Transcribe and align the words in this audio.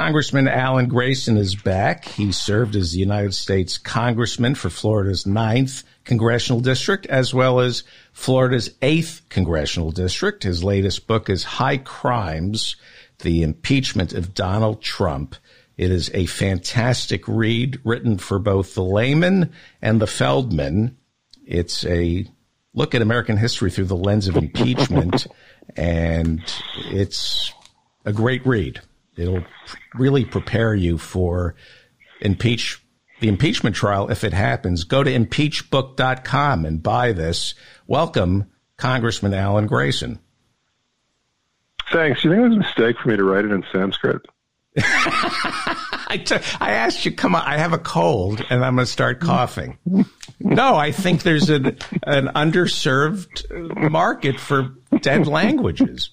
Congressman 0.00 0.48
Alan 0.48 0.88
Grayson 0.88 1.36
is 1.36 1.54
back. 1.54 2.06
He 2.06 2.32
served 2.32 2.74
as 2.74 2.92
the 2.92 2.98
United 2.98 3.34
States 3.34 3.76
Congressman 3.76 4.54
for 4.54 4.70
Florida's 4.70 5.24
9th 5.24 5.84
Congressional 6.04 6.62
District, 6.62 7.04
as 7.04 7.34
well 7.34 7.60
as 7.60 7.82
Florida's 8.14 8.70
8th 8.80 9.28
Congressional 9.28 9.90
District. 9.90 10.42
His 10.42 10.64
latest 10.64 11.06
book 11.06 11.28
is 11.28 11.44
High 11.44 11.76
Crimes 11.76 12.76
The 13.18 13.42
Impeachment 13.42 14.14
of 14.14 14.32
Donald 14.32 14.80
Trump. 14.80 15.36
It 15.76 15.90
is 15.90 16.10
a 16.14 16.24
fantastic 16.24 17.28
read 17.28 17.78
written 17.84 18.16
for 18.16 18.38
both 18.38 18.74
the 18.74 18.82
layman 18.82 19.52
and 19.82 20.00
the 20.00 20.06
Feldman. 20.06 20.96
It's 21.44 21.84
a 21.84 22.24
look 22.72 22.94
at 22.94 23.02
American 23.02 23.36
history 23.36 23.70
through 23.70 23.84
the 23.84 23.96
lens 23.96 24.28
of 24.28 24.38
impeachment, 24.38 25.26
and 25.76 26.40
it's 26.90 27.52
a 28.06 28.14
great 28.14 28.46
read. 28.46 28.80
It'll 29.16 29.44
really 29.94 30.24
prepare 30.24 30.74
you 30.74 30.98
for 30.98 31.54
impeach 32.20 32.82
the 33.20 33.28
impeachment 33.28 33.76
trial 33.76 34.10
if 34.10 34.24
it 34.24 34.32
happens. 34.32 34.84
Go 34.84 35.02
to 35.02 35.10
impeachbook.com 35.10 36.64
and 36.64 36.82
buy 36.82 37.12
this. 37.12 37.54
Welcome, 37.86 38.46
Congressman 38.76 39.34
Alan 39.34 39.66
Grayson. 39.66 40.18
Thanks. 41.92 42.24
You 42.24 42.30
think 42.30 42.40
it 42.40 42.48
was 42.48 42.56
a 42.56 42.60
mistake 42.60 42.96
for 43.02 43.08
me 43.08 43.16
to 43.16 43.24
write 43.24 43.44
it 43.44 43.50
in 43.50 43.64
Sanskrit? 43.72 44.22
I, 44.78 46.22
t- 46.24 46.36
I 46.60 46.72
asked 46.72 47.04
you, 47.04 47.12
come 47.12 47.34
on, 47.34 47.42
I 47.42 47.58
have 47.58 47.72
a 47.72 47.78
cold 47.78 48.44
and 48.48 48.64
I'm 48.64 48.76
going 48.76 48.86
to 48.86 48.90
start 48.90 49.20
coughing. 49.20 49.76
no, 50.38 50.76
I 50.76 50.92
think 50.92 51.22
there's 51.22 51.50
an, 51.50 51.78
an 52.04 52.28
underserved 52.28 53.90
market 53.90 54.38
for 54.38 54.76
dead 55.00 55.26
languages. 55.26 56.10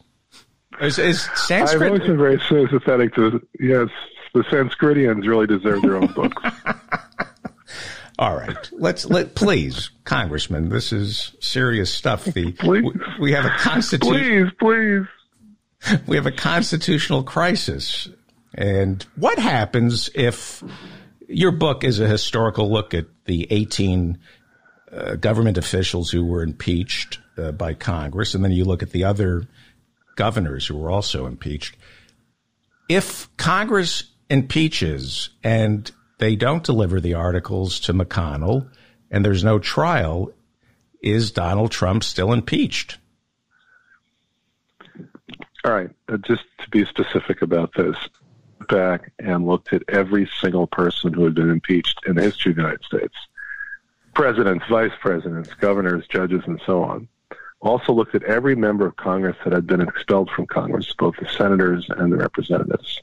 Is, 0.81 0.99
is 0.99 1.21
Sanskrit? 1.35 1.81
I've 1.81 1.87
always 1.87 2.07
been 2.07 2.17
very 2.17 2.41
sympathetic 2.47 3.15
to 3.15 3.45
yes. 3.59 3.89
The 4.33 4.41
Sanskritians 4.43 5.27
really 5.27 5.47
deserve 5.47 5.81
their 5.81 5.95
own 5.95 6.07
books. 6.07 6.43
All 8.19 8.35
right, 8.35 8.69
let's 8.73 9.05
let 9.05 9.35
please, 9.35 9.91
Congressman. 10.03 10.69
This 10.69 10.91
is 10.91 11.33
serious 11.39 11.93
stuff. 11.93 12.25
The 12.25 12.51
please. 12.51 12.83
We, 13.19 13.31
have 13.33 13.45
a 13.45 13.55
constitution. 13.57 14.51
Please, 14.59 15.05
please. 15.79 16.01
We 16.07 16.15
have 16.15 16.25
a 16.25 16.31
constitutional 16.31 17.23
crisis, 17.23 18.09
and 18.53 19.05
what 19.15 19.37
happens 19.37 20.09
if 20.15 20.63
your 21.27 21.51
book 21.51 21.83
is 21.83 21.99
a 21.99 22.07
historical 22.07 22.71
look 22.71 22.93
at 22.93 23.05
the 23.25 23.47
18 23.51 24.17
uh, 24.91 25.15
government 25.15 25.57
officials 25.57 26.09
who 26.09 26.25
were 26.25 26.41
impeached 26.41 27.19
uh, 27.37 27.51
by 27.51 27.73
Congress, 27.73 28.33
and 28.33 28.43
then 28.43 28.51
you 28.51 28.65
look 28.65 28.81
at 28.81 28.91
the 28.91 29.03
other 29.03 29.47
governors 30.17 30.67
who 30.67 30.75
were 30.77 30.91
also 30.91 31.25
impeached. 31.25 31.77
If 32.89 33.29
Congress 33.37 34.03
impeaches 34.29 35.29
and 35.43 35.89
they 36.19 36.35
don't 36.35 36.63
deliver 36.63 36.99
the 36.99 37.13
articles 37.13 37.79
to 37.81 37.93
McConnell 37.93 38.69
and 39.09 39.23
there's 39.23 39.43
no 39.43 39.59
trial, 39.59 40.33
is 41.01 41.31
Donald 41.31 41.71
Trump 41.71 42.03
still 42.03 42.33
impeached? 42.33 42.97
All 45.63 45.73
right. 45.73 45.89
Uh, 46.09 46.17
just 46.17 46.43
to 46.59 46.69
be 46.69 46.85
specific 46.85 47.41
about 47.41 47.71
this, 47.75 47.95
back 48.67 49.11
and 49.19 49.45
looked 49.45 49.71
at 49.71 49.83
every 49.87 50.29
single 50.41 50.67
person 50.67 51.13
who 51.13 51.23
had 51.23 51.35
been 51.35 51.49
impeached 51.49 51.99
in 52.05 52.15
the 52.15 52.23
history 52.23 52.51
of 52.51 52.57
the 52.57 52.61
United 52.63 52.83
States 52.83 53.15
presidents, 54.13 54.65
vice 54.67 54.91
presidents, 54.99 55.53
governors, 55.55 56.03
judges, 56.07 56.41
and 56.47 56.59
so 56.65 56.81
on 56.83 57.07
also 57.59 57.91
looked 57.93 58.15
at 58.15 58.23
every 58.23 58.55
member 58.55 58.85
of 58.85 58.95
Congress 58.95 59.37
that 59.43 59.53
had 59.53 59.67
been 59.67 59.81
expelled 59.81 60.29
from 60.29 60.45
Congress, 60.47 60.93
both 60.97 61.15
the 61.17 61.27
senators 61.27 61.87
and 61.89 62.11
the 62.11 62.17
representatives, 62.17 63.01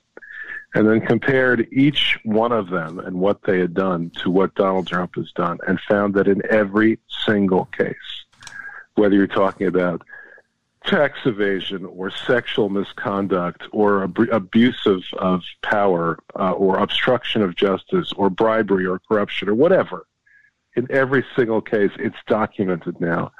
and 0.74 0.88
then 0.88 1.00
compared 1.00 1.68
each 1.72 2.18
one 2.24 2.52
of 2.52 2.70
them 2.70 2.98
and 2.98 3.18
what 3.18 3.42
they 3.42 3.58
had 3.58 3.74
done 3.74 4.10
to 4.22 4.30
what 4.30 4.54
Donald 4.54 4.86
Trump 4.86 5.16
has 5.16 5.30
done, 5.32 5.58
and 5.66 5.80
found 5.80 6.14
that 6.14 6.28
in 6.28 6.42
every 6.50 6.98
single 7.24 7.66
case, 7.66 7.96
whether 8.94 9.14
you're 9.14 9.26
talking 9.26 9.66
about 9.66 10.02
tax 10.84 11.18
evasion 11.24 11.84
or 11.86 12.10
sexual 12.10 12.68
misconduct 12.68 13.66
or 13.72 14.04
ab- 14.04 14.28
abuse 14.30 14.86
of, 14.86 15.02
of 15.14 15.42
power 15.62 16.18
uh, 16.38 16.52
or 16.52 16.78
obstruction 16.78 17.42
of 17.42 17.56
justice 17.56 18.12
or 18.16 18.28
bribery 18.28 18.86
or 18.86 19.00
corruption 19.08 19.48
or 19.48 19.54
whatever, 19.54 20.06
in 20.76 20.86
every 20.90 21.24
single 21.36 21.60
case, 21.60 21.92
it's 21.98 22.16
documented 22.26 23.00
now 23.00 23.32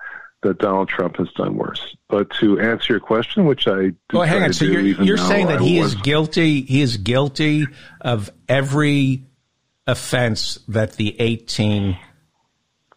that 0.44 0.59
Donald 0.59 0.88
Trump 0.88 1.16
has 1.16 1.31
done 1.32 1.56
worse. 1.56 1.97
But 2.09 2.31
to 2.41 2.60
answer 2.60 2.93
your 2.93 3.00
question, 3.00 3.47
which 3.47 3.66
I 3.66 3.93
well, 4.12 4.22
hang 4.22 4.44
on. 4.44 4.53
So 4.53 4.66
you're, 4.66 4.81
you're 4.81 5.19
saying 5.19 5.49
that 5.49 5.60
I 5.60 5.65
he 5.65 5.81
was, 5.81 5.94
is 5.94 6.00
guilty. 6.00 6.62
He 6.62 6.81
is 6.81 6.99
guilty 6.99 7.66
of 8.00 8.31
every 8.49 9.25
offense 9.87 10.59
that 10.69 10.93
the 10.93 11.21
18 11.21 11.99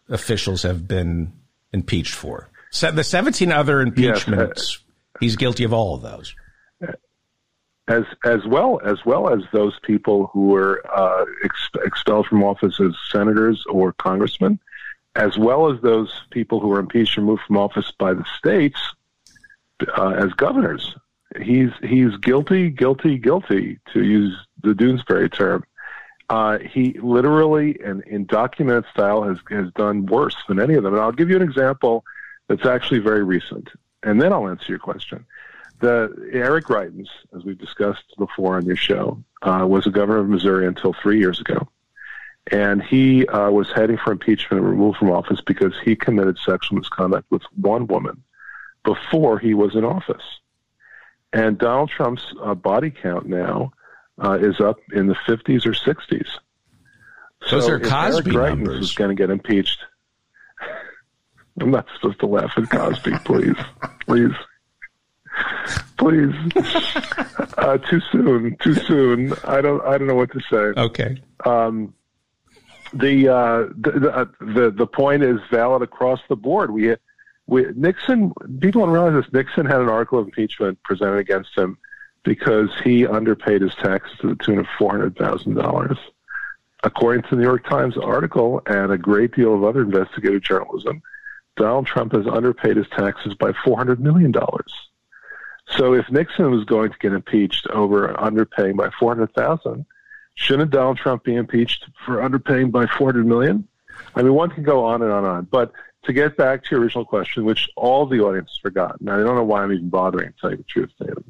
officials 0.08 0.62
have 0.62 0.86
been 0.86 1.32
impeached 1.72 2.14
for. 2.14 2.50
So 2.70 2.90
the 2.92 3.04
17 3.04 3.50
other 3.50 3.80
impeachments, 3.80 4.78
yes, 4.78 4.84
uh, 5.14 5.18
he's 5.20 5.36
guilty 5.36 5.64
of 5.64 5.72
all 5.72 5.94
of 5.94 6.02
those. 6.02 6.34
As 7.88 8.04
as 8.26 8.40
well 8.46 8.80
as 8.84 8.98
well 9.06 9.32
as 9.32 9.40
those 9.50 9.78
people 9.82 10.28
who 10.34 10.48
were 10.48 10.82
uh, 10.94 11.24
ex- 11.42 11.70
expelled 11.86 12.26
from 12.26 12.44
office 12.44 12.78
as 12.78 12.92
senators 13.10 13.64
or 13.70 13.94
congressmen 13.94 14.60
as 15.14 15.36
well 15.36 15.72
as 15.72 15.80
those 15.80 16.12
people 16.30 16.60
who 16.60 16.68
were 16.68 16.78
impeached 16.78 17.16
and 17.16 17.26
removed 17.26 17.42
from 17.46 17.56
office 17.56 17.92
by 17.98 18.14
the 18.14 18.24
states 18.38 18.78
uh, 19.96 20.10
as 20.10 20.32
governors. 20.34 20.94
He's 21.40 21.70
he's 21.82 22.16
guilty, 22.18 22.70
guilty, 22.70 23.18
guilty, 23.18 23.78
to 23.92 24.02
use 24.02 24.34
the 24.62 24.72
Doonesbury 24.72 25.32
term. 25.32 25.64
Uh, 26.30 26.58
he 26.58 26.98
literally 27.02 27.78
and 27.84 28.02
in 28.04 28.26
documented 28.26 28.86
style 28.90 29.22
has 29.22 29.38
has 29.50 29.70
done 29.72 30.06
worse 30.06 30.36
than 30.48 30.60
any 30.60 30.74
of 30.74 30.82
them. 30.82 30.94
And 30.94 31.02
I'll 31.02 31.12
give 31.12 31.30
you 31.30 31.36
an 31.36 31.42
example 31.42 32.04
that's 32.48 32.64
actually 32.64 33.00
very 33.00 33.24
recent, 33.24 33.68
and 34.02 34.20
then 34.20 34.32
I'll 34.32 34.48
answer 34.48 34.66
your 34.68 34.78
question. 34.78 35.26
The 35.80 36.30
Eric 36.32 36.66
Greitens, 36.66 37.08
as 37.36 37.44
we've 37.44 37.58
discussed 37.58 38.14
before 38.16 38.56
on 38.56 38.66
your 38.66 38.76
show, 38.76 39.22
uh, 39.42 39.64
was 39.68 39.86
a 39.86 39.90
governor 39.90 40.18
of 40.18 40.28
Missouri 40.28 40.66
until 40.66 40.92
three 40.92 41.18
years 41.18 41.40
ago 41.40 41.68
and 42.50 42.82
he 42.82 43.26
uh, 43.26 43.50
was 43.50 43.70
heading 43.74 43.98
for 43.98 44.12
impeachment 44.12 44.62
and 44.62 44.70
removed 44.70 44.98
from 44.98 45.10
office 45.10 45.40
because 45.40 45.74
he 45.84 45.96
committed 45.96 46.38
sexual 46.38 46.78
misconduct 46.78 47.26
with 47.30 47.42
one 47.56 47.86
woman 47.86 48.22
before 48.84 49.38
he 49.38 49.54
was 49.54 49.74
in 49.74 49.84
office. 49.84 50.22
And 51.32 51.58
Donald 51.58 51.90
Trump's 51.90 52.24
uh, 52.42 52.54
body 52.54 52.90
count 52.90 53.26
now 53.26 53.72
uh, 54.22 54.38
is 54.40 54.60
up 54.60 54.78
in 54.92 55.06
the 55.06 55.14
50s 55.14 55.66
or 55.66 55.72
60s. 55.72 56.26
Those 57.50 57.66
so 57.66 57.72
are 57.72 57.80
Cosby 57.80 58.34
Eric 58.34 58.58
numbers. 58.58 58.86
is 58.86 58.94
going 58.94 59.14
to 59.14 59.20
get 59.20 59.30
impeached. 59.30 59.78
I'm 61.60 61.70
not 61.70 61.86
supposed 61.94 62.20
to 62.20 62.26
laugh 62.26 62.52
at 62.56 62.70
Cosby, 62.70 63.12
please, 63.24 63.56
please, 64.06 64.32
please. 65.96 66.34
Uh, 67.58 67.76
too 67.76 68.00
soon, 68.12 68.56
too 68.62 68.74
soon. 68.74 69.32
I 69.44 69.60
don't, 69.60 69.84
I 69.84 69.98
don't 69.98 70.06
know 70.06 70.14
what 70.14 70.30
to 70.30 70.40
say. 70.48 70.80
Okay. 70.80 71.20
Um, 71.44 71.92
the, 72.92 73.28
uh, 73.28 73.68
the 73.76 73.90
the, 74.00 74.10
uh, 74.10 74.24
the 74.40 74.70
the 74.70 74.86
point 74.86 75.22
is 75.22 75.40
valid 75.50 75.82
across 75.82 76.20
the 76.28 76.36
board. 76.36 76.70
We, 76.70 76.94
we 77.46 77.66
Nixon 77.74 78.32
people 78.60 78.82
don't 78.82 78.90
realize 78.90 79.22
this. 79.22 79.32
Nixon 79.32 79.66
had 79.66 79.80
an 79.80 79.88
article 79.88 80.18
of 80.18 80.26
impeachment 80.26 80.82
presented 80.82 81.18
against 81.18 81.56
him 81.56 81.78
because 82.24 82.68
he 82.84 83.06
underpaid 83.06 83.62
his 83.62 83.74
taxes 83.76 84.18
to 84.20 84.28
the 84.28 84.44
tune 84.44 84.58
of 84.58 84.66
four 84.78 84.90
hundred 84.90 85.16
thousand 85.16 85.54
dollars. 85.54 85.98
According 86.82 87.22
to 87.22 87.30
the 87.30 87.36
New 87.36 87.42
York 87.42 87.68
Times 87.68 87.96
article 87.96 88.62
and 88.66 88.92
a 88.92 88.98
great 88.98 89.34
deal 89.34 89.54
of 89.54 89.64
other 89.64 89.82
investigative 89.82 90.42
journalism, 90.42 91.02
Donald 91.56 91.86
Trump 91.86 92.12
has 92.12 92.26
underpaid 92.26 92.76
his 92.76 92.88
taxes 92.88 93.34
by 93.34 93.52
four 93.64 93.76
hundred 93.76 94.00
million 94.00 94.30
dollars. 94.30 94.72
So 95.76 95.92
if 95.94 96.10
Nixon 96.10 96.50
was 96.50 96.64
going 96.64 96.90
to 96.92 96.98
get 96.98 97.12
impeached 97.12 97.66
over 97.68 98.08
underpaying 98.14 98.76
by 98.76 98.90
four 98.98 99.14
hundred 99.14 99.34
thousand, 99.34 99.86
Shouldn't 100.38 100.70
Donald 100.70 100.98
Trump 100.98 101.24
be 101.24 101.34
impeached 101.34 101.84
for 102.06 102.18
underpaying 102.18 102.70
by 102.70 102.86
400 102.86 103.26
million? 103.26 103.66
I 104.14 104.22
mean, 104.22 104.34
one 104.34 104.50
can 104.50 104.62
go 104.62 104.84
on 104.84 105.02
and 105.02 105.10
on 105.10 105.24
and 105.24 105.26
on. 105.26 105.44
But 105.50 105.72
to 106.04 106.12
get 106.12 106.36
back 106.36 106.62
to 106.62 106.68
your 106.70 106.80
original 106.80 107.04
question, 107.04 107.44
which 107.44 107.68
all 107.74 108.06
the 108.06 108.20
audience 108.20 108.50
has 108.50 108.58
forgotten, 108.58 109.08
I 109.08 109.16
don't 109.16 109.34
know 109.34 109.42
why 109.42 109.64
I'm 109.64 109.72
even 109.72 109.88
bothering 109.88 110.32
to 110.32 110.34
tell 110.40 110.50
you 110.52 110.58
the 110.58 110.62
truth, 110.62 110.92
David. 111.00 111.24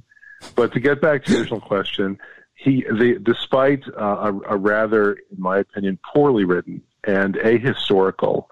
But 0.55 0.75
to 0.75 0.81
get 0.81 1.01
back 1.01 1.25
to 1.25 1.33
your 1.33 1.41
original 1.41 1.63
question, 1.63 2.19
he, 2.55 2.83
the, 2.83 3.19
despite 3.21 3.83
uh, 3.89 4.31
a, 4.47 4.55
a, 4.55 4.57
rather, 4.59 5.15
in 5.15 5.41
my 5.41 5.59
opinion, 5.59 5.99
poorly 6.15 6.45
written 6.45 6.83
and 7.03 7.35
ahistorical 7.37 8.45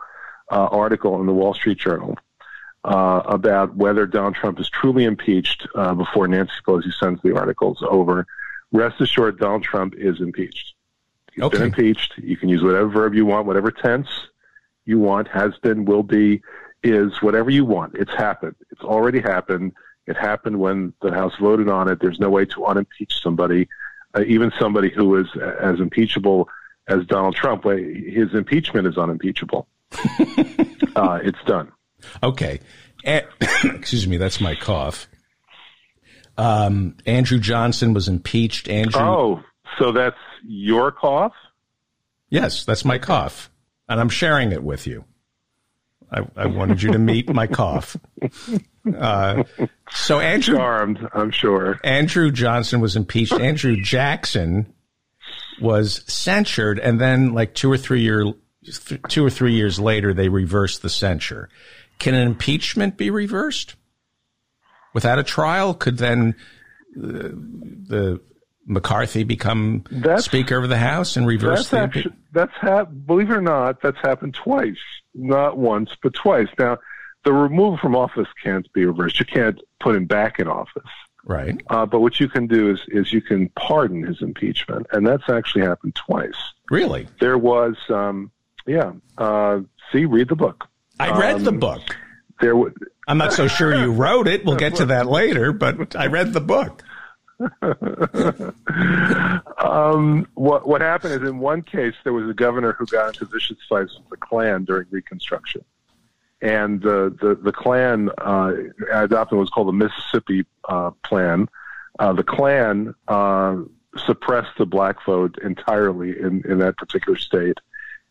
uh, 0.50 0.54
article 0.54 1.20
in 1.20 1.26
the 1.26 1.34
Wall 1.34 1.52
Street 1.52 1.78
Journal 1.78 2.16
uh, 2.82 3.20
about 3.26 3.76
whether 3.76 4.06
Donald 4.06 4.36
Trump 4.36 4.58
is 4.58 4.70
truly 4.70 5.04
impeached 5.04 5.68
uh, 5.74 5.92
before 5.92 6.26
Nancy 6.26 6.54
Pelosi 6.66 6.94
sends 6.98 7.20
the 7.20 7.36
articles 7.36 7.84
over 7.86 8.26
rest 8.76 9.00
assured 9.00 9.38
Donald 9.38 9.62
Trump 9.62 9.94
is 9.96 10.20
impeached. 10.20 10.74
He's 11.32 11.44
okay. 11.44 11.58
been 11.58 11.66
impeached. 11.66 12.14
You 12.18 12.36
can 12.36 12.48
use 12.48 12.62
whatever 12.62 12.88
verb 12.88 13.14
you 13.14 13.26
want, 13.26 13.46
whatever 13.46 13.70
tense 13.70 14.08
you 14.84 14.98
want, 14.98 15.28
has 15.28 15.56
been, 15.62 15.84
will 15.84 16.02
be, 16.02 16.42
is, 16.82 17.20
whatever 17.20 17.50
you 17.50 17.64
want. 17.64 17.94
It's 17.96 18.14
happened. 18.14 18.56
It's 18.70 18.82
already 18.82 19.20
happened. 19.20 19.72
It 20.06 20.16
happened 20.16 20.60
when 20.60 20.92
the 21.02 21.12
House 21.12 21.34
voted 21.40 21.68
on 21.68 21.88
it. 21.88 22.00
There's 22.00 22.20
no 22.20 22.30
way 22.30 22.44
to 22.46 22.60
unimpeach 22.60 23.20
somebody 23.20 23.68
uh, 24.16 24.22
even 24.26 24.52
somebody 24.58 24.90
who 24.90 25.16
is 25.16 25.26
as 25.60 25.78
impeachable 25.78 26.48
as 26.88 27.04
Donald 27.06 27.34
Trump, 27.34 27.64
his 27.64 28.32
impeachment 28.32 28.86
is 28.86 28.96
unimpeachable. 28.96 29.66
uh, 30.96 31.20
it's 31.22 31.42
done. 31.46 31.70
Okay. 32.22 32.60
excuse 33.04 34.06
me, 34.06 34.16
that's 34.16 34.40
my 34.40 34.54
cough. 34.54 35.08
Um, 36.38 36.96
Andrew 37.06 37.38
Johnson 37.38 37.94
was 37.94 38.08
impeached. 38.08 38.68
Andrew. 38.68 39.00
Oh, 39.00 39.42
so 39.78 39.92
that's 39.92 40.16
your 40.46 40.92
cough? 40.92 41.32
Yes, 42.28 42.64
that's 42.64 42.84
my 42.84 42.98
cough, 42.98 43.50
and 43.88 44.00
I'm 44.00 44.08
sharing 44.08 44.52
it 44.52 44.62
with 44.62 44.86
you. 44.86 45.04
I, 46.10 46.26
I 46.36 46.46
wanted 46.46 46.82
you 46.82 46.92
to 46.92 46.98
meet 46.98 47.28
my 47.32 47.46
cough. 47.46 47.96
Uh, 48.96 49.42
so 49.90 50.20
Andrew, 50.20 50.56
charmed, 50.56 51.08
I'm 51.12 51.32
sure. 51.32 51.80
Andrew 51.82 52.30
Johnson 52.30 52.80
was 52.80 52.94
impeached. 52.94 53.32
Andrew 53.32 53.80
Jackson 53.82 54.72
was 55.60 56.04
censured, 56.06 56.78
and 56.78 57.00
then 57.00 57.34
like 57.34 57.54
two 57.54 57.70
or 57.70 57.76
three 57.76 58.02
year, 58.02 58.32
two 59.08 59.26
or 59.26 59.30
three 59.30 59.54
years 59.54 59.80
later, 59.80 60.14
they 60.14 60.28
reversed 60.28 60.82
the 60.82 60.88
censure. 60.88 61.48
Can 61.98 62.14
an 62.14 62.28
impeachment 62.28 62.96
be 62.96 63.10
reversed 63.10 63.74
without 64.94 65.18
a 65.18 65.22
trial? 65.22 65.74
Could 65.74 65.98
then 65.98 66.34
uh, 66.96 67.02
the 67.02 68.20
McCarthy 68.66 69.22
become 69.22 69.84
that's, 69.90 70.24
Speaker 70.24 70.62
of 70.62 70.68
the 70.68 70.78
House 70.78 71.16
and 71.16 71.26
reverse 71.26 71.68
that's 71.68 71.94
the 71.94 72.12
that's 72.32 72.52
hap- 72.60 72.90
believe 73.06 73.30
it 73.30 73.36
or 73.36 73.40
not, 73.40 73.80
that's 73.80 73.98
happened 74.02 74.34
twice, 74.34 74.76
not 75.14 75.56
once 75.56 75.90
but 76.02 76.14
twice. 76.14 76.48
Now, 76.58 76.78
the 77.24 77.32
removal 77.32 77.78
from 77.78 77.94
office 77.94 78.28
can't 78.42 78.70
be 78.72 78.84
reversed. 78.84 79.20
You 79.20 79.26
can't 79.26 79.60
put 79.80 79.94
him 79.96 80.06
back 80.06 80.38
in 80.38 80.48
office. 80.48 80.90
Right. 81.24 81.60
Uh, 81.68 81.84
but 81.86 82.00
what 82.00 82.20
you 82.20 82.28
can 82.28 82.46
do 82.46 82.70
is 82.70 82.80
is 82.88 83.12
you 83.12 83.20
can 83.20 83.48
pardon 83.50 84.04
his 84.04 84.22
impeachment, 84.22 84.86
and 84.92 85.06
that's 85.06 85.28
actually 85.28 85.62
happened 85.62 85.94
twice. 85.96 86.36
Really? 86.70 87.08
There 87.20 87.38
was, 87.38 87.76
um, 87.88 88.30
yeah. 88.66 88.92
Uh, 89.18 89.60
see, 89.92 90.04
read 90.04 90.28
the 90.28 90.36
book. 90.36 90.68
I 90.98 91.18
read 91.18 91.36
um, 91.36 91.44
the 91.44 91.52
book. 91.52 91.96
There. 92.40 92.54
I'm 93.06 93.18
not 93.18 93.32
so 93.32 93.46
sure 93.46 93.74
you 93.74 93.92
wrote 94.02 94.28
it. 94.28 94.44
We'll 94.44 94.56
get 94.56 94.76
to 94.76 94.86
that 94.86 95.06
later, 95.06 95.52
but 95.52 95.94
I 95.96 96.06
read 96.06 96.32
the 96.32 96.40
book. 96.40 96.82
um, 99.58 100.26
what 100.34 100.66
what 100.66 100.80
happened 100.80 101.12
is 101.22 101.28
in 101.28 101.38
one 101.38 101.60
case 101.60 101.94
there 102.02 102.14
was 102.14 102.30
a 102.30 102.34
governor 102.34 102.72
who 102.72 102.86
got 102.86 103.08
into 103.08 103.26
vicious 103.26 103.58
fights 103.68 103.94
with 103.98 104.08
the 104.08 104.16
Klan 104.16 104.64
during 104.64 104.86
Reconstruction, 104.90 105.62
and 106.40 106.80
the 106.80 107.14
the, 107.20 107.34
the 107.34 107.52
Klan 107.52 108.10
uh, 108.18 108.52
adopted 108.90 109.38
was 109.38 109.50
called 109.50 109.68
the 109.68 109.72
Mississippi 109.72 110.46
uh, 110.68 110.92
Plan. 111.04 111.46
Uh, 111.98 112.14
the 112.14 112.24
Klan 112.24 112.94
uh, 113.06 113.56
suppressed 114.06 114.56
the 114.56 114.66
black 114.66 115.04
vote 115.04 115.36
entirely 115.42 116.18
in, 116.18 116.42
in 116.48 116.58
that 116.58 116.78
particular 116.78 117.18
state, 117.18 117.58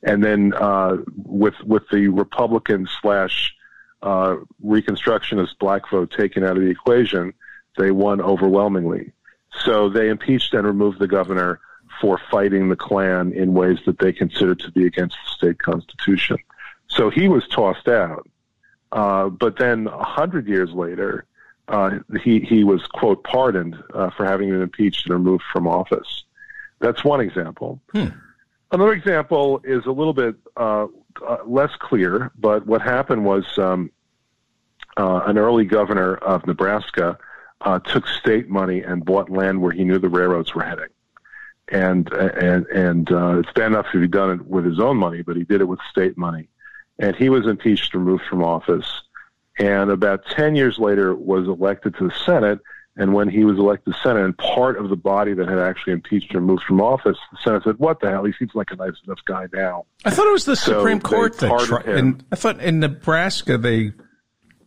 and 0.04 0.24
then 0.24 0.54
uh, 0.54 0.98
with 1.16 1.60
with 1.64 1.84
the 1.92 2.10
Republican 2.10 2.88
slash 3.02 3.56
uh, 4.06 4.38
Reconstructionist 4.63 5.57
black 5.60 5.90
vote 5.90 6.13
taken 6.16 6.44
out 6.44 6.56
of 6.56 6.63
the 6.63 6.69
equation, 6.69 7.34
they 7.78 7.92
won 7.92 8.22
overwhelmingly. 8.22 9.12
So 9.63 9.90
they 9.90 10.10
impeached 10.10 10.54
and 10.54 10.66
removed 10.66 11.00
the 11.00 11.07
governor 11.07 11.60
for 12.00 12.19
fighting 12.30 12.69
the 12.69 12.75
Klan 12.75 13.34
in 13.34 13.54
ways 13.54 13.80
that 13.86 14.00
they 14.00 14.13
considered 14.13 14.60
to 14.60 14.72
be 14.72 14.86
against 14.86 15.18
the 15.25 15.31
state 15.31 15.60
constitution. 15.60 16.38
So 16.88 17.10
he 17.10 17.28
was 17.28 17.48
tossed 17.48 17.88
out. 17.88 18.30
Uh, 18.92 19.30
but 19.30 19.57
then 19.57 19.88
a 19.88 20.04
hundred 20.04 20.48
years 20.48 20.72
later, 20.72 21.25
uh, 21.68 21.98
he 22.24 22.40
he 22.42 22.63
was 22.63 22.86
quote 22.86 23.24
pardoned 23.24 23.75
uh, 23.94 24.12
for 24.12 24.25
having 24.25 24.51
been 24.51 24.62
impeached 24.62 25.08
and 25.08 25.13
removed 25.13 25.44
from 25.51 25.68
office. 25.68 26.25
That's 26.80 27.04
one 27.04 27.22
example. 27.22 27.81
Hmm. 27.92 28.10
Another 28.72 28.94
example 28.94 29.62
is 29.63 29.86
a 29.86 29.92
little 29.92 30.13
bit 30.13 30.36
uh, 30.56 30.88
uh, 31.28 31.38
less 31.46 31.72
clear, 31.80 32.31
but 32.38 32.68
what 32.68 32.81
happened 32.81 33.25
was 33.25 33.46
um, 33.58 33.90
uh, 34.98 35.22
an 35.26 35.38
early 35.38 35.66
governor 35.66 36.16
of 36.16 36.46
Nebraska 36.48 37.18
uh, 37.62 37.80
took 37.80 38.08
state 38.08 38.50
money 38.50 38.82
and 38.82 39.04
bought 39.04 39.30
land 39.30 39.62
where 39.62 39.72
he 39.72 39.84
knew 39.84 40.00
the 40.00 40.10
railroads 40.10 40.54
were 40.54 40.64
heading. 40.64 40.90
And 41.70 42.12
and 42.14 42.68
and 42.68 43.12
uh, 43.12 43.40
it's 43.40 43.52
bad 43.54 43.68
enough 43.68 43.88
if 43.92 44.00
he'd 44.00 44.12
done 44.12 44.32
it 44.32 44.46
with 44.46 44.66
his 44.66 44.80
own 44.80 44.98
money, 44.98 45.24
but 45.24 45.36
he 45.36 45.44
did 45.44 45.62
it 45.62 45.66
with 45.66 45.80
state 45.90 46.16
money. 46.16 46.48
And 47.00 47.16
he 47.16 47.28
was 47.28 47.48
impeached, 47.48 47.94
and 47.94 48.06
removed 48.06 48.24
from 48.30 48.44
office, 48.44 48.86
and 49.58 49.90
about 49.90 50.26
ten 50.28 50.56
years 50.56 50.78
later 50.78 51.16
was 51.16 51.48
elected 51.48 51.96
to 51.98 52.08
the 52.08 52.14
Senate. 52.24 52.60
And 52.98 53.14
when 53.14 53.28
he 53.28 53.44
was 53.44 53.58
elected 53.58 53.94
to 53.94 53.98
the 53.98 54.08
Senate, 54.08 54.24
and 54.24 54.38
part 54.38 54.78
of 54.78 54.90
the 54.90 54.96
body 54.96 55.34
that 55.34 55.50
had 55.50 55.58
actually 55.58 55.94
impeached 55.94 56.32
him 56.32 56.42
removed 56.42 56.64
from 56.64 56.80
office, 56.80 57.18
the 57.32 57.38
Senate 57.44 57.64
said, 57.64 57.80
"What 57.80 58.00
the 58.00 58.12
hell? 58.12 58.24
He 58.24 58.34
seems 58.34 58.54
like 58.54 58.70
a 58.70 58.76
nice 58.76 58.94
enough 59.04 59.20
guy 59.26 59.48
now." 59.52 59.86
I 60.06 60.12
thought 60.12 60.28
it 60.28 60.32
was 60.32 60.46
the 60.46 60.56
so 60.56 60.78
Supreme 60.78 61.02
Court 61.02 61.36
that. 61.40 61.60
Tri- 61.62 61.94
in, 61.94 62.22
I 62.32 62.36
thought 62.36 62.62
in 62.62 62.80
Nebraska 62.80 63.58
they 63.58 63.92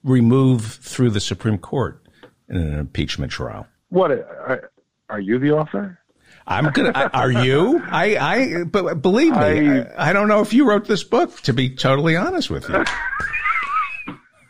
remove 0.05 0.65
through 0.65 1.11
the 1.11 1.21
Supreme 1.21 1.59
Court 1.59 2.03
in 2.49 2.57
an 2.57 2.79
impeachment 2.79 3.33
trial. 3.33 3.67
What 3.89 4.11
are, 4.11 4.71
are 5.09 5.21
you 5.21 5.39
the 5.39 5.53
author? 5.53 5.99
I'm 6.47 6.71
gonna. 6.71 7.11
are 7.13 7.31
you? 7.31 7.83
I. 7.85 8.17
I. 8.17 8.65
But 8.65 9.03
believe 9.03 9.33
me, 9.33 9.39
I, 9.39 9.81
I, 9.81 10.11
I 10.11 10.13
don't 10.13 10.29
know 10.29 10.41
if 10.41 10.55
you 10.55 10.67
wrote 10.67 10.87
this 10.87 11.05
book. 11.05 11.39
To 11.43 11.53
be 11.53 11.75
totally 11.75 12.17
honest 12.17 12.49
with 12.49 12.69
you. 12.69 12.85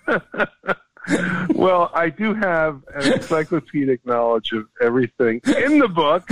well, 1.55 1.91
I 1.93 2.11
do 2.11 2.35
have 2.35 2.83
an 2.95 3.15
encyclopedic 3.15 4.07
knowledge 4.07 4.53
of 4.53 4.67
everything 4.81 5.41
in 5.45 5.79
the 5.81 5.89
book. 5.89 6.29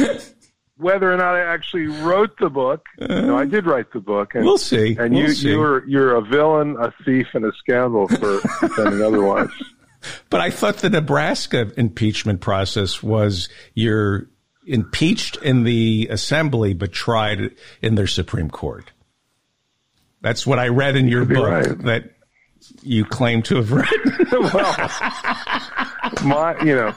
Whether 0.79 1.11
or 1.11 1.17
not 1.17 1.35
I 1.35 1.41
actually 1.41 1.87
wrote 1.87 2.39
the 2.39 2.51
book, 2.51 2.85
uh, 3.01 3.07
no, 3.07 3.39
I 3.39 3.47
did 3.47 3.65
write 3.65 3.93
the 3.93 4.01
book. 4.01 4.35
And, 4.35 4.45
we'll 4.45 4.59
see. 4.59 4.97
And 4.99 5.15
we'll 5.15 5.23
you, 5.25 5.35
see. 5.35 5.49
you're 5.49 5.89
you're 5.89 6.15
a 6.15 6.21
villain, 6.21 6.77
a 6.79 6.93
thief, 7.05 7.29
and 7.33 7.47
a 7.47 7.53
scoundrel 7.59 8.09
for 8.09 8.41
pretending 8.59 9.03
otherwise. 9.03 9.49
But 10.29 10.41
I 10.41 10.51
thought 10.51 10.79
the 10.79 10.91
Nebraska 10.91 11.73
impeachment 11.77 12.41
process 12.41 13.03
was 13.03 13.49
you're 13.75 14.29
impeached 14.67 15.37
in 15.37 15.65
the 15.65 16.09
assembly, 16.11 16.75
but 16.75 16.93
tried 16.93 17.57
in 17.81 17.95
their 17.95 18.07
Supreme 18.07 18.51
Court. 18.51 18.93
That's 20.21 20.47
what 20.47 20.59
I 20.59 20.69
read 20.69 20.97
in 20.97 21.09
your 21.09 21.25
book 21.25 21.49
right. 21.49 21.79
that 21.85 22.11
you 22.83 23.05
claim 23.05 23.43
to 23.43 23.57
have 23.57 23.71
read. 23.71 23.89
well, 24.33 24.91
my, 26.25 26.57
you 26.65 26.75
know, 26.75 26.95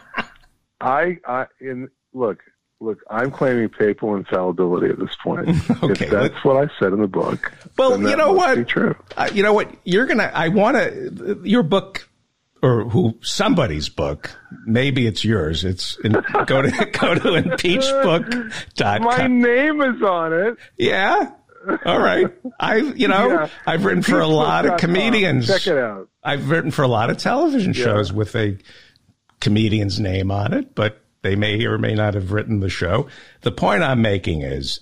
I, 0.82 1.18
I, 1.28 1.46
in 1.60 1.90
look, 2.14 2.40
look, 2.80 3.00
I'm 3.10 3.32
claiming 3.32 3.70
papal 3.70 4.16
infallibility 4.16 4.90
at 4.90 5.00
this 5.00 5.16
point. 5.24 5.50
okay, 5.84 6.06
if 6.06 6.12
that's 6.12 6.44
what 6.44 6.58
I 6.58 6.70
said 6.80 6.94
in 6.94 7.02
the 7.02 7.08
book. 7.08 7.52
Well, 7.78 8.00
you 8.02 8.16
know 8.16 8.34
what? 8.34 8.68
True. 8.68 8.96
Uh, 9.16 9.30
you 9.34 9.44
know 9.44 9.54
what? 9.54 9.74
You're 9.84 10.06
gonna. 10.06 10.32
I 10.34 10.50
want 10.50 10.78
to. 10.78 11.42
Your 11.44 11.64
book 11.64 12.10
or 12.62 12.90
who 12.90 13.18
somebody's 13.22 13.90
book. 13.90 14.32
Maybe 14.66 15.08
it's 15.08 15.24
yours. 15.24 15.64
It's 15.64 15.98
in, 16.04 16.14
go 16.46 16.62
to 16.62 16.70
go 17.00 17.16
to 17.16 17.42
impeachbook.com. 17.42 19.04
My 19.04 19.28
name 19.28 19.82
is 19.82 20.02
on 20.02 20.34
it. 20.34 20.58
Yeah. 20.78 21.32
All 21.86 22.00
right. 22.00 22.28
I 22.60 22.78
you 22.78 23.08
know, 23.08 23.30
yeah. 23.30 23.50
I've 23.66 23.86
written 23.86 24.04
for 24.04 24.20
a 24.20 24.28
lot 24.28 24.66
of 24.66 24.80
comedians. 24.80 25.48
Check 25.48 25.68
it 25.68 25.78
out. 25.78 26.10
I've 26.24 26.50
written 26.50 26.72
for 26.72 26.84
a 26.84 26.88
lot 26.88 27.10
of 27.10 27.18
television 27.18 27.74
shows 27.74 28.12
yeah. 28.12 28.18
with 28.18 28.36
a 28.36 28.58
comedian's 29.40 30.00
name 30.00 30.32
on 30.32 30.54
it, 30.54 30.76
but 30.76 30.99
they 31.22 31.36
may 31.36 31.64
or 31.66 31.78
may 31.78 31.94
not 31.94 32.14
have 32.14 32.32
written 32.32 32.60
the 32.60 32.70
show. 32.70 33.08
The 33.42 33.52
point 33.52 33.84
I'm 33.84 34.02
making 34.02 34.42
is 34.42 34.82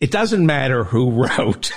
it 0.00 0.10
doesn't 0.10 0.44
matter 0.44 0.84
who 0.84 1.10
wrote 1.24 1.72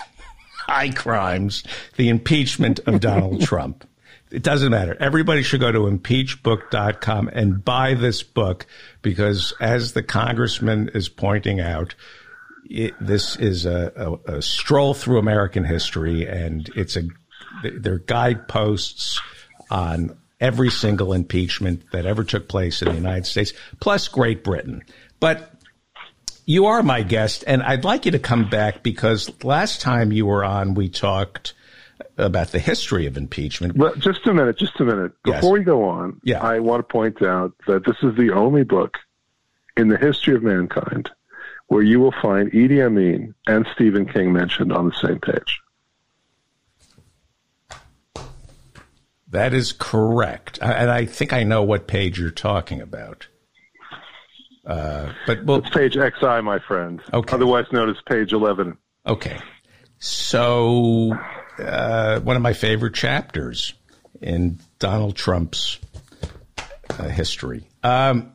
high 0.68 0.90
crimes, 0.90 1.64
the 1.96 2.10
impeachment 2.10 2.80
of 2.88 3.00
Donald 3.00 3.42
Trump. 3.46 3.88
It 4.32 4.44
doesn't 4.44 4.72
matter. 4.72 4.98
Everybody 5.00 5.44
should 5.44 5.62
go 5.62 5.72
to 5.72 5.82
impeachbook.com 5.82 7.30
and 7.30 7.64
buy 7.64 7.94
this 7.94 8.24
book 8.24 8.66
because, 9.02 9.54
as 9.62 9.94
the 9.94 10.02
congressman 10.02 10.90
is 10.94 11.08
pointing 11.08 11.60
out, 11.62 11.94
it, 12.68 12.94
this 13.00 13.36
is 13.36 13.66
a, 13.66 13.94
a, 13.96 14.38
a, 14.38 14.42
stroll 14.42 14.96
through 14.96 15.20
American 15.20 15.64
history, 15.64 16.28
and 16.28 16.68
it's 16.76 16.98
a 16.98 17.04
they're 17.64 18.00
guideposts 18.00 19.22
on 19.70 20.18
every 20.40 20.70
single 20.70 21.14
impeachment 21.14 21.92
that 21.92 22.06
ever 22.06 22.24
took 22.24 22.48
place 22.48 22.82
in 22.82 22.90
the 22.90 22.96
United 22.96 23.26
States, 23.26 23.54
plus 23.80 24.08
Great 24.08 24.44
Britain. 24.44 24.84
But 25.20 25.52
you 26.46 26.68
are 26.68 26.84
my 26.84 27.02
guest, 27.02 27.44
and 27.48 27.64
I'd 27.64 27.84
like 27.84 28.06
you 28.06 28.12
to 28.12 28.20
come 28.20 28.50
back 28.50 28.84
because 28.84 29.32
last 29.44 29.82
time 29.82 30.12
you 30.12 30.26
were 30.26 30.44
on, 30.44 30.74
we 30.74 30.90
talked 30.90 31.54
about 32.18 32.50
the 32.50 32.60
history 32.60 33.08
of 33.08 33.18
impeachment. 33.18 33.78
Well, 33.78 33.96
just 33.96 34.26
a 34.28 34.34
minute, 34.34 34.58
just 34.58 34.80
a 34.80 34.86
minute. 34.86 35.14
Before 35.24 35.58
yes. 35.58 35.60
we 35.60 35.64
go 35.64 35.84
on, 35.86 36.20
yeah. 36.24 36.42
I 36.42 36.60
want 36.60 36.88
to 36.88 36.92
point 36.92 37.22
out 37.22 37.54
that 37.68 37.86
this 37.86 37.98
is 38.04 38.16
the 38.16 38.32
only 38.32 38.64
book 38.64 38.98
in 39.78 39.90
the 39.90 39.98
history 39.98 40.36
of 40.36 40.44
mankind 40.44 41.10
where 41.68 41.82
you 41.82 42.00
will 42.00 42.14
find 42.22 42.52
Idi 42.52 42.86
Amin 42.86 43.34
and 43.48 43.66
Stephen 43.74 44.06
King 44.06 44.32
mentioned 44.32 44.72
on 44.72 44.86
the 44.86 44.96
same 44.96 45.20
page. 45.20 45.62
That 49.36 49.54
is 49.54 49.74
correct. 49.74 50.60
And 50.62 50.90
I 50.90 51.06
think 51.06 51.34
I 51.34 51.44
know 51.44 51.64
what 51.64 51.88
page 51.88 52.18
you're 52.20 52.32
talking 52.32 52.82
about. 52.82 53.28
Uh, 54.66 55.12
but 55.28 55.44
well, 55.46 55.58
It's 55.60 55.70
page 55.70 55.94
XI, 55.94 56.42
my 56.42 56.60
friend. 56.60 57.02
Okay. 57.14 57.36
Otherwise 57.36 57.66
known 57.72 57.90
as 57.90 57.98
page 58.08 58.32
11. 58.34 58.78
okay. 59.06 59.40
So, 60.00 61.18
uh, 61.60 62.20
one 62.20 62.36
of 62.36 62.42
my 62.42 62.54
favorite 62.54 62.94
chapters 62.96 63.74
in 64.22 64.60
Donald 64.80 65.16
Trump's 65.16 65.80
uh, 66.90 67.08
history. 67.08 67.68
Um, 67.84 68.34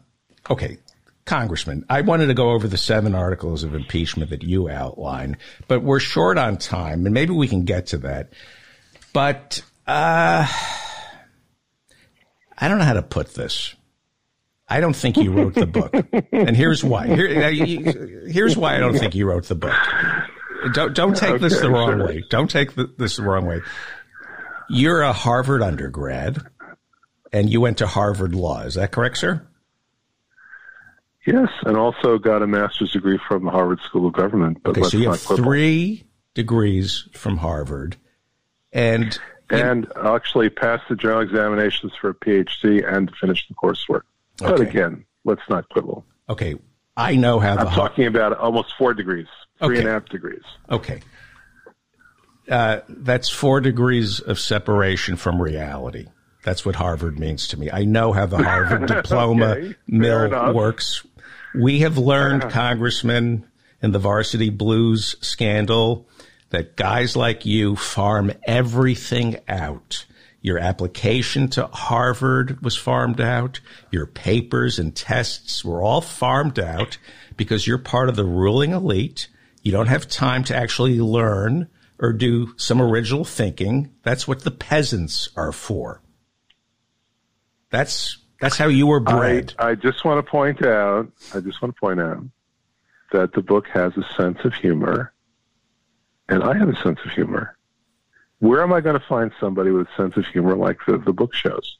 okay, 0.48 0.78
Congressman, 1.26 1.84
I 1.88 2.00
wanted 2.00 2.26
to 2.26 2.34
go 2.34 2.50
over 2.50 2.66
the 2.66 2.78
seven 2.78 3.14
articles 3.14 3.62
of 3.62 3.74
impeachment 3.74 4.30
that 4.30 4.42
you 4.42 4.68
outlined, 4.68 5.36
but 5.68 5.82
we're 5.82 6.00
short 6.00 6.38
on 6.38 6.56
time, 6.56 7.04
and 7.06 7.14
maybe 7.14 7.32
we 7.32 7.46
can 7.46 7.64
get 7.64 7.88
to 7.88 7.98
that. 7.98 8.32
But 9.12 9.62
uh, 9.86 10.46
I 12.60 12.68
don't 12.68 12.78
know 12.78 12.84
how 12.84 12.94
to 12.94 13.02
put 13.02 13.34
this. 13.34 13.74
I 14.68 14.80
don't 14.80 14.94
think 14.94 15.16
you 15.16 15.32
wrote 15.32 15.54
the 15.54 15.66
book, 15.66 15.92
and 16.32 16.56
here's 16.56 16.84
why. 16.84 17.08
Here, 17.08 17.50
here's 18.28 18.56
why 18.56 18.76
I 18.76 18.78
don't 18.78 18.96
think 18.96 19.16
you 19.16 19.26
wrote 19.26 19.46
the 19.46 19.56
book. 19.56 19.74
Don't 20.72 20.94
don't 20.94 21.16
take 21.16 21.40
this 21.40 21.60
the 21.60 21.70
wrong 21.70 21.98
sure. 21.98 22.06
way. 22.06 22.24
Don't 22.30 22.50
take 22.50 22.74
the, 22.74 22.92
this 22.96 23.16
the 23.16 23.22
wrong 23.22 23.46
way. 23.46 23.62
You're 24.68 25.02
a 25.02 25.12
Harvard 25.12 25.62
undergrad, 25.62 26.38
and 27.32 27.50
you 27.50 27.60
went 27.60 27.78
to 27.78 27.86
Harvard 27.88 28.34
Law. 28.34 28.60
Is 28.62 28.74
that 28.74 28.92
correct, 28.92 29.18
sir? 29.18 29.44
Yes, 31.26 31.48
and 31.64 31.76
also 31.76 32.18
got 32.18 32.42
a 32.42 32.46
master's 32.46 32.92
degree 32.92 33.18
from 33.28 33.44
the 33.44 33.50
Harvard 33.50 33.80
School 33.86 34.06
of 34.06 34.12
Government. 34.12 34.58
But 34.62 34.78
Okay, 34.78 34.88
so 34.88 34.98
you 34.98 35.10
have 35.10 35.20
three 35.20 36.04
degrees 36.34 37.08
from 37.12 37.38
Harvard, 37.38 37.96
and 38.72 39.18
And 39.50 39.90
actually 39.96 40.48
passed 40.50 40.84
the 40.88 40.96
general 40.96 41.20
examinations 41.20 41.92
for 42.00 42.10
a 42.10 42.14
PhD 42.14 42.86
and 42.86 43.10
finished 43.16 43.48
the 43.48 43.54
coursework. 43.54 44.02
But 44.38 44.60
again, 44.60 45.04
let's 45.24 45.42
not 45.48 45.68
quibble. 45.70 46.04
okay, 46.28 46.56
I 46.96 47.16
know 47.16 47.38
how 47.40 47.56
the 47.56 47.62
I'm 47.62 47.74
talking 47.74 48.06
about 48.06 48.36
almost 48.38 48.74
four 48.76 48.94
degrees, 48.94 49.26
three 49.62 49.78
and 49.78 49.88
a 49.88 49.92
half 49.92 50.06
degrees. 50.06 50.42
Okay. 50.70 51.00
Uh, 52.48 52.80
that's 52.88 53.28
four 53.28 53.60
degrees 53.60 54.18
of 54.20 54.38
separation 54.38 55.16
from 55.16 55.40
reality. 55.40 56.06
That's 56.42 56.64
what 56.64 56.74
Harvard 56.74 57.18
means 57.18 57.48
to 57.48 57.58
me. 57.58 57.70
I 57.70 57.84
know 57.84 58.12
how 58.12 58.26
the 58.26 58.42
Harvard 58.42 58.86
diploma 58.88 59.46
Okay, 59.50 59.74
mill 59.86 60.54
works. 60.54 61.04
We 61.54 61.80
have 61.80 61.96
learned, 61.98 62.42
Congressman, 62.50 63.46
in 63.82 63.92
the 63.92 63.98
varsity 63.98 64.50
blues 64.50 65.16
scandal, 65.20 66.08
that 66.50 66.76
guys 66.76 67.16
like 67.16 67.46
you 67.46 67.76
farm 67.76 68.32
everything 68.46 69.36
out. 69.48 70.04
Your 70.42 70.58
application 70.58 71.48
to 71.50 71.66
Harvard 71.66 72.62
was 72.62 72.76
farmed 72.76 73.20
out. 73.20 73.60
Your 73.90 74.06
papers 74.06 74.78
and 74.78 74.94
tests 74.94 75.64
were 75.64 75.82
all 75.82 76.00
farmed 76.00 76.58
out 76.58 76.98
because 77.36 77.66
you're 77.66 77.78
part 77.78 78.08
of 78.08 78.16
the 78.16 78.24
ruling 78.24 78.72
elite. 78.72 79.28
You 79.62 79.72
don't 79.72 79.88
have 79.88 80.08
time 80.08 80.44
to 80.44 80.56
actually 80.56 80.98
learn 80.98 81.68
or 81.98 82.12
do 82.12 82.54
some 82.56 82.80
original 82.80 83.24
thinking. 83.24 83.90
That's 84.02 84.26
what 84.26 84.40
the 84.40 84.50
peasants 84.50 85.28
are 85.36 85.52
for. 85.52 86.02
That's 87.70 88.18
that's 88.40 88.56
how 88.56 88.68
you 88.68 88.86
were 88.86 89.02
I, 89.06 89.12
bred. 89.12 89.54
I 89.58 89.74
just 89.74 90.04
want 90.04 90.24
to 90.24 90.28
point 90.28 90.64
out, 90.64 91.12
I 91.34 91.40
just 91.40 91.60
want 91.60 91.74
to 91.74 91.80
point 91.80 92.00
out 92.00 92.24
that 93.12 93.32
the 93.34 93.42
book 93.42 93.66
has 93.68 93.92
a 93.96 94.04
sense 94.16 94.38
of 94.44 94.54
humor, 94.54 95.12
and 96.30 96.42
I 96.42 96.56
have 96.56 96.68
a 96.68 96.76
sense 96.82 96.98
of 97.04 97.10
humor. 97.12 97.56
Where 98.38 98.62
am 98.62 98.72
I 98.72 98.80
going 98.80 98.98
to 98.98 99.06
find 99.06 99.30
somebody 99.38 99.70
with 99.70 99.86
a 99.88 99.96
sense 99.96 100.16
of 100.16 100.24
humor 100.26 100.56
like 100.56 100.78
the, 100.86 100.96
the 100.96 101.12
book 101.12 101.34
shows? 101.34 101.76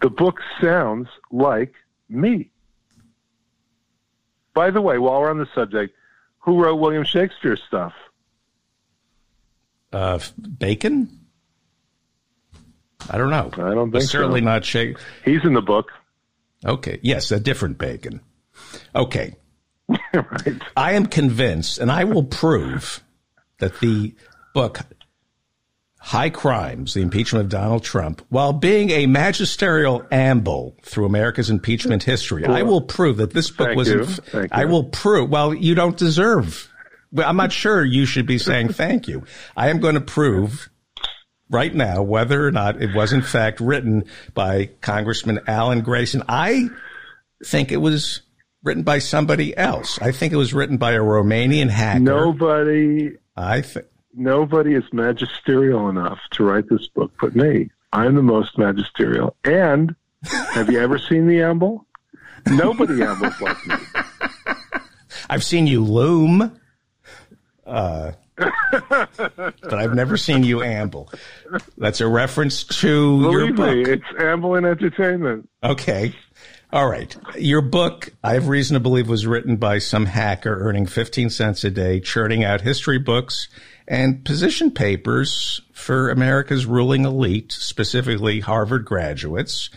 The 0.00 0.10
book 0.10 0.40
sounds 0.60 1.08
like 1.30 1.74
me. 2.08 2.50
By 4.52 4.70
the 4.70 4.80
way, 4.80 4.98
while 4.98 5.20
we're 5.20 5.30
on 5.30 5.38
the 5.38 5.48
subject, 5.54 5.94
who 6.40 6.62
wrote 6.62 6.76
William 6.76 7.04
Shakespeare's 7.04 7.62
stuff? 7.66 7.92
Uh, 9.92 10.18
bacon? 10.58 11.08
I 13.08 13.16
don't 13.18 13.30
know. 13.30 13.50
I 13.52 13.74
don't 13.74 13.90
But 13.90 14.00
think 14.00 14.10
certainly 14.10 14.40
so. 14.40 14.44
not 14.46 14.64
Shakespeare. 14.64 15.06
He's 15.24 15.44
in 15.44 15.54
the 15.54 15.62
book, 15.62 15.90
Okay. 16.66 16.98
Yes, 17.02 17.30
a 17.30 17.38
different 17.38 17.76
bacon. 17.76 18.20
Okay. 18.96 19.36
right? 20.14 20.62
I 20.74 20.92
am 20.92 21.04
convinced, 21.06 21.76
and 21.78 21.92
I 21.92 22.04
will 22.04 22.24
prove 22.24 23.03
that 23.58 23.80
the 23.80 24.14
book 24.52 24.80
High 26.04 26.28
Crimes, 26.28 26.92
the 26.92 27.00
impeachment 27.00 27.44
of 27.46 27.50
Donald 27.50 27.82
Trump, 27.82 28.20
while 28.28 28.52
being 28.52 28.90
a 28.90 29.06
magisterial 29.06 30.04
amble 30.12 30.76
through 30.82 31.06
America's 31.06 31.48
impeachment 31.48 32.02
history, 32.02 32.44
I 32.44 32.62
will 32.62 32.82
prove 32.82 33.16
that 33.16 33.32
this 33.32 33.50
book 33.50 33.68
Thank 33.68 33.78
was. 33.78 33.88
you. 33.88 34.04
Thank 34.04 34.52
I 34.52 34.62
you. 34.62 34.68
will 34.68 34.84
prove. 34.84 35.30
Well, 35.30 35.54
you 35.54 35.74
don't 35.74 35.96
deserve. 35.96 36.70
I'm 37.16 37.36
not 37.38 37.52
sure 37.52 37.82
you 37.82 38.04
should 38.04 38.26
be 38.26 38.36
saying 38.36 38.74
thank 38.74 39.08
you. 39.08 39.24
I 39.56 39.70
am 39.70 39.80
going 39.80 39.94
to 39.94 40.02
prove 40.02 40.68
right 41.48 41.74
now 41.74 42.02
whether 42.02 42.46
or 42.46 42.50
not 42.50 42.82
it 42.82 42.94
was 42.94 43.14
in 43.14 43.22
fact 43.22 43.60
written 43.60 44.04
by 44.34 44.70
Congressman 44.82 45.40
Alan 45.46 45.80
Grayson. 45.80 46.22
I 46.28 46.68
think 47.46 47.72
it 47.72 47.78
was 47.78 48.20
written 48.62 48.82
by 48.82 48.98
somebody 48.98 49.56
else. 49.56 49.98
I 50.02 50.12
think 50.12 50.34
it 50.34 50.36
was 50.36 50.52
written 50.52 50.76
by 50.76 50.92
a 50.92 51.00
Romanian 51.00 51.70
hacker. 51.70 52.00
Nobody 52.00 53.16
I 53.36 53.60
think. 53.62 53.86
nobody 54.14 54.74
is 54.74 54.84
magisterial 54.92 55.88
enough 55.88 56.20
to 56.32 56.44
write 56.44 56.68
this 56.68 56.86
book 56.88 57.12
but 57.20 57.34
me. 57.34 57.70
I'm 57.92 58.14
the 58.14 58.22
most 58.22 58.58
magisterial. 58.58 59.36
And 59.44 59.94
have 60.52 60.70
you 60.70 60.80
ever 60.80 60.98
seen 60.98 61.26
the 61.26 61.42
amble? 61.42 61.86
Nobody 62.46 63.02
ambles 63.02 63.40
like 63.40 63.66
me. 63.66 63.74
I've 65.30 65.44
seen 65.44 65.66
you 65.66 65.82
loom, 65.82 66.58
uh, 67.66 68.12
but 68.36 69.74
I've 69.74 69.94
never 69.94 70.16
seen 70.16 70.42
you 70.44 70.62
amble. 70.62 71.10
That's 71.78 72.00
a 72.00 72.08
reference 72.08 72.64
to 72.64 73.20
your 73.30 73.52
book. 73.52 73.74
me, 73.74 73.82
it's 73.82 74.04
amble 74.18 74.56
in 74.56 74.64
entertainment. 74.64 75.48
Okay. 75.62 76.14
All 76.74 76.88
right. 76.88 77.16
Your 77.38 77.60
book, 77.60 78.10
I 78.24 78.32
have 78.32 78.48
reason 78.48 78.74
to 78.74 78.80
believe, 78.80 79.08
was 79.08 79.28
written 79.28 79.54
by 79.58 79.78
some 79.78 80.06
hacker 80.06 80.58
earning 80.58 80.86
15 80.86 81.30
cents 81.30 81.62
a 81.62 81.70
day, 81.70 82.00
churning 82.00 82.42
out 82.42 82.62
history 82.62 82.98
books 82.98 83.46
and 83.86 84.24
position 84.24 84.72
papers 84.72 85.60
for 85.72 86.10
America's 86.10 86.66
ruling 86.66 87.04
elite, 87.04 87.52
specifically 87.52 88.40
Harvard 88.40 88.84
graduates. 88.84 89.70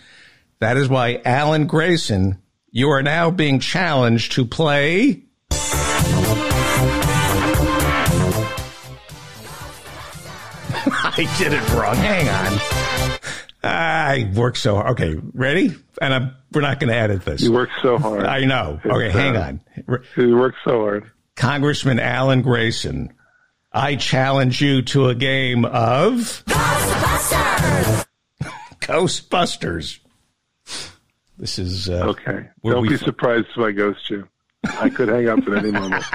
That 0.57 0.75
is 0.75 0.89
why, 0.89 1.21
Alan 1.23 1.67
Grayson, 1.67 2.41
you 2.71 2.89
are 2.89 3.03
now 3.03 3.29
being 3.29 3.59
challenged 3.59 4.31
to 4.31 4.43
play. 4.43 5.21
I 10.89 11.35
did 11.37 11.53
it 11.53 11.73
wrong. 11.75 11.95
Hang 11.95 12.27
on. 12.27 12.59
I 13.63 14.31
worked 14.33 14.57
so 14.57 14.77
hard. 14.77 14.99
Okay, 14.99 15.21
ready? 15.33 15.75
And 16.01 16.13
I'm, 16.13 16.35
we're 16.51 16.61
not 16.61 16.79
going 16.79 16.89
to 16.91 16.95
edit 16.95 17.25
this. 17.25 17.41
You 17.41 17.51
work 17.53 17.69
so 17.81 17.97
hard. 17.97 18.23
I 18.23 18.45
know. 18.45 18.79
Okay, 18.85 19.09
hang 19.09 19.35
on. 19.35 19.61
You 20.15 20.37
work 20.37 20.55
so 20.63 20.81
hard. 20.81 21.11
Congressman 21.35 21.99
Alan 21.99 22.41
Grayson, 22.41 23.13
I 23.71 23.95
challenge 23.95 24.61
you 24.61 24.81
to 24.83 25.09
a 25.09 25.15
game 25.15 25.65
of 25.65 26.43
Ghostbusters! 26.47 28.05
Ghostbusters. 28.81 29.99
This 31.37 31.59
is 31.59 31.89
uh, 31.89 32.05
Okay. 32.07 32.47
Don't 32.63 32.87
be 32.87 32.95
f- 32.95 33.01
surprised 33.01 33.47
if 33.55 33.59
I 33.59 33.71
ghost 33.71 34.09
you. 34.09 34.27
I 34.79 34.89
could 34.89 35.07
hang 35.09 35.29
up 35.29 35.39
at 35.47 35.57
any 35.57 35.71
moment. 35.71 36.03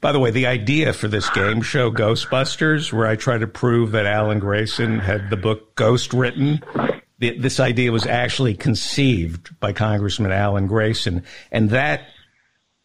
By 0.00 0.12
the 0.12 0.20
way, 0.20 0.30
the 0.30 0.46
idea 0.46 0.92
for 0.92 1.08
this 1.08 1.28
game 1.30 1.60
show, 1.62 1.90
Ghostbusters, 1.90 2.92
where 2.92 3.06
I 3.06 3.16
try 3.16 3.36
to 3.38 3.46
prove 3.48 3.92
that 3.92 4.06
Alan 4.06 4.38
Grayson 4.38 5.00
had 5.00 5.28
the 5.28 5.36
book 5.36 5.74
Ghost 5.74 6.12
written, 6.12 6.62
this 7.18 7.58
idea 7.60 7.92
was 7.92 8.06
actually 8.06 8.54
conceived 8.54 9.58
by 9.60 9.72
Congressman 9.72 10.32
Alan 10.32 10.66
Grayson, 10.66 11.24
and 11.50 11.70
that 11.70 12.02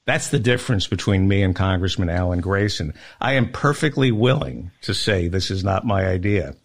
that's 0.05 0.29
the 0.29 0.39
difference 0.39 0.87
between 0.87 1.27
me 1.27 1.43
and 1.43 1.55
Congressman 1.55 2.09
Alan 2.09 2.41
Grayson. 2.41 2.93
I 3.21 3.33
am 3.33 3.51
perfectly 3.51 4.11
willing 4.11 4.71
to 4.81 4.93
say 4.93 5.27
this 5.27 5.49
is 5.49 5.63
not 5.63 5.85
my 5.85 6.05
idea, 6.05 6.55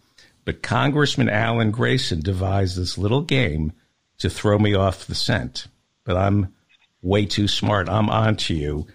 but 0.45 0.61
Congressman 0.61 1.29
Alan 1.29 1.71
Grayson 1.71 2.19
devised 2.21 2.77
this 2.77 2.97
little 2.97 3.21
game 3.21 3.71
to 4.17 4.29
throw 4.29 4.59
me 4.59 4.73
off 4.75 5.07
the 5.07 5.15
scent. 5.15 5.67
But 6.03 6.17
I'm 6.17 6.53
way 7.01 7.25
too 7.25 7.47
smart. 7.47 7.87
I'm 7.87 8.09
on 8.09 8.35
to 8.37 8.53
you. 8.53 8.87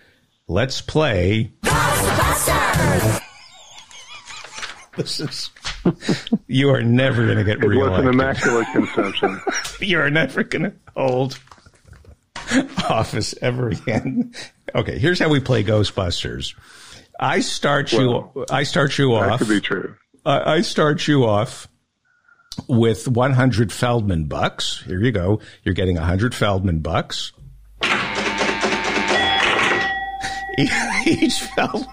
Let's 0.46 0.82
play. 0.82 1.52
Ghostbusters! 1.62 3.23
This 4.96 5.20
is. 5.20 5.50
You 6.46 6.70
are 6.70 6.82
never 6.82 7.24
going 7.24 7.38
to 7.38 7.44
get 7.44 7.62
It 7.62 7.66
was 7.66 7.98
an 7.98 8.06
immaculate 8.08 8.66
conception. 8.72 9.40
You 9.80 9.98
are 10.00 10.10
never 10.10 10.44
going 10.44 10.62
to 10.62 10.72
hold 10.96 11.38
office 12.88 13.34
ever 13.42 13.68
again. 13.68 14.32
Okay, 14.74 14.98
here's 14.98 15.18
how 15.18 15.28
we 15.28 15.40
play 15.40 15.64
Ghostbusters. 15.64 16.54
I 17.18 17.40
start 17.40 17.92
you. 17.92 18.30
Well, 18.34 18.46
I 18.50 18.62
start 18.62 18.96
you 18.98 19.10
That 19.14 19.30
off. 19.30 19.38
could 19.40 19.48
be 19.48 19.60
true. 19.60 19.96
I 20.24 20.54
I 20.54 20.60
start 20.62 21.06
you 21.08 21.24
off 21.26 21.68
with 22.68 23.08
100 23.08 23.72
Feldman 23.72 24.24
bucks. 24.26 24.82
Here 24.86 25.00
you 25.00 25.12
go. 25.12 25.40
You're 25.64 25.74
getting 25.74 25.96
100 25.96 26.34
Feldman 26.34 26.80
bucks. 26.80 27.32
each 31.06 31.40
Feldman, 31.56 31.88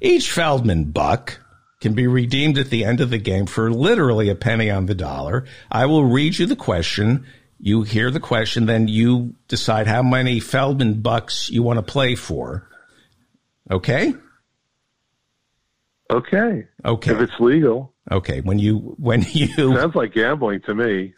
each 0.00 0.30
Feldman 0.30 0.90
buck 0.92 1.40
can 1.84 1.92
be 1.92 2.06
redeemed 2.06 2.56
at 2.56 2.70
the 2.70 2.82
end 2.82 3.02
of 3.02 3.10
the 3.10 3.18
game 3.18 3.44
for 3.44 3.70
literally 3.70 4.30
a 4.30 4.34
penny 4.34 4.70
on 4.70 4.86
the 4.86 4.94
dollar. 4.94 5.44
I 5.70 5.84
will 5.84 6.06
read 6.06 6.38
you 6.38 6.46
the 6.46 6.56
question. 6.56 7.26
You 7.60 7.82
hear 7.82 8.10
the 8.10 8.20
question, 8.20 8.64
then 8.64 8.88
you 8.88 9.34
decide 9.48 9.86
how 9.86 10.02
many 10.02 10.40
Feldman 10.40 11.02
bucks 11.02 11.50
you 11.50 11.62
want 11.62 11.76
to 11.76 11.82
play 11.82 12.14
for. 12.14 12.70
Okay? 13.70 14.14
Okay. 16.10 16.66
Okay. 16.86 17.12
If 17.12 17.20
it's 17.20 17.38
legal. 17.38 17.92
Okay. 18.10 18.40
When 18.40 18.58
you 18.58 18.96
when 18.98 19.26
you 19.32 19.48
Sounds 19.76 19.94
like 19.94 20.14
gambling 20.14 20.62
to 20.62 20.74
me. 20.74 21.12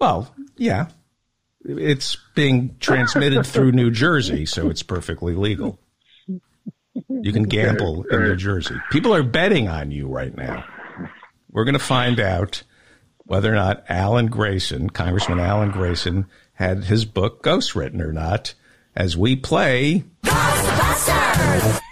well, 0.00 0.34
yeah. 0.56 0.86
It's 1.66 2.16
being 2.34 2.76
transmitted 2.80 3.44
through 3.44 3.72
New 3.72 3.90
Jersey, 3.90 4.46
so 4.46 4.70
it's 4.70 4.82
perfectly 4.82 5.34
legal. 5.34 5.78
You 7.08 7.32
can 7.32 7.42
gamble 7.48 8.04
in 8.04 8.22
New 8.22 8.36
Jersey. 8.36 8.76
People 8.90 9.14
are 9.14 9.22
betting 9.22 9.68
on 9.68 9.90
you 9.90 10.08
right 10.08 10.36
now. 10.36 10.64
We're 11.50 11.64
going 11.64 11.74
to 11.74 11.78
find 11.78 12.20
out 12.20 12.62
whether 13.24 13.52
or 13.52 13.56
not 13.56 13.84
Alan 13.88 14.26
Grayson, 14.26 14.90
Congressman 14.90 15.40
Alan 15.40 15.70
Grayson, 15.70 16.26
had 16.54 16.84
his 16.84 17.04
book 17.04 17.42
ghostwritten 17.42 18.00
or 18.00 18.12
not 18.12 18.54
as 18.96 19.16
we 19.16 19.36
play. 19.36 20.04
Ghostbusters! 20.24 21.80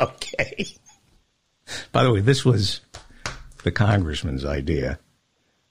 Okay. 0.00 0.66
By 1.92 2.04
the 2.04 2.12
way, 2.12 2.20
this 2.20 2.42
was 2.42 2.80
the 3.64 3.70
congressman's 3.72 4.46
idea. 4.46 4.98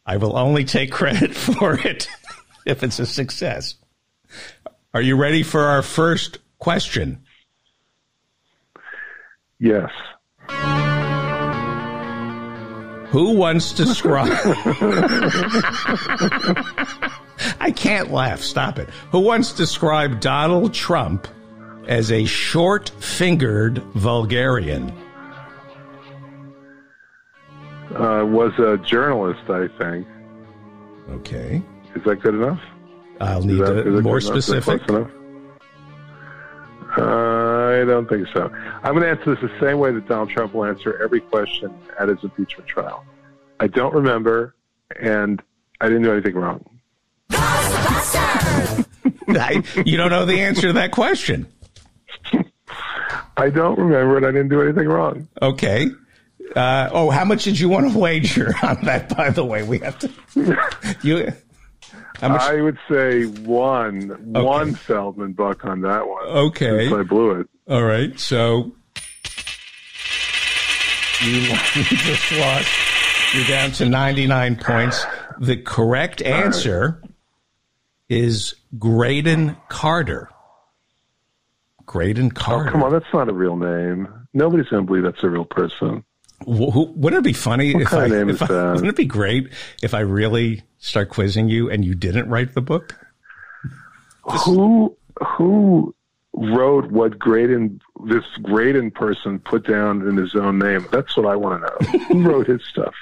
I 0.06 0.18
will 0.18 0.38
only 0.38 0.66
take 0.66 0.92
credit 0.92 1.34
for 1.36 1.80
it 1.80 2.08
if 2.66 2.84
it's 2.84 3.00
a 3.00 3.08
success. 3.08 3.76
Are 4.94 5.02
you 5.02 5.16
ready 5.16 5.42
for 5.42 5.62
our 5.62 5.82
first 5.82 6.38
question? 6.60 7.24
Yes. 9.60 9.92
Who 13.10 13.34
once 13.36 13.74
described. 13.74 14.32
I 17.60 17.72
can't 17.76 18.12
laugh. 18.12 18.42
Stop 18.42 18.80
it. 18.80 18.90
Who 19.12 19.20
once 19.20 19.52
described 19.52 20.20
Donald 20.22 20.74
Trump 20.74 21.28
as 21.88 22.12
a 22.12 22.26
short 22.26 22.90
fingered 22.90 23.80
vulgarian? 23.96 24.92
Uh, 27.96 28.24
was 28.26 28.54
a 28.60 28.78
journalist, 28.78 29.50
I 29.50 29.68
think. 29.80 30.08
Okay. 31.10 31.64
Is 31.96 32.04
that 32.04 32.22
good 32.22 32.36
enough? 32.36 32.62
I'll 33.20 33.42
need 33.44 33.60
that, 33.60 33.74
to, 33.74 33.80
is 33.80 33.96
it 33.96 34.04
more 34.04 34.20
good 34.20 34.30
enough? 34.30 34.44
Specific. 34.44 35.19
Uh, 36.98 37.82
I 37.82 37.86
don't 37.86 38.08
think 38.10 38.28
so. 38.34 38.52
I'm 38.84 38.94
going 38.94 39.04
to 39.04 39.10
answer 39.10 39.36
this 39.36 39.42
the 39.42 39.60
same 39.60 39.80
way 39.80 39.92
that 39.92 40.08
Donald 40.08 40.30
Trump 40.30 40.54
will 40.54 40.66
answer 40.66 41.02
every 41.02 41.22
question 41.22 41.74
at 42.00 42.10
his 42.10 42.18
impeachment 42.24 42.68
trial. 42.68 43.06
I 43.60 43.68
don't 43.68 43.94
remember, 43.94 44.56
and 45.00 45.42
I 45.82 45.88
didn't 45.88 46.04
do 46.04 46.12
anything 46.12 46.36
wrong. 46.36 46.66
I, 49.32 49.64
you 49.86 49.98
don't 49.98 50.10
know 50.10 50.26
the 50.26 50.42
answer 50.42 50.68
to 50.68 50.74
that 50.74 50.92
question. 50.92 51.48
I 53.38 53.50
don't 53.50 53.78
remember, 53.78 54.18
and 54.18 54.26
I 54.26 54.32
didn't 54.32 54.50
do 54.50 54.62
anything 54.62 54.88
wrong. 54.88 55.28
Okay. 55.42 55.88
Uh, 56.56 56.90
oh, 56.92 57.10
how 57.12 57.26
much 57.26 57.44
did 57.44 57.60
you 57.60 57.70
want 57.70 57.92
to 57.92 57.98
wager 57.98 58.54
on 58.64 58.84
that? 58.86 59.16
By 59.16 59.30
the 59.30 59.46
way, 59.46 59.64
we 59.64 59.80
have 59.80 60.00
to. 60.00 60.10
You. 61.04 61.32
Much? 62.22 62.42
I 62.42 62.62
would 62.62 62.78
say 62.90 63.26
one, 63.26 64.10
one 64.34 64.76
Feldman 64.76 65.34
buck 65.34 65.66
on 65.66 65.82
that 65.82 66.08
one. 66.08 66.26
Okay. 66.26 66.94
I 66.94 67.04
blew 67.04 67.32
it. 67.40 67.48
All 67.68 67.84
right. 67.84 68.18
So 68.20 68.74
you, 71.24 71.48
just 71.76 72.32
lost. 72.34 72.70
You're 73.34 73.48
down 73.48 73.72
to 73.74 73.86
99 73.88 74.56
points. 74.58 75.06
The 75.40 75.58
correct 75.58 76.22
answer 76.22 77.02
is 78.10 78.56
Graydon 78.78 79.56
Carter. 79.70 80.30
Graydon 81.86 82.32
Carter. 82.32 82.70
Oh, 82.70 82.72
Come 82.72 82.84
on, 82.84 82.92
that's 82.92 83.06
not 83.14 83.30
a 83.30 83.34
real 83.34 83.56
name. 83.56 84.08
Nobody's 84.34 84.68
going 84.68 84.84
to 84.84 84.88
believe 84.88 85.04
that's 85.04 85.24
a 85.24 85.30
real 85.30 85.46
person. 85.46 86.04
Wh- 86.46 86.96
Wouldn't 86.98 87.20
it 87.20 87.24
be 87.24 87.34
funny 87.34 87.72
if 87.72 87.94
I, 87.94 88.06
if 88.06 88.42
I- 88.42 88.72
wouldn't 88.74 88.88
it 88.88 88.96
be 88.96 89.06
great 89.06 89.50
if 89.84 89.94
I 89.94 90.00
really 90.02 90.64
start 90.78 91.10
quizzing 91.10 91.50
you 91.50 91.70
and 91.70 91.84
you 91.84 91.96
didn't 91.96 92.30
write 92.30 92.54
the 92.54 92.62
book? 92.62 92.96
Who 94.46 94.96
who 95.38 95.96
wrote 96.34 96.92
what 96.92 97.18
Graydon 97.18 97.82
this 98.06 98.24
Graydon 98.44 98.92
person 98.92 99.40
put 99.40 99.66
down 99.68 100.08
in 100.08 100.18
his 100.18 100.36
own 100.36 100.60
name? 100.60 100.86
That's 100.92 101.16
what 101.18 101.26
I 101.26 101.36
want 101.36 101.62
to 101.64 101.68
know. 101.98 102.00
who 102.06 102.22
wrote 102.30 102.48
his 102.48 102.62
stuff? 102.66 102.94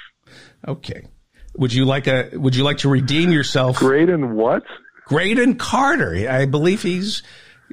Okay. 0.66 1.04
Would 1.56 1.72
you 1.72 1.84
like 1.84 2.06
a 2.06 2.30
would 2.34 2.56
you 2.56 2.64
like 2.64 2.78
to 2.78 2.88
redeem 2.88 3.30
yourself? 3.30 3.78
Graydon 3.78 4.34
what? 4.34 4.64
Graydon 5.06 5.56
Carter. 5.56 6.28
I 6.30 6.46
believe 6.46 6.82
he's 6.82 7.22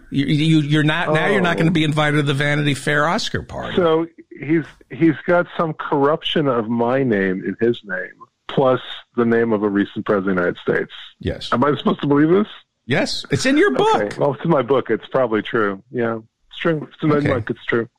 you, 0.09 0.25
you 0.25 0.59
you're 0.61 0.83
not 0.83 1.13
now 1.13 1.27
you're 1.27 1.41
not 1.41 1.53
Oh. 1.55 1.59
going 1.59 1.65
to 1.67 1.71
be 1.71 1.83
invited 1.83 2.17
to 2.17 2.23
the 2.23 2.33
Vanity 2.33 2.73
Fair 2.73 3.07
Oscar 3.07 3.41
party. 3.43 3.75
So 3.75 4.07
he's 4.39 4.65
he's 4.91 5.15
got 5.25 5.47
some 5.57 5.73
corruption 5.73 6.47
of 6.47 6.67
my 6.69 7.03
name 7.03 7.43
in 7.45 7.55
his 7.59 7.81
name, 7.83 8.13
plus 8.47 8.81
the 9.15 9.25
name 9.25 9.53
of 9.53 9.63
a 9.63 9.69
recent 9.69 10.05
president 10.05 10.31
of 10.31 10.35
the 10.35 10.41
United 10.41 10.61
States. 10.61 10.93
yes. 11.19 11.49
Am 11.53 11.63
I 11.63 11.75
supposed 11.77 12.01
to 12.01 12.07
believe 12.07 12.29
this? 12.29 12.47
Yes. 12.87 13.25
It's 13.31 13.45
in 13.45 13.57
your 13.57 13.71
book. 13.71 13.95
Okay. 13.95 14.17
Well, 14.19 14.33
it's 14.35 14.43
in 14.45 14.51
my 14.51 14.61
book. 14.61 14.89
It's 14.89 15.07
probably 15.07 15.41
true. 15.41 15.81
Yeah, 15.91 16.19
it's 16.49 16.59
true. 16.59 16.87
It's 16.91 17.01
in 17.01 17.09
my 17.09 17.15
Okay. 17.15 17.27
book. 17.33 17.49
It's 17.49 17.65
true. 17.65 17.89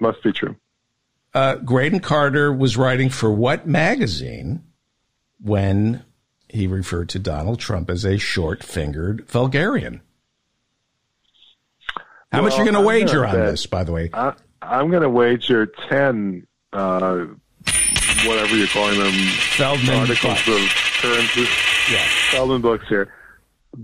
Must 0.00 0.22
be 0.22 0.32
true. 0.32 0.56
Uh, 1.32 1.56
Graydon 1.56 1.98
Carter 2.00 2.52
was 2.52 2.76
writing 2.76 3.08
for 3.10 3.32
what 3.32 3.66
magazine 3.66 4.62
when 5.40 6.04
he 6.48 6.66
referred 6.68 7.08
to 7.10 7.18
Donald 7.18 7.58
Trump 7.58 7.90
as 7.90 8.04
a 8.04 8.16
short-fingered 8.18 9.26
vulgarian? 9.28 10.00
How 12.34 12.42
much 12.42 12.52
Well, 12.52 12.66
you 12.66 12.72
going 12.72 12.82
to 12.82 12.86
wager 12.86 13.20
gonna 13.20 13.28
on 13.28 13.34
bet- 13.34 13.50
this, 13.52 13.66
by 13.66 13.84
the 13.84 13.92
way? 13.92 14.10
I, 14.12 14.34
I'm 14.62 14.90
going 14.90 15.02
to 15.02 15.10
wager 15.10 15.66
ten, 15.88 16.46
uh, 16.72 17.26
whatever 18.26 18.56
you're 18.56 18.66
calling 18.68 18.98
them, 18.98 19.12
Feldman 19.12 19.90
articles 20.00 20.34
bucks. 20.44 20.48
of 20.48 21.00
currency, 21.00 21.42
Yeah. 21.92 22.04
Feldman 22.30 22.60
books 22.62 22.86
here. 22.88 23.12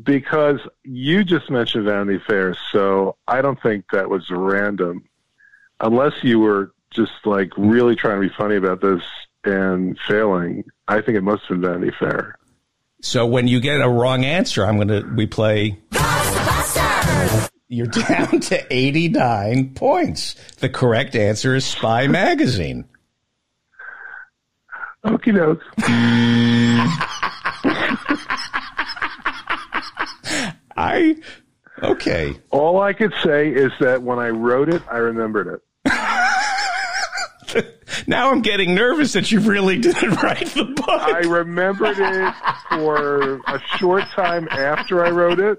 Because 0.04 0.60
you 0.84 1.24
just 1.24 1.50
mentioned 1.50 1.84
Vanity 1.84 2.22
Fair, 2.26 2.54
so 2.72 3.16
I 3.26 3.42
don't 3.42 3.60
think 3.60 3.84
that 3.92 4.08
was 4.08 4.30
random. 4.30 5.04
Unless 5.80 6.22
you 6.22 6.38
were 6.38 6.72
just 6.90 7.12
like 7.24 7.50
really 7.56 7.96
trying 7.96 8.20
to 8.20 8.28
be 8.28 8.34
funny 8.36 8.54
about 8.56 8.80
this 8.80 9.02
and 9.44 9.98
failing, 10.06 10.64
I 10.86 11.00
think 11.00 11.16
it 11.18 11.22
must 11.22 11.42
have 11.48 11.60
been 11.60 11.72
Vanity 11.72 11.92
Fair. 11.98 12.36
So 13.02 13.26
when 13.26 13.48
you 13.48 13.60
get 13.60 13.80
a 13.80 13.88
wrong 13.88 14.24
answer, 14.24 14.64
I'm 14.64 14.76
going 14.76 14.88
to 14.88 15.02
we 15.16 15.26
play 15.26 15.78
Ghostbusters! 15.90 16.19
You're 17.70 17.86
down 18.08 18.40
to 18.40 18.66
89 18.68 19.74
points. 19.74 20.34
The 20.58 20.68
correct 20.68 21.16
answer 21.16 21.54
is 21.54 21.64
Spy 21.64 22.08
Magazine. 22.08 22.84
Okie 25.04 25.34
doke. 25.34 25.62
I 30.76 31.16
okay. 31.82 32.38
All 32.50 32.82
I 32.82 32.92
could 32.92 33.14
say 33.22 33.48
is 33.48 33.72
that 33.80 34.02
when 34.02 34.18
I 34.18 34.28
wrote 34.28 34.68
it, 34.68 34.82
I 34.90 34.98
remembered 34.98 35.46
it. 35.46 35.62
Now 38.06 38.30
I'm 38.30 38.40
getting 38.40 38.74
nervous 38.74 39.12
that 39.12 39.30
you 39.30 39.40
really 39.40 39.78
didn't 39.78 40.22
write 40.22 40.46
the 40.48 40.64
book. 40.64 40.88
I 40.88 41.20
remembered 41.20 41.98
it 41.98 42.34
for 42.70 43.40
a 43.46 43.60
short 43.78 44.04
time 44.14 44.48
after 44.50 45.04
I 45.04 45.10
wrote 45.10 45.38
it. 45.38 45.58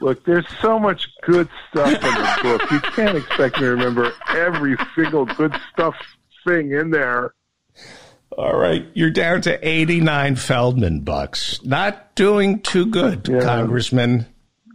Look, 0.00 0.24
there's 0.24 0.46
so 0.60 0.78
much 0.80 1.08
good 1.22 1.48
stuff 1.70 1.92
in 1.92 2.00
the 2.00 2.38
book. 2.42 2.70
You 2.72 2.80
can't 2.80 3.16
expect 3.16 3.56
me 3.56 3.62
to 3.62 3.70
remember 3.70 4.12
every 4.30 4.76
single 4.96 5.26
good 5.26 5.54
stuff 5.72 5.94
thing 6.44 6.72
in 6.72 6.90
there. 6.90 7.34
All 8.36 8.58
right, 8.58 8.84
you're 8.94 9.10
down 9.10 9.42
to 9.42 9.68
89 9.68 10.36
Feldman 10.36 11.00
bucks. 11.02 11.62
Not 11.64 12.14
doing 12.16 12.60
too 12.62 12.86
good, 12.86 13.28
Yeah. 13.28 13.42
Congressman. 13.42 14.26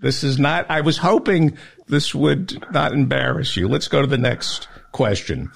This 0.02 0.24
is 0.24 0.38
not 0.38 0.68
I 0.70 0.82
was 0.82 0.98
hoping 0.98 1.58
this 1.88 2.14
would 2.14 2.64
not 2.72 2.94
embarrass 2.94 3.58
you. 3.58 3.68
Let's 3.68 3.88
go 3.88 4.00
to 4.02 4.08
the 4.08 4.18
next 4.18 4.68
question. 4.92 5.52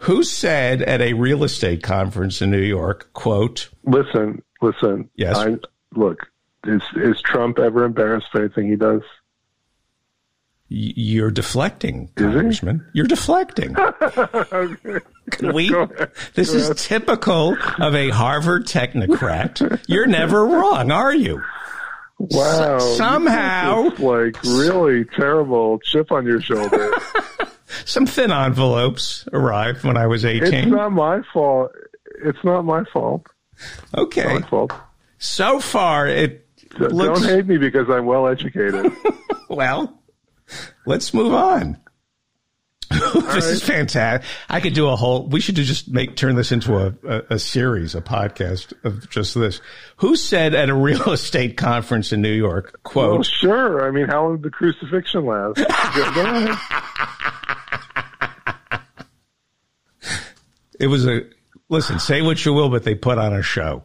Who 0.00 0.22
said 0.22 0.82
at 0.82 1.00
a 1.00 1.14
real 1.14 1.42
estate 1.42 1.82
conference 1.82 2.42
in 2.42 2.50
New 2.50 2.60
York, 2.60 3.10
quote, 3.14 3.70
Listen, 3.84 4.42
listen. 4.62 5.10
Yes. 5.16 5.36
I, 5.36 5.56
look, 5.94 6.26
is 6.64 6.82
is 6.96 7.20
Trump 7.22 7.58
ever 7.58 7.84
embarrassed 7.84 8.28
by 8.32 8.40
anything 8.40 8.68
he 8.68 8.76
does? 8.76 9.02
You're 10.68 11.30
deflecting, 11.30 12.08
Congressman. 12.16 12.84
You're 12.92 13.06
deflecting. 13.06 13.74
Can 15.30 15.54
we? 15.54 15.70
This 16.34 16.52
is 16.52 16.70
typical 16.84 17.56
of 17.78 17.94
a 17.94 18.10
Harvard 18.10 18.66
technocrat. 18.66 19.80
You're 19.86 20.06
never 20.06 20.44
wrong, 20.44 20.90
are 20.90 21.14
you? 21.14 21.40
Wow. 22.18 22.78
somehow- 22.80 23.90
like 23.98 24.42
really 24.42 25.04
terrible 25.04 25.78
chip 25.80 26.10
on 26.10 26.26
your 26.26 26.40
shoulder. 26.40 26.90
Some 27.84 28.06
thin 28.06 28.32
envelopes 28.32 29.28
arrived 29.32 29.84
when 29.84 29.96
I 29.96 30.06
was 30.08 30.24
18. 30.24 30.42
it's 30.42 30.52
18. 30.52 30.70
not 30.70 30.92
my 30.92 31.20
fault. 31.32 31.70
It's 32.24 32.42
not 32.42 32.62
my 32.62 32.82
fault. 32.92 33.26
Okay. 33.96 34.40
So 35.18 35.60
far, 35.60 36.06
it 36.06 36.46
looks 36.78 37.20
Don't 37.20 37.30
hate 37.30 37.46
me 37.46 37.56
because 37.56 37.88
I'm 37.88 38.04
well 38.04 38.26
educated. 38.26 38.92
well. 39.48 40.02
Let's 40.84 41.12
move 41.14 41.32
on. 41.32 41.80
this 42.90 43.46
is 43.46 43.62
fantastic. 43.62 44.28
I 44.48 44.60
could 44.60 44.74
do 44.74 44.88
a 44.88 44.94
whole. 44.94 45.26
We 45.26 45.40
should 45.40 45.56
just 45.56 45.88
make 45.88 46.14
turn 46.14 46.36
this 46.36 46.52
into 46.52 46.76
a, 46.76 46.94
a, 47.04 47.22
a 47.30 47.38
series, 47.38 47.94
a 47.96 48.00
podcast 48.00 48.72
of 48.84 49.10
just 49.10 49.34
this. 49.34 49.60
Who 49.96 50.14
said 50.14 50.54
at 50.54 50.68
a 50.68 50.74
real 50.74 51.10
estate 51.12 51.56
conference 51.56 52.12
in 52.12 52.22
New 52.22 52.32
York, 52.32 52.78
well, 52.94 53.16
"quote 53.16 53.26
sure. 53.26 53.88
I 53.88 53.90
mean, 53.90 54.06
how 54.06 54.24
long 54.24 54.36
did 54.36 54.44
the 54.44 54.50
crucifixion 54.50 55.26
last? 55.26 55.56
Go- 55.56 56.14
go 56.14 56.24
ahead. 56.24 56.58
It 60.78 60.88
was 60.88 61.06
a 61.06 61.22
listen. 61.68 61.98
Say 61.98 62.22
what 62.22 62.44
you 62.44 62.52
will, 62.52 62.68
but 62.70 62.84
they 62.84 62.94
put 62.94 63.18
on 63.18 63.32
a 63.34 63.42
show. 63.42 63.82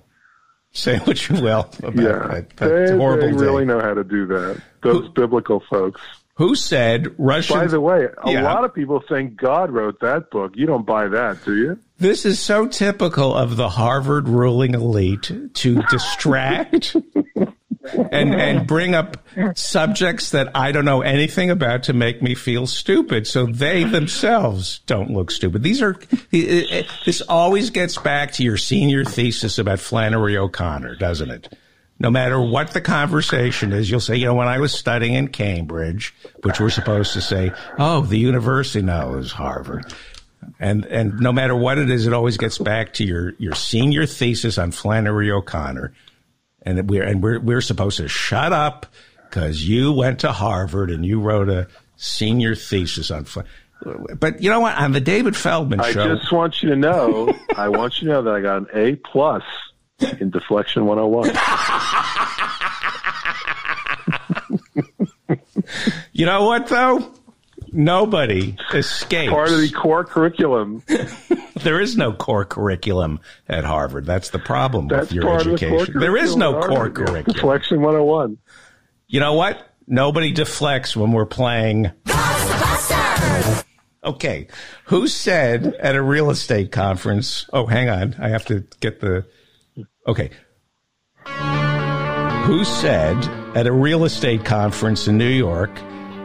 Say 0.74 1.00
what 1.00 1.28
you 1.28 1.42
will 1.42 1.70
about 1.84 1.96
Yeah, 1.96 2.28
that, 2.28 2.50
they, 2.58 2.68
that 2.68 2.98
horrible 2.98 3.28
they 3.28 3.34
really 3.34 3.66
day. 3.66 3.74
know 3.74 3.82
how 3.82 3.94
to 3.94 4.04
do 4.06 4.26
that. 4.28 4.62
Those 4.84 5.10
biblical 5.10 5.62
folks. 5.70 6.00
Who 6.36 6.56
said 6.56 7.14
Russian? 7.20 7.58
By 7.60 7.68
the 7.68 7.82
way, 7.82 8.08
a 8.24 8.32
Yeah. 8.32 8.44
lot 8.44 8.64
of 8.64 8.74
people 8.74 9.04
think 9.08 9.36
God 9.36 9.70
wrote 9.70 10.00
that 10.00 10.32
book. 10.32 10.54
You 10.56 10.66
don't 10.66 10.86
buy 10.86 11.08
that, 11.10 11.44
do 11.44 11.56
you? 11.58 11.78
This 12.00 12.26
is 12.26 12.40
so 12.40 12.68
typical 12.68 13.36
of 13.36 13.58
the 13.58 13.70
Harvard 13.70 14.28
ruling 14.30 14.74
elite 14.74 15.30
to 15.54 15.82
distract 15.84 16.96
and 17.84 18.36
and 18.36 18.68
bring 18.68 18.96
up 18.96 19.18
subjects 19.56 20.32
that 20.32 20.56
I 20.56 20.72
don't 20.72 20.86
know 20.86 21.02
anything 21.02 21.50
about 21.50 21.84
to 21.84 21.94
make 21.94 22.22
me 22.22 22.36
feel 22.36 22.68
stupid, 22.68 23.28
so 23.28 23.46
they 23.46 23.84
themselves 23.84 24.80
don't 24.86 25.12
look 25.12 25.32
stupid. 25.32 25.64
These 25.64 25.82
are 25.82 26.00
this 26.32 27.22
always 27.22 27.70
gets 27.70 27.98
back 27.98 28.34
to 28.34 28.44
your 28.44 28.58
senior 28.58 29.04
thesis 29.04 29.58
about 29.58 29.80
Flannery 29.80 30.38
O'Connor, 30.38 30.96
doesn't 30.96 31.32
it? 31.32 31.58
No 32.00 32.10
matter 32.10 32.42
what 32.42 32.72
the 32.72 32.82
conversation 32.82 33.74
is, 33.74 33.90
you'll 33.90 34.00
say, 34.00 34.16
you 34.16 34.26
know, 34.26 34.34
when 34.34 34.48
I 34.48 34.60
was 34.60 34.74
studying 34.74 35.14
in 35.14 35.28
Cambridge, 35.28 36.16
which 36.42 36.60
we're 36.60 36.72
supposed 36.72 37.14
to 37.14 37.22
say, 37.22 37.52
oh, 37.78 38.02
the 38.02 38.18
university 38.18 38.82
knows 38.84 39.32
Harvard. 39.32 39.86
And 40.60 40.86
and 40.86 41.20
no 41.20 41.32
matter 41.32 41.56
what 41.56 41.78
it 41.78 41.90
is, 41.90 42.08
it 42.08 42.14
always 42.14 42.38
gets 42.38 42.58
back 42.58 42.94
to 42.94 43.04
your 43.04 43.34
your 43.38 43.54
senior 43.54 44.06
thesis 44.06 44.58
on 44.58 44.72
Flannery 44.72 45.32
O'Connor, 45.32 45.94
and 46.64 46.90
we're 46.90 47.04
and 47.04 47.24
we're 47.24 47.40
we're 47.40 47.62
supposed 47.62 47.98
to 47.98 48.08
shut 48.08 48.54
up 48.54 48.86
because 49.30 49.68
you 49.68 49.92
went 49.94 50.20
to 50.20 50.32
Harvard 50.32 50.92
and 50.92 51.06
you 51.06 51.20
wrote 51.22 51.50
a 51.50 51.68
senior 51.98 52.56
thesis 52.56 53.10
on. 53.12 53.26
Flan- 53.26 53.46
But 54.20 54.42
you 54.44 54.50
know 54.50 54.60
what? 54.60 54.78
On 54.78 54.92
the 54.92 55.00
David 55.02 55.36
Feldman 55.36 55.80
I 55.80 55.92
show, 55.92 56.16
just 56.16 56.32
want 56.32 56.62
you 56.62 56.70
to 56.70 56.76
know. 56.76 57.34
I 57.56 57.70
want 57.70 58.02
you 58.02 58.08
to 58.08 58.14
know 58.14 58.22
that 58.24 58.34
I 58.34 58.42
got 58.42 58.58
an 58.58 58.68
A 58.74 58.96
plus 58.96 59.44
in 60.20 60.30
deflection 60.32 60.86
101. 60.86 61.30
you 66.14 66.26
know 66.26 66.46
what 66.46 66.68
though? 66.68 67.14
Nobody 67.74 68.58
escapes. 68.74 69.32
Part 69.32 69.50
of 69.50 69.62
the 69.62 69.70
core 69.72 70.04
curriculum. 70.04 70.84
There 71.64 71.80
is 71.80 71.98
no 71.98 72.14
core 72.14 72.46
curriculum 72.46 73.20
at 73.48 73.64
Harvard. 73.64 74.06
That's 74.06 74.30
the 74.30 74.40
problem 74.40 74.88
That's 74.88 75.08
with 75.08 75.14
your 75.14 75.38
of 75.38 75.44
the 75.46 75.54
education. 75.54 76.00
There 76.00 76.18
is 76.18 76.36
no 76.36 76.54
core 76.54 76.78
Harvard. 76.78 76.96
curriculum. 76.96 77.24
Deflection 77.34 77.82
101. 77.82 78.38
You 79.08 79.20
know 79.20 79.34
what? 79.34 79.68
Nobody 79.88 80.32
deflects 80.32 80.96
when 80.96 81.12
we're 81.12 81.26
playing 81.26 81.92
Ghostbusters! 82.06 83.64
Okay. 84.04 84.48
Who 84.86 85.08
said 85.08 85.76
at 85.76 85.96
a 85.96 86.02
real 86.02 86.30
estate 86.32 86.72
conference? 86.72 87.46
Oh, 87.54 87.66
hang 87.66 87.90
on. 87.90 88.16
I 88.20 88.30
have 88.30 88.46
to 88.46 88.66
get 88.80 89.00
the. 89.00 89.26
Okay. 90.08 90.32
Who 92.46 92.64
said 92.64 93.18
at 93.56 93.68
a 93.68 93.72
real 93.72 94.04
estate 94.06 94.44
conference 94.44 95.08
in 95.08 95.18
New 95.18 95.30
York, 95.30 95.70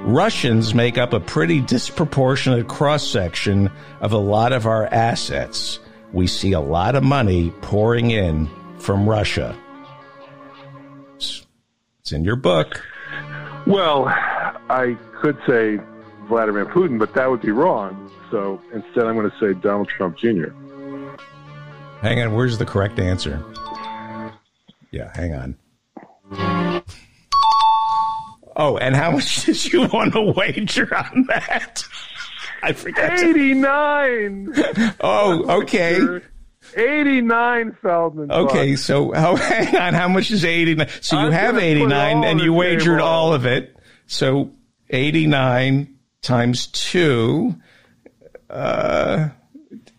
Russians 0.06 0.72
make 0.72 0.98
up 0.98 1.12
a 1.12 1.18
pretty 1.18 1.60
disproportionate 1.60 2.68
cross 2.68 3.04
section 3.04 3.72
of 4.00 4.12
a 4.12 4.18
lot 4.18 4.52
of 4.52 4.64
our 4.64 4.86
assets? 4.86 5.80
We 6.12 6.28
see 6.28 6.52
a 6.52 6.60
lot 6.60 6.94
of 6.94 7.02
money 7.02 7.50
pouring 7.60 8.12
in 8.12 8.48
from 8.78 9.08
Russia. 9.08 9.56
It's 11.16 12.12
in 12.12 12.22
your 12.22 12.36
book. 12.36 12.80
Well, 13.66 14.04
I 14.06 14.96
could 15.20 15.36
say 15.44 15.80
Vladimir 16.28 16.66
Putin, 16.66 17.00
but 17.00 17.12
that 17.14 17.28
would 17.28 17.42
be 17.42 17.50
wrong. 17.50 18.08
So 18.30 18.62
instead, 18.72 19.06
I'm 19.06 19.16
going 19.16 19.28
to 19.28 19.36
say 19.40 19.58
Donald 19.60 19.88
Trump 19.88 20.16
Jr. 20.18 20.50
Hang 22.00 22.22
on. 22.22 22.32
Where's 22.32 22.58
the 22.58 22.66
correct 22.66 23.00
answer? 23.00 23.42
Yeah, 24.92 25.10
hang 25.16 25.34
on. 25.34 25.56
Oh, 28.56 28.78
and 28.78 28.96
how 28.96 29.10
much 29.12 29.42
did 29.44 29.64
you 29.72 29.86
want 29.86 30.14
to 30.14 30.32
wager 30.34 30.94
on 30.96 31.26
that? 31.28 31.84
I 32.62 32.72
forgot. 32.72 33.18
to- 33.18 33.28
89! 33.30 34.54
Oh, 35.00 35.60
okay. 35.62 36.00
89 36.76 37.76
Feldman. 37.80 38.32
Okay, 38.32 38.72
bucks. 38.72 38.82
so 38.82 39.12
oh, 39.14 39.36
hang 39.36 39.76
on. 39.76 39.94
How 39.94 40.08
much 40.08 40.30
is 40.30 40.44
89? 40.44 40.88
So 41.00 41.16
you 41.18 41.26
I'm 41.26 41.32
have 41.32 41.50
gonna 41.54 41.58
put 41.60 41.64
it 41.64 41.76
89 41.76 42.24
and 42.24 42.40
you 42.40 42.52
wagered 42.52 42.98
table. 42.98 43.04
all 43.04 43.32
of 43.34 43.46
it. 43.46 43.76
So 44.06 44.50
89 44.90 45.94
times 46.22 46.66
2, 46.68 47.54
uh, 48.50 49.28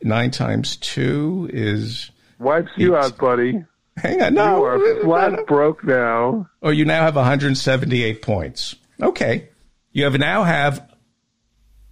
9 0.01 0.31
times 0.31 0.77
2 0.77 1.49
is. 1.53 2.11
Wipes 2.39 2.71
you 2.75 2.95
out, 2.97 3.17
buddy. 3.17 3.63
Hang 3.97 4.21
on. 4.21 4.33
You 4.33 4.39
No. 4.39 4.63
are 4.65 5.01
flat 5.01 5.45
broke 5.47 5.83
now. 5.83 6.47
Oh, 6.61 6.69
you 6.69 6.85
now 6.85 7.01
have 7.03 7.15
178 7.15 8.21
points. 8.21 8.75
Okay. 9.01 9.49
You 9.91 10.03
have 10.05 10.17
now 10.19 10.43
have 10.43 10.83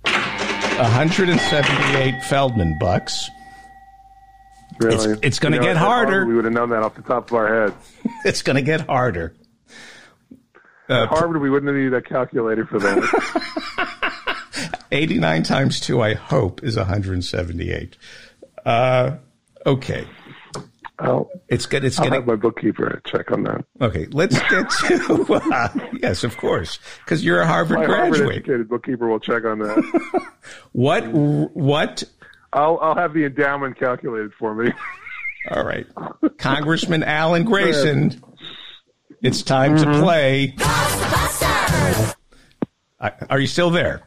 178 0.05 2.23
Feldman 2.23 2.77
bucks. 2.79 3.29
Really. 4.79 4.95
It's- 4.95 5.19
it's 5.23 5.43
You 5.43 5.49
know, 5.51 5.59
get 5.61 5.77
Harvard, 5.77 6.09
harder. 6.13 6.25
We 6.25 6.35
would 6.35 6.45
have 6.45 6.53
known 6.53 6.69
that 6.69 6.83
off 6.83 6.95
the 6.95 7.01
top 7.01 7.31
of 7.31 7.37
our 7.37 7.61
heads. 7.63 7.73
It's 8.25 8.41
going 8.41 8.55
to 8.57 8.61
get 8.61 8.81
harder. 8.81 9.33
At 10.89 11.07
Harvard, 11.07 11.41
we 11.41 11.49
wouldn't 11.49 11.67
have 11.67 11.75
needed 11.75 11.93
a 11.93 12.01
calculator 12.01 12.65
for 12.65 12.79
that. 12.79 14.81
89 14.91 15.43
times 15.43 15.79
2, 15.79 16.01
I 16.01 16.13
hope, 16.13 16.63
is 16.63 16.77
178. 16.77 17.97
Uh, 18.65 19.11
okay. 19.65 20.07
I'll, 20.99 21.29
It's 21.49 21.65
good. 21.65 21.83
It's 21.83 21.99
I'll 21.99 22.05
getting 22.05 22.19
have 22.21 22.27
my 22.27 22.35
bookkeeper 22.35 23.01
check 23.05 23.31
on 23.31 23.43
that. 23.43 23.65
okay. 23.81 24.07
Let's 24.11 24.37
get 24.49 24.69
to 24.87 25.33
uh, 25.53 25.69
yes, 26.01 26.23
of 26.23 26.37
course, 26.37 26.79
because 27.03 27.23
you're 27.23 27.41
a 27.41 27.47
Harvard 27.47 27.79
My 27.79 27.85
Harvard 27.85 28.11
graduate. 28.13 28.35
educated 28.37 28.69
bookkeeper 28.69 29.07
will 29.09 29.19
check 29.19 29.43
on 29.45 29.59
that. 29.59 30.23
What 30.73 31.03
what 31.07 32.03
I'll, 32.53 32.77
I'll 32.81 32.95
have 32.95 33.13
the 33.13 33.25
endowment 33.25 33.77
calculated 33.79 34.31
for 34.39 34.53
me. 34.55 34.71
All 35.51 35.63
right. 35.65 35.85
Congressman 36.37 37.03
Alan 37.03 37.43
Grayson, 37.43 38.21
it's 39.21 39.41
time 39.43 39.75
to 39.77 39.83
play. 40.01 40.53
Ghostbusters! 40.57 42.15
Uh, 42.99 43.09
Are 43.29 43.39
you 43.39 43.47
still 43.47 43.69
there? 43.71 44.03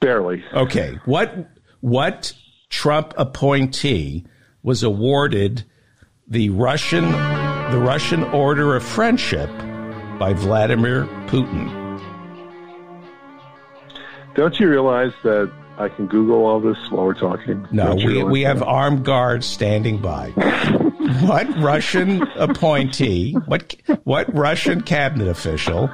Barely. 0.00 0.44
Okay. 0.52 0.98
What 1.04 1.48
what 1.80 2.32
Trump 2.70 3.14
appointee 3.16 4.26
was 4.68 4.82
awarded 4.82 5.64
the 6.26 6.50
Russian 6.50 7.10
the 7.72 7.78
Russian 7.78 8.22
Order 8.24 8.76
of 8.76 8.82
Friendship 8.84 9.48
by 10.18 10.34
Vladimir 10.34 11.06
Putin? 11.26 11.74
Don't 14.34 14.60
you 14.60 14.68
realize 14.68 15.12
that 15.22 15.50
I 15.78 15.88
can 15.88 16.06
Google 16.06 16.44
all 16.44 16.60
this 16.60 16.76
while 16.90 17.06
we're 17.06 17.14
talking? 17.14 17.66
No, 17.70 17.94
we, 17.94 18.22
we 18.22 18.42
have 18.42 18.58
that? 18.58 18.66
armed 18.66 19.06
guards 19.06 19.46
standing 19.46 20.02
by. 20.02 20.28
what 21.22 21.48
Russian 21.56 22.20
appointee, 22.36 23.32
what 23.46 23.74
what 24.04 24.32
Russian 24.34 24.82
cabinet 24.82 25.28
official 25.28 25.90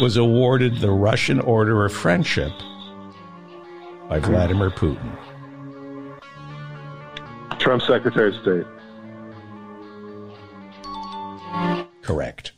was 0.00 0.16
awarded 0.16 0.78
the 0.78 0.90
Russian 0.90 1.40
Order 1.40 1.84
of 1.84 1.92
Friendship 1.92 2.52
by 4.08 4.18
Vladimir 4.18 4.70
Putin? 4.70 5.14
Trump's 7.64 7.86
Secretary 7.86 8.28
of 8.28 8.34
State. 8.42 8.66
Correct. 12.02 12.52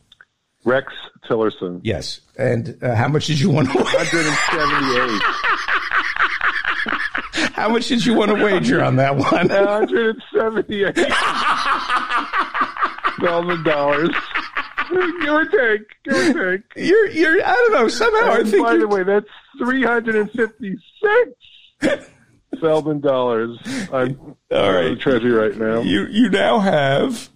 Rex 0.64 0.92
Tillerson. 1.30 1.80
Yes. 1.84 2.20
And 2.36 2.76
uh, 2.82 2.96
how 2.96 3.06
much 3.06 3.28
did 3.28 3.38
you 3.38 3.48
want 3.48 3.70
to 3.70 3.78
wager? 3.78 3.94
178. 3.94 5.22
How 7.52 7.68
much 7.68 7.86
did 7.86 8.04
you 8.04 8.14
want 8.14 8.36
to 8.36 8.44
wager 8.44 8.82
on 8.82 8.96
that 8.96 9.14
one? 9.14 9.48
178 9.48 10.96
thousand 13.20 13.62
dollars. 13.64 14.10
Give 14.90 15.32
or 15.32 15.44
take. 15.44 15.82
Give 16.04 16.36
or 16.36 16.58
take. 16.58 16.66
You're, 16.74 17.06
you're, 17.10 17.46
I 17.46 17.52
don't 17.52 17.72
know. 17.72 17.86
Somehow 17.86 18.32
I 18.32 18.42
think 18.42 18.64
by 18.64 18.76
the 18.76 18.88
way, 18.88 19.04
that's 19.04 19.28
356 19.58 22.10
Feldman 22.60 23.00
dollars. 23.00 23.58
I'm 23.92 24.18
All 24.50 24.72
right. 24.72 24.90
the 24.90 24.96
treasury 24.96 25.32
right 25.32 25.56
now. 25.56 25.80
you, 25.82 26.06
you 26.06 26.28
now 26.30 26.58
have 26.58 27.28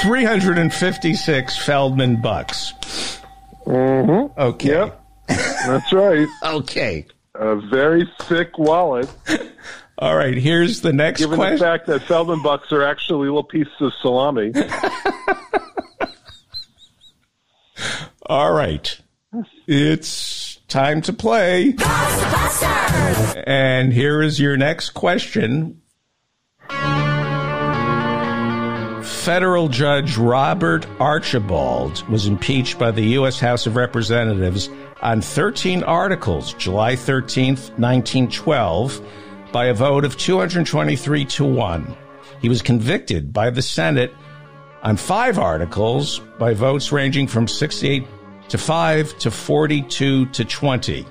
356 0.00 1.56
Feldman 1.64 2.20
bucks. 2.20 2.72
Mm-hmm. 3.66 4.40
Okay. 4.40 4.68
Yep. 4.68 4.98
That's 5.28 5.92
right. 5.92 6.26
Okay. 6.44 7.06
A 7.34 7.56
very 7.56 8.10
thick 8.22 8.58
wallet. 8.58 9.08
All 9.98 10.16
right. 10.16 10.36
Here's 10.36 10.80
the 10.80 10.92
next 10.92 11.20
Given 11.20 11.38
the 11.38 11.44
question. 11.44 11.58
fact 11.58 11.86
that 11.86 12.02
Feldman 12.02 12.42
bucks 12.42 12.72
are 12.72 12.82
actually 12.82 13.26
little 13.28 13.44
pieces 13.44 13.72
of 13.80 13.92
salami. 14.02 14.52
All 18.26 18.52
right. 18.52 18.98
It's 19.66 20.51
time 20.72 21.02
to 21.02 21.12
play. 21.12 21.74
Ghostbusters. 21.74 23.44
And 23.46 23.92
here 23.92 24.22
is 24.22 24.40
your 24.40 24.56
next 24.56 24.90
question. 24.90 25.82
Federal 29.02 29.68
Judge 29.68 30.16
Robert 30.16 30.86
Archibald 30.98 32.02
was 32.08 32.26
impeached 32.26 32.78
by 32.78 32.90
the 32.90 33.02
U.S. 33.18 33.38
House 33.38 33.66
of 33.66 33.76
Representatives 33.76 34.70
on 35.02 35.20
13 35.20 35.84
articles 35.84 36.54
July 36.54 36.94
13th, 36.94 37.70
1912, 37.78 39.00
by 39.52 39.66
a 39.66 39.74
vote 39.74 40.04
of 40.04 40.16
223 40.16 41.24
to 41.26 41.44
1. 41.44 41.96
He 42.40 42.48
was 42.48 42.62
convicted 42.62 43.32
by 43.32 43.50
the 43.50 43.62
Senate 43.62 44.12
on 44.82 44.96
five 44.96 45.38
articles 45.38 46.20
by 46.38 46.54
votes 46.54 46.90
ranging 46.90 47.28
from 47.28 47.46
68 47.46 48.04
to 48.48 48.58
5 48.58 49.18
to 49.18 49.30
42 49.30 50.26
to 50.26 50.44
20. 50.44 51.06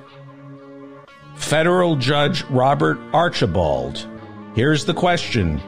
Federal 1.35 1.95
Judge 1.95 2.43
Robert 2.45 2.99
Archibald. 3.13 4.07
Here's 4.55 4.85
the 4.85 4.93
question. 4.93 5.59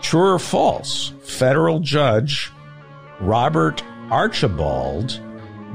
True 0.00 0.34
or 0.34 0.38
false? 0.38 1.12
Federal 1.22 1.80
Judge 1.80 2.52
Robert 3.20 3.82
Archibald 4.10 5.20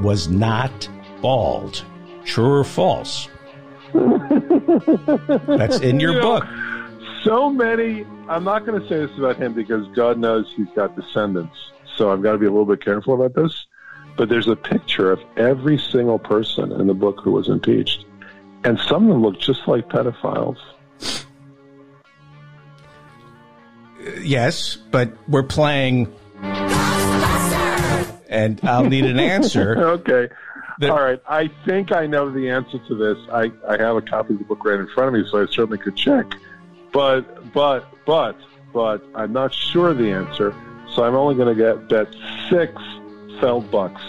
was 0.01 0.27
not 0.29 0.89
bald. 1.21 1.83
True 2.25 2.59
or 2.59 2.63
false? 2.63 3.27
That's 3.93 5.79
in 5.79 5.99
your 5.99 6.13
You 6.15 6.19
know, 6.19 6.39
book. 6.39 6.47
So 7.23 7.49
many. 7.49 8.05
I'm 8.29 8.43
not 8.43 8.65
going 8.65 8.81
to 8.81 8.87
say 8.87 9.05
this 9.05 9.17
about 9.17 9.37
him 9.37 9.53
because 9.53 9.85
God 9.89 10.17
knows 10.17 10.51
he's 10.55 10.69
got 10.75 10.95
descendants. 10.95 11.55
So 11.97 12.11
I've 12.11 12.23
got 12.23 12.31
to 12.31 12.37
be 12.37 12.45
a 12.45 12.49
little 12.49 12.65
bit 12.65 12.83
careful 12.83 13.13
about 13.13 13.35
this. 13.35 13.65
But 14.21 14.29
there's 14.29 14.47
a 14.47 14.55
picture 14.55 15.11
of 15.11 15.19
every 15.35 15.79
single 15.79 16.19
person 16.19 16.71
in 16.73 16.85
the 16.85 16.93
book 16.93 17.21
who 17.23 17.31
was 17.31 17.49
impeached. 17.49 18.05
And 18.63 18.79
some 18.81 19.05
of 19.05 19.09
them 19.09 19.23
look 19.23 19.39
just 19.39 19.67
like 19.67 19.89
pedophiles. 19.89 20.59
Yes, 24.21 24.75
but 24.75 25.11
we're 25.27 25.41
playing, 25.41 26.13
and 28.29 28.59
I'll 28.61 28.87
need 28.87 29.05
an 29.05 29.17
answer. 29.19 29.75
Okay. 29.93 30.29
The- 30.79 30.91
All 30.91 31.01
right. 31.01 31.19
I 31.27 31.49
think 31.65 31.91
I 31.91 32.05
know 32.05 32.29
the 32.29 32.47
answer 32.51 32.77
to 32.77 32.95
this. 32.95 33.17
I, 33.33 33.51
I 33.67 33.77
have 33.81 33.95
a 33.95 34.03
copy 34.03 34.33
of 34.33 34.39
the 34.39 34.45
book 34.45 34.63
right 34.63 34.79
in 34.79 34.87
front 34.89 35.15
of 35.15 35.19
me, 35.19 35.27
so 35.31 35.41
I 35.41 35.47
certainly 35.47 35.79
could 35.79 35.95
check. 35.95 36.31
But, 36.93 37.51
but, 37.53 37.91
but, 38.05 38.37
but, 38.71 39.03
I'm 39.15 39.33
not 39.33 39.51
sure 39.51 39.95
the 39.95 40.11
answer. 40.11 40.53
So 40.93 41.05
I'm 41.05 41.15
only 41.15 41.33
going 41.33 41.57
to 41.57 41.59
get 41.59 41.89
bet 41.89 42.13
six 42.51 42.79
Feld 43.41 43.69
bucks. 43.71 44.01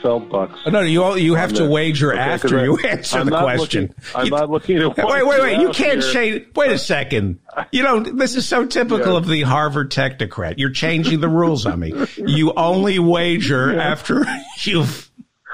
Feld 0.00 0.30
bucks. 0.30 0.58
Oh, 0.66 0.70
no, 0.70 0.80
you 0.80 1.14
you 1.16 1.34
have 1.34 1.52
to 1.54 1.68
wager 1.68 2.12
Okay, 2.12 2.20
after 2.20 2.58
I- 2.58 2.64
you 2.64 2.76
answer 2.88 3.18
I'm 3.18 3.26
the 3.26 3.38
question. 3.38 3.82
looking- 3.82 3.94
I'm 4.16 4.24
You- 4.24 4.30
not 4.32 4.50
looking 4.50 4.78
at 4.78 4.96
Wait, 4.96 5.26
wait, 5.26 5.40
wait! 5.42 5.60
You 5.60 5.70
can't 5.70 6.02
here. 6.02 6.12
change. 6.12 6.46
Wait 6.56 6.72
a 6.72 6.78
second. 6.78 7.38
You 7.70 7.82
don't. 7.82 8.16
This 8.18 8.34
is 8.34 8.46
so 8.48 8.66
typical 8.66 9.12
Yeah. 9.12 9.18
of 9.18 9.28
the 9.28 9.42
Harvard 9.42 9.90
technocrat. 9.92 10.54
You're 10.58 10.70
changing 10.72 11.20
the 11.20 11.28
rules 11.28 11.66
on 11.66 11.78
me. 11.80 11.92
You 12.16 12.52
only 12.54 12.98
wager 12.98 13.78
after 13.78 14.24
you've 14.62 15.08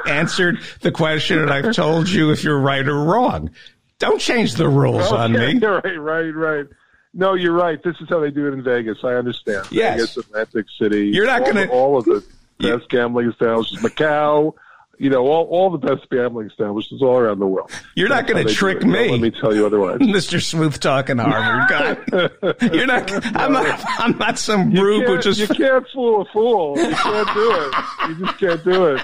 answered 0.07 0.61
the 0.81 0.93
question, 0.93 1.41
and 1.41 1.51
I've 1.51 1.75
told 1.75 2.09
you 2.09 2.31
if 2.31 2.43
you're 2.45 2.59
right 2.61 2.87
or 2.87 3.03
wrong. 3.05 3.51
Don't 3.99 4.21
change 4.21 4.55
the 4.55 4.69
rules 4.69 5.11
on 5.13 5.35
Okay, 5.37 5.55
me. 5.55 5.67
right, 5.67 5.99
right, 6.01 6.35
right. 6.35 6.67
No, 7.13 7.35
you're 7.35 7.53
right. 7.53 7.83
This 7.83 7.97
is 8.01 8.09
how 8.09 8.21
they 8.21 8.31
do 8.31 8.47
it 8.47 8.53
in 8.55 8.63
Vegas. 8.63 8.99
I 9.03 9.15
understand. 9.15 9.67
Yes. 9.73 9.95
Vegas, 9.99 10.17
Atlantic 10.19 10.67
City. 10.81 11.09
You're 11.09 11.27
not 11.27 11.45
gonna- 11.45 11.67
all 11.67 11.99
of 11.99 12.05
the 12.05 12.23
best 12.59 12.89
gambling 12.89 13.31
establishments, 13.31 13.83
Macau. 13.85 14.55
You 15.01 15.11
know, 15.11 15.25
all, 15.29 15.45
all 15.47 15.71
the 15.71 15.79
best 15.79 16.11
gambling 16.11 16.49
establishments 16.49 17.05
all 17.05 17.19
around 17.19 17.39
the 17.39 17.47
world. 17.47 17.71
You're 17.95 18.09
not 18.09 18.27
That's 18.27 18.31
how 18.31 18.35
going 18.35 18.47
to 18.49 18.53
trick 18.53 18.77
it. 18.79 18.81
Don't 18.81 18.91
me. 18.91 19.09
Let 19.13 19.21
me 19.21 19.31
tell 19.31 19.55
you 19.55 19.65
otherwise. 19.65 19.99
Mr. 20.01 20.43
Smooth 20.43 20.81
talking 20.81 21.19
Harvard 21.19 21.69
guy. 22.61 22.67
You're 22.75 22.87
not. 22.87 23.37
I'm 23.37 23.53
not. 23.53 23.85
I'm 24.01 24.19
not 24.19 24.39
some 24.41 24.73
You 24.73 24.83
rube 24.85 25.05
who 25.07 25.19
just. 25.19 25.39
you 25.39 25.47
can't 25.47 25.87
fool 25.95 26.23
a 26.23 26.25
fool. 26.33 26.77
You 26.77 26.91
can't 26.97 27.29
do 27.33 27.53
it. 27.55 27.75
You 28.09 28.27
just 28.27 28.39
can't 28.39 28.65
do 28.65 28.87
it. 28.87 29.03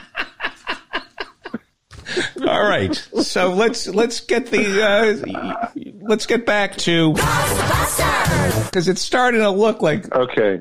All 2.46 2.68
right. 2.68 2.94
So 3.22 3.50
let's 3.54 3.86
let's 3.86 4.20
get 4.20 4.46
the 4.50 4.82
uh, 4.82 5.70
let's 6.02 6.26
get 6.26 6.44
back 6.44 6.76
to 6.78 7.12
because 7.14 8.88
it's 8.88 9.00
starting 9.00 9.40
to 9.40 9.50
look 9.50 9.80
like 9.80 10.12
Okay. 10.14 10.60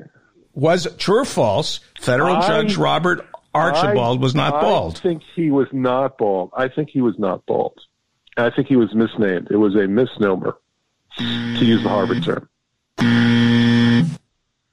Was 0.54 0.86
true 0.98 1.20
or 1.20 1.24
false. 1.24 1.80
Federal 2.00 2.36
I- 2.36 2.46
Judge 2.46 2.76
Robert 2.76 3.26
Archibald 3.54 4.18
I- 4.18 4.22
was 4.22 4.34
not 4.34 4.60
bald. 4.60 4.96
I 4.96 5.00
think 5.00 5.22
he 5.34 5.50
was 5.50 5.68
not 5.72 6.18
bald. 6.18 6.50
I 6.56 6.68
think 6.68 6.90
he 6.90 7.00
was 7.00 7.18
not 7.18 7.44
bald. 7.46 7.78
I 8.36 8.50
think 8.50 8.68
he 8.68 8.76
was 8.76 8.92
misnamed. 8.94 9.48
It 9.50 9.56
was 9.56 9.76
a 9.76 9.86
misnomer, 9.86 10.56
to 11.18 11.64
use 11.64 11.82
the 11.82 11.88
Harvard 11.88 12.24
term. 12.24 12.48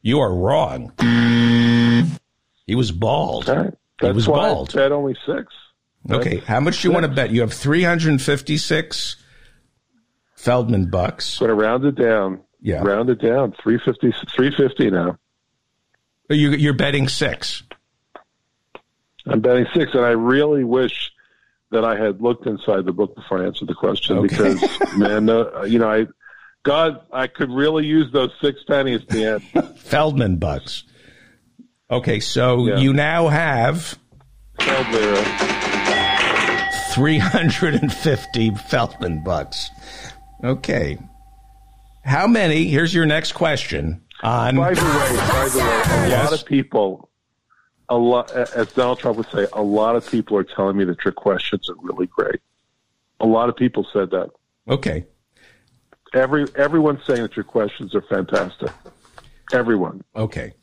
You 0.02 0.20
are 0.20 0.34
wrong. 0.34 0.92
He 2.66 2.76
was 2.76 2.92
bald. 2.92 3.48
Right. 3.48 3.74
That's 4.00 4.16
was 4.16 4.26
bald. 4.26 4.72
I 4.72 4.82
bet 4.82 4.92
only 4.92 5.16
six. 5.26 5.54
Okay, 6.10 6.38
how 6.38 6.60
much 6.60 6.82
do 6.82 6.88
you 6.88 6.94
want 6.94 7.06
to 7.06 7.12
bet? 7.12 7.30
You 7.30 7.42
have 7.42 7.54
356 7.54 9.18
Feldman 10.36 10.90
bucks. 10.90 11.38
Going 11.38 11.50
to 11.50 11.56
round 11.56 11.86
it 11.86 11.96
down. 11.96 12.42
Yeah. 12.60 12.82
Round 12.82 13.10
it 13.12 13.22
down. 13.22 13.54
350, 13.62 14.12
350 14.36 14.90
now. 14.90 15.18
You, 16.32 16.52
you're 16.52 16.74
betting 16.74 17.08
six. 17.08 17.64
I'm 19.28 19.42
betting 19.42 19.68
six, 19.74 19.94
and 19.94 20.04
I 20.04 20.10
really 20.12 20.64
wish 20.64 21.12
that 21.72 21.86
I 21.86 21.96
had 21.96 22.22
looked 22.22 22.48
inside 22.48 22.86
the 22.86 22.92
book 22.92 23.16
before 23.16 23.42
I 23.44 23.46
answered 23.46 23.68
the 23.70 23.76
question 23.76 24.18
Okay. 24.18 24.28
because, 24.56 24.80
man, 24.98 25.26
no, 25.26 25.64
you 25.64 25.80
know, 25.80 25.90
I, 25.90 26.08
God, 26.64 27.02
I 27.14 27.28
could 27.28 27.50
really 27.52 27.86
use 27.86 28.12
those 28.12 28.32
six 28.42 28.60
pennies 28.68 29.02
end. 29.10 29.42
Feldman 29.78 30.38
bucks. 30.38 30.84
Okay, 31.90 32.20
so 32.20 32.68
Yeah. 32.68 32.78
you 32.78 32.94
now 32.94 33.28
have 33.28 33.98
lira. 34.60 35.24
350 36.94 38.52
Feldman 38.70 39.24
bucks. 39.24 39.70
Okay. 40.44 40.98
How 42.04 42.28
many? 42.28 42.66
Here's 42.66 42.94
your 42.94 43.06
next 43.06 43.34
question 43.34 44.02
on 44.24 44.56
By 44.56 44.74
the 44.74 44.82
way, 44.82 44.88
by 44.88 45.50
the 45.50 45.58
way, 45.60 46.06
a 46.06 46.10
Yes. 46.10 46.32
lot 46.32 46.40
of 46.40 46.46
people, 46.46 47.10
a 47.90 47.98
lot, 47.98 48.32
as 48.32 48.72
Donald 48.74 49.00
Trump 49.00 49.18
would 49.18 49.30
say, 49.32 49.48
a 49.54 49.62
lot 49.62 49.96
of 49.96 50.10
people 50.10 50.38
are 50.38 50.44
telling 50.44 50.78
me 50.78 50.84
that 50.86 51.04
your 51.04 51.12
questions 51.12 51.70
are 51.70 51.76
really 51.82 52.08
great. 52.08 52.40
A 53.20 53.26
lot 53.26 53.50
of 53.50 53.56
people 53.56 53.86
said 53.94 54.10
that. 54.12 54.30
Okay. 54.70 55.06
Every 56.14 56.46
everyone's 56.56 57.00
saying 57.08 57.22
that 57.22 57.36
your 57.36 57.46
questions 57.46 57.96
are 57.96 58.02
fantastic. 58.02 58.70
Everyone. 59.54 60.04
Okay. 60.16 60.54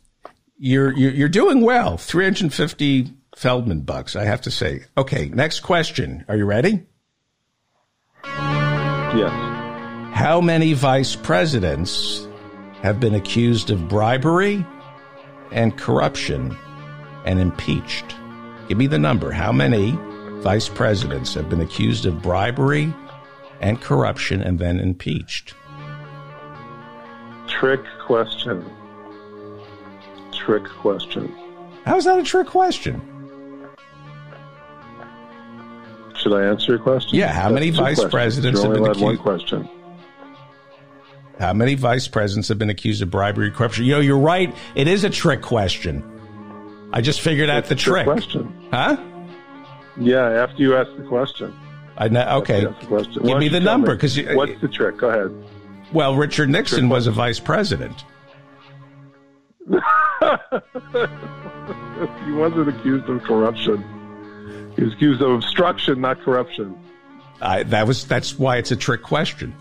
You're 0.59 0.93
you're, 0.97 1.13
you're 1.13 1.29
doing 1.29 1.63
well. 1.63 1.97
350 1.97 3.13
Feldman 3.37 3.83
bucks, 3.83 4.15
I 4.17 4.25
have 4.25 4.43
to 4.43 4.51
say. 4.51 4.85
Okay, 4.97 5.29
next 5.29 5.61
question. 5.61 6.25
Are 6.29 6.37
you 6.37 6.45
ready? 6.45 6.85
Yes. 8.25 9.33
How 10.15 10.41
many 10.43 10.75
vice 10.75 11.17
presidents 11.17 12.28
have 12.83 13.01
been 13.01 13.15
accused 13.15 13.71
of 13.71 13.89
bribery 13.89 14.65
and 15.53 15.77
corruption 15.77 16.57
and 17.25 17.39
impeached? 17.41 18.15
Give 18.69 18.79
me 18.79 18.87
the 18.87 18.99
number. 18.99 19.31
How 19.33 19.53
many 19.53 19.99
vice 20.43 20.69
presidents 20.69 21.35
have 21.35 21.49
been 21.49 21.61
accused 21.61 22.07
of 22.07 22.23
bribery 22.23 22.93
and 23.61 23.81
corruption 23.81 24.41
and 24.43 24.59
then 24.59 24.79
impeached? 24.79 25.55
Trick 27.49 27.81
question. 28.05 28.65
trick 30.33 30.65
question. 30.65 31.35
How's 31.85 32.05
that 32.05 32.19
a 32.19 32.23
trick 32.23 32.47
question? 32.47 33.03
Should 36.15 36.33
I 36.33 36.45
answer 36.47 36.73
your 36.73 36.79
question? 36.79 37.19
Yeah, 37.19 37.33
how 37.33 37.51
many 37.51 37.71
That's 37.71 37.79
two 37.79 37.85
vice 37.85 37.95
questions. 37.97 38.13
presidents 38.13 38.63
have 38.63 38.73
been 38.73 38.83
allowed 38.83 39.01
one 39.01 39.15
accused- 39.15 39.23
question. 39.23 39.69
How 41.39 41.53
many 41.53 41.75
vice 41.75 42.09
presidents 42.09 42.49
have 42.49 42.59
been 42.59 42.71
accused 42.71 43.01
of 43.03 43.11
bribery, 43.11 43.51
corruption? 43.51 43.85
You 43.85 43.93
know, 43.95 44.01
you're 44.01 44.19
right. 44.19 44.55
It 44.75 44.89
is 44.89 45.05
a 45.05 45.11
trick 45.11 45.41
question. 45.41 46.03
I 46.93 47.01
just 47.01 47.21
figured 47.21 47.49
out 47.49 47.67
the 47.67 47.75
It's 47.75 47.83
a 47.83 47.85
trick 47.85 48.05
trick. 48.05 48.17
question. 48.17 48.69
Huh? 48.73 48.97
Yeah, 50.01 50.43
after 50.43 50.63
you 50.63 50.77
ask 50.77 50.91
the 50.97 51.05
question. 51.05 51.55
I 51.97 52.09
know. 52.09 52.39
Okay. 52.39 52.63
The. 52.65 52.71
Give 53.15 53.23
Why 53.23 53.39
me 53.39 53.49
the 53.49 53.61
number 53.61 53.95
because 53.95 54.19
uh, 54.19 54.33
what's 54.35 54.61
the 54.61 54.69
trick? 54.69 54.97
Go 54.97 55.11
ahead. 55.11 55.33
well, 55.93 56.17
Richard 56.17 56.49
Nixon 56.49 56.89
was 56.89 57.07
a 57.07 57.11
vice 57.13 57.41
president. 57.41 58.05
he 59.69 59.77
wasn't 62.33 62.69
accused 62.69 63.09
of 63.09 63.23
corruption. 63.25 63.85
He 64.77 64.85
was 64.85 64.93
accused 64.95 65.21
of 65.21 65.31
obstruction, 65.33 66.01
not 66.01 66.21
corruption. 66.23 66.77
I, 67.41 67.65
that 67.65 67.87
was 67.87 68.05
that's 68.07 68.39
why 68.39 68.57
it's 68.57 68.71
a 68.71 68.77
trick 68.77 69.03
question. 69.03 69.55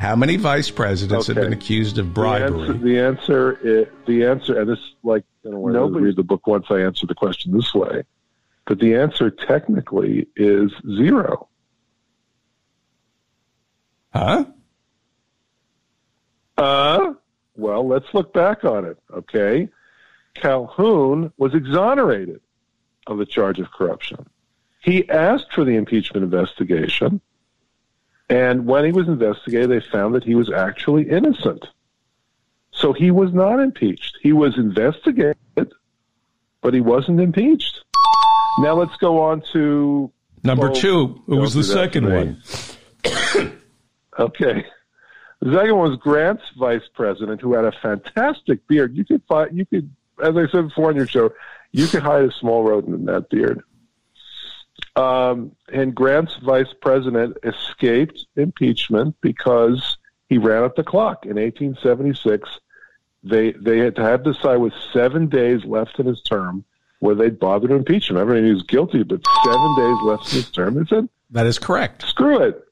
How 0.00 0.16
many 0.16 0.36
vice 0.38 0.70
presidents 0.70 1.26
have 1.26 1.36
been 1.36 1.52
accused 1.52 1.98
of 1.98 2.14
The 2.14 2.22
answer, 2.22 2.48
bribery? 2.56 2.78
the 2.78 3.00
answer, 3.00 3.58
is, 3.62 3.86
the 4.06 4.24
answer, 4.24 4.58
and 4.58 4.66
this 4.70 4.78
like 5.02 5.24
I 5.44 5.50
don't 5.50 5.60
want 5.60 5.74
to 5.74 5.80
Nobody- 5.80 6.06
read 6.06 6.16
the 6.16 6.22
book 6.22 6.46
once 6.46 6.64
I 6.70 6.80
answer 6.80 7.06
the 7.06 7.14
question 7.14 7.52
this 7.52 7.74
way, 7.74 8.04
but 8.64 8.78
the 8.78 8.94
answer 8.94 9.30
technically 9.30 10.26
is 10.36 10.72
zero. 10.96 11.48
Huh? 14.14 14.46
Uh, 16.56 17.12
well, 17.56 17.86
let's 17.86 18.06
look 18.14 18.32
back 18.32 18.64
on 18.64 18.86
it. 18.86 18.98
Okay, 19.12 19.68
Calhoun 20.32 21.30
was 21.36 21.54
exonerated 21.54 22.40
of 23.06 23.18
the 23.18 23.26
charge 23.26 23.58
of 23.60 23.70
corruption. 23.70 24.26
He 24.82 25.06
asked 25.10 25.52
for 25.52 25.64
the 25.66 25.76
impeachment 25.76 26.24
investigation, 26.24 27.20
and 28.30 28.66
when 28.66 28.84
he 28.84 28.92
was 28.92 29.08
investigated, 29.08 29.70
they 29.70 29.80
found 29.80 30.14
that 30.14 30.24
he 30.24 30.34
was 30.34 30.50
actually 30.50 31.10
innocent. 31.10 31.66
So 32.72 32.92
he 32.92 33.10
was 33.10 33.32
not 33.32 33.60
impeached. 33.60 34.16
He 34.22 34.32
was 34.32 34.56
investigated, 34.56 35.36
but 35.54 36.72
he 36.72 36.80
wasn't 36.80 37.20
impeached. 37.20 37.84
Now 38.60 38.74
let's 38.74 38.96
go 38.96 39.20
on 39.20 39.42
to 39.52 40.10
Number 40.42 40.70
Well, 40.70 40.74
two, 40.74 41.22
it 41.28 41.34
was 41.34 41.54
the 41.54 41.64
second 41.64 42.12
one. 42.12 42.42
Okay. 44.18 44.66
The 45.40 45.52
second 45.54 45.76
one 45.76 45.90
was 45.90 45.98
Grant's 45.98 46.42
vice 46.58 46.82
president, 46.92 47.40
who 47.40 47.54
had 47.54 47.64
a 47.64 47.72
fantastic 47.72 48.66
beard. 48.66 48.94
You 48.94 49.04
could 49.06 49.22
find, 49.26 49.56
you 49.56 49.64
could, 49.64 49.88
as 50.22 50.36
I 50.36 50.46
said 50.48 50.68
before 50.68 50.90
on 50.90 50.96
your 50.96 51.06
show, 51.06 51.32
you 51.72 51.86
could 51.86 52.02
hide 52.02 52.24
a 52.24 52.32
small 52.32 52.62
rodent 52.62 52.94
in 52.94 53.06
that 53.06 53.30
beard. 53.30 53.62
Um, 54.96 55.52
and 55.72 55.94
Grant's 55.94 56.36
vice 56.42 56.72
president 56.80 57.36
escaped 57.44 58.26
impeachment 58.36 59.16
because 59.20 59.98
he 60.28 60.38
ran 60.38 60.64
up 60.64 60.76
the 60.76 60.84
clock 60.84 61.24
in 61.24 61.36
1876. 61.36 62.48
They 63.22 63.52
they 63.52 63.78
had 63.78 63.96
to 63.96 64.02
have 64.02 64.24
to 64.24 64.32
decide 64.32 64.56
with 64.56 64.72
seven 64.92 65.28
days 65.28 65.64
left 65.64 65.98
in 65.98 66.06
his 66.06 66.22
term 66.22 66.64
whether 67.00 67.22
they'd 67.22 67.38
bother 67.38 67.68
to 67.68 67.74
impeach 67.74 68.10
him. 68.10 68.16
I 68.16 68.24
mean, 68.24 68.44
he 68.44 68.52
was 68.52 68.62
guilty, 68.62 69.02
but 69.02 69.20
seven 69.44 69.76
days 69.76 69.96
left 70.04 70.32
in 70.32 70.36
his 70.36 70.50
term. 70.50 70.74
They 70.74 70.84
said, 70.84 71.08
That 71.30 71.46
is 71.46 71.58
correct. 71.58 72.02
screw 72.06 72.42
it. 72.42 72.64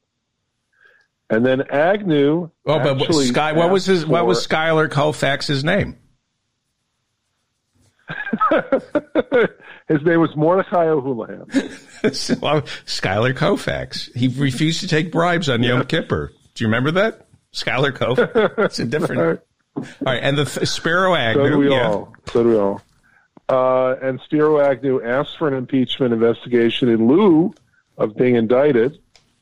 And 1.31 1.45
then 1.45 1.63
Agnew. 1.71 2.51
Oh, 2.65 2.79
but 2.79 3.13
Sky, 3.13 3.53
what 3.53 3.71
was 3.71 3.85
his? 3.85 4.07
What 4.07 4.27
was 4.27 4.43
Schuyler 4.43 4.89
Koufax's 4.89 5.63
name? 5.63 5.99
his 9.89 10.03
name 10.03 10.21
was 10.21 10.35
Mordecai 10.35 10.87
O'Houlihan. 10.87 11.45
Schuyler 12.87 13.33
Koufax. 13.35 14.14
He 14.16 14.29
refused 14.29 14.81
to 14.81 14.88
take 14.88 15.12
bribes 15.12 15.49
on 15.49 15.62
Yom 15.62 15.85
Kippur. 15.87 16.33
Do 16.55 16.64
you 16.64 16.68
remember 16.68 16.90
that? 16.92 17.27
Schuyler 17.53 17.92
Koufax. 17.92 18.59
It's 18.59 18.79
a 18.79 18.85
different. 18.87 19.40
All 19.77 19.85
right, 20.05 20.23
and 20.23 20.37
the 20.37 20.44
th- 20.44 20.66
Sparrow 20.68 21.14
So 21.14 21.35
do 21.35 21.44
Agnew. 21.44 21.59
we 21.59 21.71
yeah. 21.71 21.88
all. 21.88 22.12
So 22.33 22.42
do 22.42 22.49
we 22.51 22.57
all. 22.59 22.83
Uh, 23.49 23.97
and 24.03 24.21
Spiro 24.21 24.61
Agnew 24.61 25.03
asked 25.03 25.38
for 25.38 25.49
an 25.49 25.55
impeachment 25.55 26.12
investigation 26.12 26.88
in 26.90 27.07
lieu 27.09 27.55
of 27.97 28.14
being 28.16 28.35
indicted, 28.35 28.99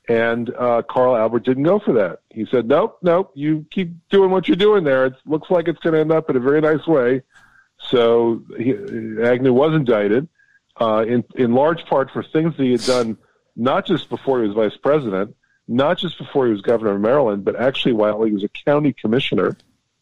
and 0.08 0.54
uh, 0.54 0.82
Carl 0.88 1.16
Albert 1.16 1.44
didn't 1.44 1.64
go 1.64 1.80
for 1.80 1.92
that. 1.94 2.20
He 2.30 2.46
said, 2.48 2.68
"Nope, 2.68 2.98
nope. 3.02 3.32
You 3.34 3.66
keep 3.70 3.90
doing 4.10 4.30
what 4.30 4.46
you're 4.46 4.56
doing 4.56 4.84
there. 4.84 5.06
It 5.06 5.14
looks 5.24 5.50
like 5.50 5.66
it's 5.66 5.80
going 5.80 5.94
to 5.94 6.00
end 6.00 6.12
up 6.12 6.30
in 6.30 6.36
a 6.36 6.40
very 6.40 6.60
nice 6.60 6.86
way." 6.86 7.22
So 7.90 8.42
he, 8.58 8.72
Agnew 9.22 9.52
was 9.52 9.74
indicted, 9.74 10.28
uh, 10.80 11.04
in 11.06 11.24
in 11.34 11.54
large 11.54 11.84
part 11.86 12.10
for 12.10 12.22
things 12.22 12.56
that 12.56 12.62
he 12.62 12.72
had 12.72 12.82
done 12.82 13.16
not 13.56 13.86
just 13.86 14.08
before 14.08 14.42
he 14.42 14.48
was 14.48 14.54
vice 14.54 14.76
president, 14.76 15.34
not 15.66 15.98
just 15.98 16.18
before 16.18 16.46
he 16.46 16.52
was 16.52 16.60
governor 16.60 16.94
of 16.94 17.00
Maryland, 17.00 17.44
but 17.44 17.56
actually 17.56 17.92
while 17.92 18.22
he 18.22 18.32
was 18.32 18.44
a 18.44 18.48
county 18.48 18.92
commissioner. 18.92 19.56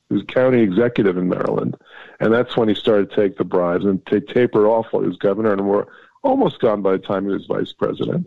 He 0.09 0.17
was 0.17 0.25
county 0.29 0.61
executive 0.61 1.17
in 1.17 1.29
Maryland, 1.29 1.77
and 2.21 2.33
that's 2.33 2.57
when 2.57 2.69
he 2.69 2.75
started 2.75 3.11
to 3.11 3.17
take 3.17 3.39
the 3.39 3.45
bribes 3.45 3.85
and 3.87 4.05
to 4.07 4.21
taper 4.21 4.67
off 4.67 4.87
while 4.91 5.03
he 5.03 5.09
was 5.09 5.17
governor, 5.17 5.53
and 5.53 5.67
were 5.67 5.89
almost 6.23 6.61
gone 6.61 6.83
by 6.83 6.93
the 6.93 6.99
time 6.99 7.25
he 7.25 7.33
was 7.33 7.47
vice 7.47 7.73
president. 7.73 8.27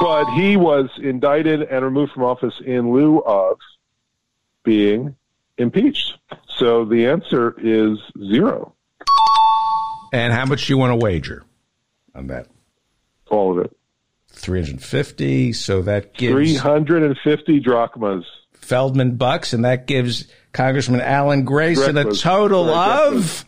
But 0.00 0.32
he 0.34 0.56
was 0.56 0.90
indicted 0.98 1.62
and 1.62 1.84
removed 1.84 2.12
from 2.12 2.24
office 2.24 2.60
in 2.64 2.92
lieu 2.92 3.18
of 3.20 3.58
being 4.64 5.16
impeached. 5.58 6.18
So 6.48 6.84
the 6.84 7.06
answer 7.06 7.54
is 7.58 7.98
zero, 8.28 8.74
And 10.12 10.32
how 10.32 10.46
much 10.46 10.66
do 10.66 10.72
you 10.72 10.78
want 10.78 10.92
to 10.92 11.04
wager 11.04 11.44
on 12.14 12.28
that? 12.28 12.46
all 13.30 13.58
of 13.58 13.64
it. 13.64 13.74
350. 14.30 15.52
So 15.52 15.82
that 15.82 16.14
gives 16.14 16.60
350 16.60 17.60
drachmas. 17.60 18.24
Feldman 18.52 19.16
bucks, 19.16 19.52
and 19.52 19.64
that 19.64 19.86
gives 19.86 20.26
Congressman 20.52 21.00
Alan 21.00 21.44
Grayson 21.44 21.96
a 21.96 22.12
total 22.12 22.70
of 22.70 23.44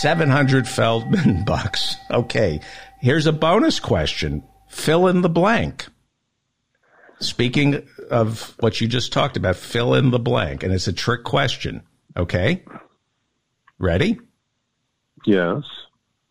700 0.00 0.66
Feldman 0.68 1.44
bucks. 1.46 1.96
Okay. 2.10 2.60
Here's 3.00 3.26
a 3.26 3.32
bonus 3.32 3.78
question. 3.78 4.42
Fill 4.68 5.06
in 5.06 5.22
the 5.22 5.28
blank. 5.28 5.86
Speaking 7.20 7.86
of 8.10 8.54
what 8.60 8.80
you 8.80 8.88
just 8.88 9.12
talked 9.12 9.36
about, 9.36 9.56
fill 9.56 9.94
in 9.94 10.10
the 10.10 10.18
blank. 10.18 10.62
And 10.62 10.72
it's 10.72 10.88
a 10.88 10.92
trick 10.92 11.24
question. 11.24 11.82
Okay. 12.16 12.64
Ready? 13.78 14.18
Yes. 15.26 15.62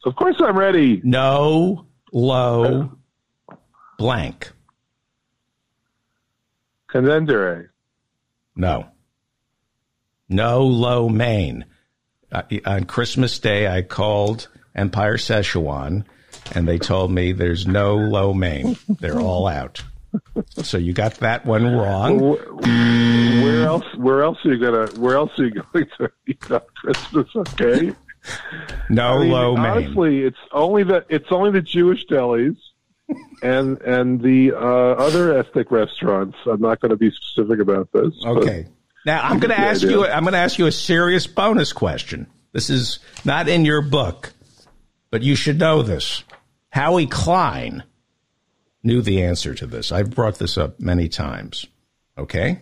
Of 0.05 0.15
course 0.15 0.35
I'm 0.39 0.57
ready. 0.57 1.01
No, 1.03 1.85
low, 2.11 2.91
blank. 3.97 4.51
Contendere. 6.89 7.69
No. 8.55 8.87
No 10.29 10.63
lo 10.65 11.09
mein. 11.09 11.65
Uh, 12.31 12.43
on 12.65 12.85
Christmas 12.85 13.37
Day, 13.39 13.67
I 13.67 13.81
called 13.81 14.47
Empire 14.75 15.17
Szechuan, 15.17 16.05
and 16.53 16.67
they 16.67 16.77
told 16.77 17.11
me 17.11 17.31
there's 17.31 17.67
no 17.67 17.95
lo 17.95 18.33
mein. 18.33 18.77
They're 18.99 19.19
all 19.19 19.47
out. 19.47 19.83
So 20.63 20.77
you 20.77 20.93
got 20.93 21.15
that 21.15 21.45
one 21.45 21.65
wrong. 21.75 22.19
Wh- 22.19 22.61
Where 23.43 23.65
else? 23.65 23.85
Where 23.97 24.23
else 24.23 24.37
are 24.45 24.53
you 24.53 24.59
gonna? 24.59 24.87
Where 24.99 25.15
else 25.17 25.31
are 25.37 25.45
you 25.45 25.61
going 25.73 25.87
to 25.97 26.11
eat 26.27 26.51
on 26.51 26.61
Christmas? 26.75 27.27
Okay. 27.35 27.93
No 28.89 29.15
I 29.15 29.19
mean, 29.19 29.31
lo 29.31 29.55
mein. 29.55 29.65
honestly, 29.65 30.23
it's 30.23 30.37
only 30.51 30.83
the 30.83 31.05
it's 31.09 31.31
only 31.31 31.51
the 31.51 31.61
Jewish 31.61 32.05
delis 32.05 32.57
and 33.43 33.81
and 33.81 34.21
the 34.21 34.53
uh, 34.53 34.57
other 34.57 35.37
ethnic 35.37 35.71
restaurants. 35.71 36.37
I'm 36.45 36.61
not 36.61 36.79
going 36.79 36.91
to 36.91 36.95
be 36.97 37.11
specific 37.11 37.59
about 37.59 37.91
this. 37.93 38.13
Okay. 38.25 38.67
Now 39.05 39.21
I'm 39.23 39.39
going 39.39 39.49
to 39.55 39.59
ask 39.59 39.83
idea. 39.83 39.97
you. 39.97 40.05
I'm 40.07 40.23
going 40.23 40.33
to 40.33 40.39
ask 40.39 40.57
you 40.59 40.65
a 40.67 40.71
serious 40.71 41.27
bonus 41.27 41.73
question. 41.73 42.27
This 42.51 42.69
is 42.69 42.99
not 43.25 43.47
in 43.49 43.65
your 43.65 43.81
book, 43.81 44.33
but 45.11 45.21
you 45.23 45.35
should 45.35 45.59
know 45.59 45.81
this. 45.81 46.23
Howie 46.69 47.07
Klein 47.07 47.83
knew 48.83 49.01
the 49.01 49.23
answer 49.23 49.53
to 49.55 49.65
this. 49.65 49.91
I've 49.91 50.11
brought 50.11 50.37
this 50.39 50.57
up 50.57 50.79
many 50.79 51.09
times. 51.09 51.65
Okay. 52.17 52.61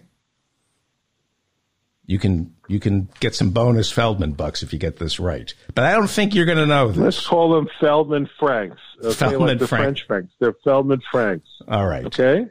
You 2.06 2.20
can 2.20 2.54
you 2.68 2.80
can 2.80 3.08
get 3.22 3.34
some 3.34 3.52
bonus 3.52 3.90
Feldman 3.92 4.34
bucks 4.34 4.62
if 4.62 4.74
you 4.74 4.80
get 4.80 4.98
this 4.98 5.20
right, 5.20 5.54
but 5.74 5.86
I 5.86 5.94
don't 5.94 6.10
think 6.10 6.36
you're 6.36 6.46
going 6.46 6.58
to 6.58 6.66
know 6.66 6.88
Let's 6.88 7.26
call 7.26 7.54
them 7.56 7.70
Feldman 7.80 8.30
Franks. 8.40 8.82
Okay, 9.02 9.14
Feldman 9.14 9.42
like 9.48 9.60
the 9.60 9.68
Frank. 9.68 9.84
French 9.84 10.08
Franks. 10.08 10.34
They're 10.40 10.56
Feldman 10.66 11.02
Franks. 11.12 11.48
All 11.68 11.88
right. 11.88 12.06
Okay, 12.06 12.46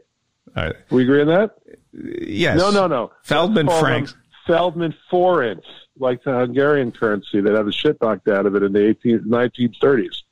All 0.56 0.64
right. 0.64 0.76
we 0.90 1.02
agree 1.02 1.20
on 1.20 1.26
that? 1.28 1.50
Yes. 1.92 2.56
No, 2.56 2.70
no, 2.70 2.86
no. 2.86 3.12
Feldman 3.24 3.68
Franks. 3.68 4.14
Feldman 4.46 4.94
forints, 5.10 5.66
like 5.98 6.24
the 6.24 6.32
Hungarian 6.32 6.90
currency 6.90 7.40
that 7.40 7.54
had 7.54 7.66
the 7.66 7.72
shit 7.72 8.00
knocked 8.02 8.28
out 8.28 8.46
of 8.46 8.56
it 8.56 8.62
in 8.62 8.72
the 8.72 8.88
18, 8.88 9.20
1930s. 9.20 10.22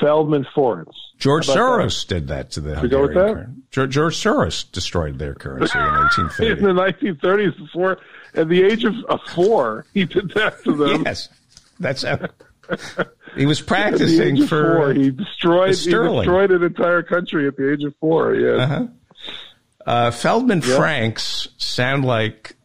Feldman 0.00 0.46
Forints. 0.54 0.96
George 1.18 1.46
Soros 1.46 2.06
did 2.06 2.28
that 2.28 2.50
to 2.52 2.60
the 2.60 2.80
we 2.80 2.88
go 2.88 3.02
with 3.02 3.12
Hungarian 3.12 3.54
that? 3.56 3.70
George, 3.70 3.90
George 3.90 4.16
Soros 4.16 4.70
destroyed 4.72 5.18
their 5.18 5.34
currency 5.34 5.78
in 5.78 5.84
In 6.48 6.62
the 6.64 6.72
1930s, 6.72 7.56
before 7.58 7.98
at 8.34 8.48
the 8.48 8.62
age 8.62 8.84
of, 8.84 8.94
of 9.08 9.20
four, 9.34 9.84
he 9.94 10.04
did 10.04 10.30
that 10.34 10.62
to 10.64 10.74
them. 10.74 11.02
yes, 11.04 11.28
that's 11.80 12.02
how 12.02 12.18
he 13.36 13.44
was 13.46 13.60
At 13.60 13.66
the 13.66 13.68
practicing 13.68 14.46
for. 14.46 14.76
four, 14.76 14.94
he 14.94 15.10
destroyed 15.10 15.68
he 15.76 15.90
destroyed 15.90 16.50
an 16.50 16.62
entire 16.62 17.02
country 17.02 17.46
at 17.48 17.56
the 17.56 17.72
age 17.72 17.84
of 17.84 17.94
four. 18.00 18.34
Yeah, 18.34 18.86
Uh, 19.84 20.10
Feldman 20.10 20.62
Franks 20.62 21.48
sound 21.58 22.04
like 22.04 22.56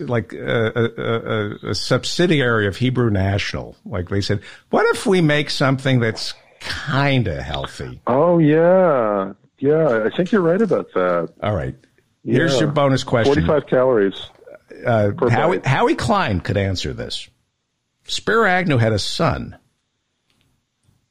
like 0.00 0.32
a, 0.32 0.72
a, 0.74 1.02
a, 1.02 1.70
a 1.70 1.74
subsidiary 1.74 2.66
of 2.66 2.76
Hebrew 2.76 3.10
National. 3.10 3.76
Like 3.84 4.08
they 4.08 4.20
said, 4.20 4.40
what 4.70 4.86
if 4.94 5.06
we 5.06 5.20
make 5.20 5.50
something 5.50 6.00
that's 6.00 6.32
kind 6.60 7.26
of 7.28 7.38
healthy? 7.38 8.00
Oh 8.06 8.38
yeah, 8.38 9.32
yeah. 9.58 10.02
I 10.04 10.14
think 10.16 10.32
you're 10.32 10.42
right 10.42 10.60
about 10.62 10.92
that. 10.94 11.32
All 11.42 11.54
right. 11.54 11.74
Here's 12.24 12.54
Yeah. 12.54 12.60
your 12.60 12.70
bonus 12.72 13.04
question. 13.04 13.34
Forty-five 13.34 13.66
calories. 13.68 14.28
Uh, 14.84 15.12
Howie. 15.28 15.60
Howie 15.64 15.94
Klein 15.94 16.40
could 16.40 16.56
answer 16.56 16.92
this. 16.92 17.28
Spiro 18.04 18.46
Agnew 18.46 18.78
had 18.78 18.92
a 18.92 18.98
son 18.98 19.56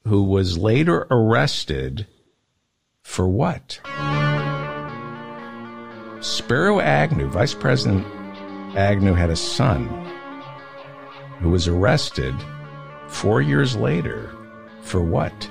who 0.05 0.23
was 0.23 0.57
later 0.57 1.07
arrested 1.09 2.07
for 3.01 3.27
what? 3.27 3.79
Spiro 6.21 6.79
Agnew, 6.79 7.27
Vice 7.27 7.53
President 7.53 8.05
Agnew, 8.75 9.13
had 9.13 9.29
a 9.29 9.35
son 9.35 9.87
who 11.39 11.49
was 11.49 11.67
arrested 11.67 12.33
four 13.07 13.41
years 13.41 13.75
later 13.75 14.31
for 14.81 15.01
what? 15.01 15.49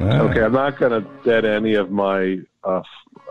Ah. 0.00 0.20
Okay, 0.22 0.42
I'm 0.42 0.52
not 0.52 0.78
going 0.78 0.92
to 0.92 1.08
bet 1.24 1.44
any 1.44 1.74
of 1.74 1.90
my 1.90 2.38
uh, 2.64 2.82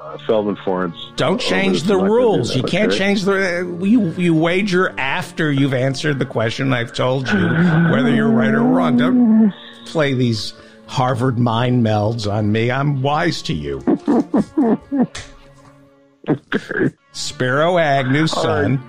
uh, 0.02 0.18
Feldman 0.26 0.58
Forints. 0.64 0.98
Don't 1.16 1.40
change 1.40 1.84
the 1.84 1.88
this. 1.88 1.92
I'm 1.94 1.98
not 2.00 2.08
gonna 2.08 2.10
do 2.10 2.14
rules. 2.14 2.56
You 2.56 2.64
can't 2.64 2.92
change 2.92 3.24
the. 3.24 3.80
You 3.82 4.12
you 4.12 4.36
wager 4.36 4.98
after 5.00 5.52
you've 5.52 5.74
answered 5.74 6.20
the 6.20 6.26
question. 6.26 6.74
I've 6.74 6.94
told 6.94 7.30
you 7.30 7.40
whether 7.40 8.14
you're 8.14 8.30
right 8.30 8.54
or 8.54 8.64
wrong. 8.64 8.98
Don't 8.98 9.54
play 9.86 10.14
these 10.14 10.54
Harvard 10.88 11.38
mind 11.38 11.86
melds 11.86 12.32
on 12.32 12.52
me. 12.52 12.72
I'm 12.72 13.02
wise 13.02 13.42
to 13.44 13.54
you. 13.54 13.82
okay. 16.30 16.96
Spiro 17.12 17.78
Agnew's 17.78 18.32
son. 18.32 18.82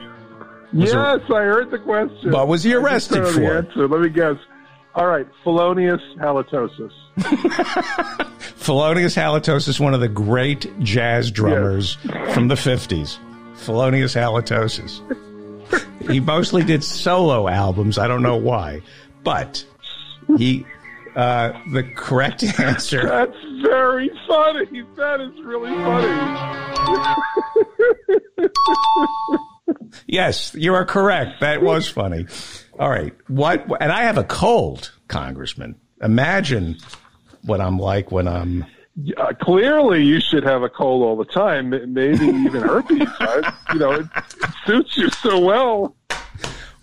Yes, 0.72 1.20
I 1.28 1.43
heard 1.43 1.70
the 1.70 1.78
question. 1.78 2.30
What 2.30 2.49
was 2.49 2.62
he 2.62 2.74
arrested 2.74 3.16
don't 3.16 3.36
know 3.36 3.62
the 3.62 3.72
for? 3.72 3.88
Let 3.88 4.01
me 4.01 4.09
guess. 4.09 4.36
All 4.95 5.07
right, 5.07 5.26
Felonious 5.45 6.01
halitosis. 6.18 6.93
Thelonious 8.60 9.16
Halitosis, 9.16 9.78
one 9.80 9.94
of 9.94 10.00
the 10.00 10.08
great 10.08 10.66
jazz 10.80 11.30
drummers 11.30 11.94
from 12.34 12.48
the 12.48 12.54
50s. 12.54 13.18
Thelonious 13.56 14.14
Halitosis. 14.14 15.00
he 16.10 16.20
mostly 16.20 16.62
did 16.64 16.82
solo 16.84 17.48
albums. 17.48 17.98
I 17.98 18.08
don't 18.08 18.22
know 18.22 18.36
why. 18.36 18.80
But 19.22 19.64
he, 20.38 20.64
uh, 21.14 21.52
the 21.72 21.82
correct 21.96 22.42
answer, 22.60 23.02
That's 23.06 23.36
very 23.62 24.10
funny. 24.26 24.82
That 24.96 25.20
is 25.20 25.32
really 25.44 25.70
funny. 25.70 27.16
yes, 30.06 30.54
you 30.54 30.74
are 30.74 30.84
correct. 30.84 31.40
That 31.40 31.62
was 31.62 31.88
funny. 31.88 32.26
All 32.78 32.88
right. 32.90 33.14
What, 33.28 33.66
and 33.80 33.92
I 33.92 34.04
have 34.04 34.18
a 34.18 34.24
cold, 34.24 34.92
Congressman. 35.08 35.76
Imagine 36.02 36.78
what 37.43 37.61
I'm 37.61 37.78
like 37.78 38.11
when 38.11 38.28
I'm 38.28 38.64
Uh, 39.16 39.32
clearly, 39.41 40.03
you 40.03 40.20
should 40.20 40.43
have 40.45 40.62
a 40.62 40.68
cold 40.68 41.03
all 41.03 41.16
the 41.16 41.24
time. 41.24 41.70
Maybe 41.70 42.26
even 42.26 42.62
herpes. 42.62 43.09
I, 43.20 43.55
you 43.72 43.78
know, 43.78 43.93
it, 43.93 44.07
it 44.16 44.51
suits 44.66 44.97
you 44.97 45.09
so 45.11 45.38
well. 45.38 45.97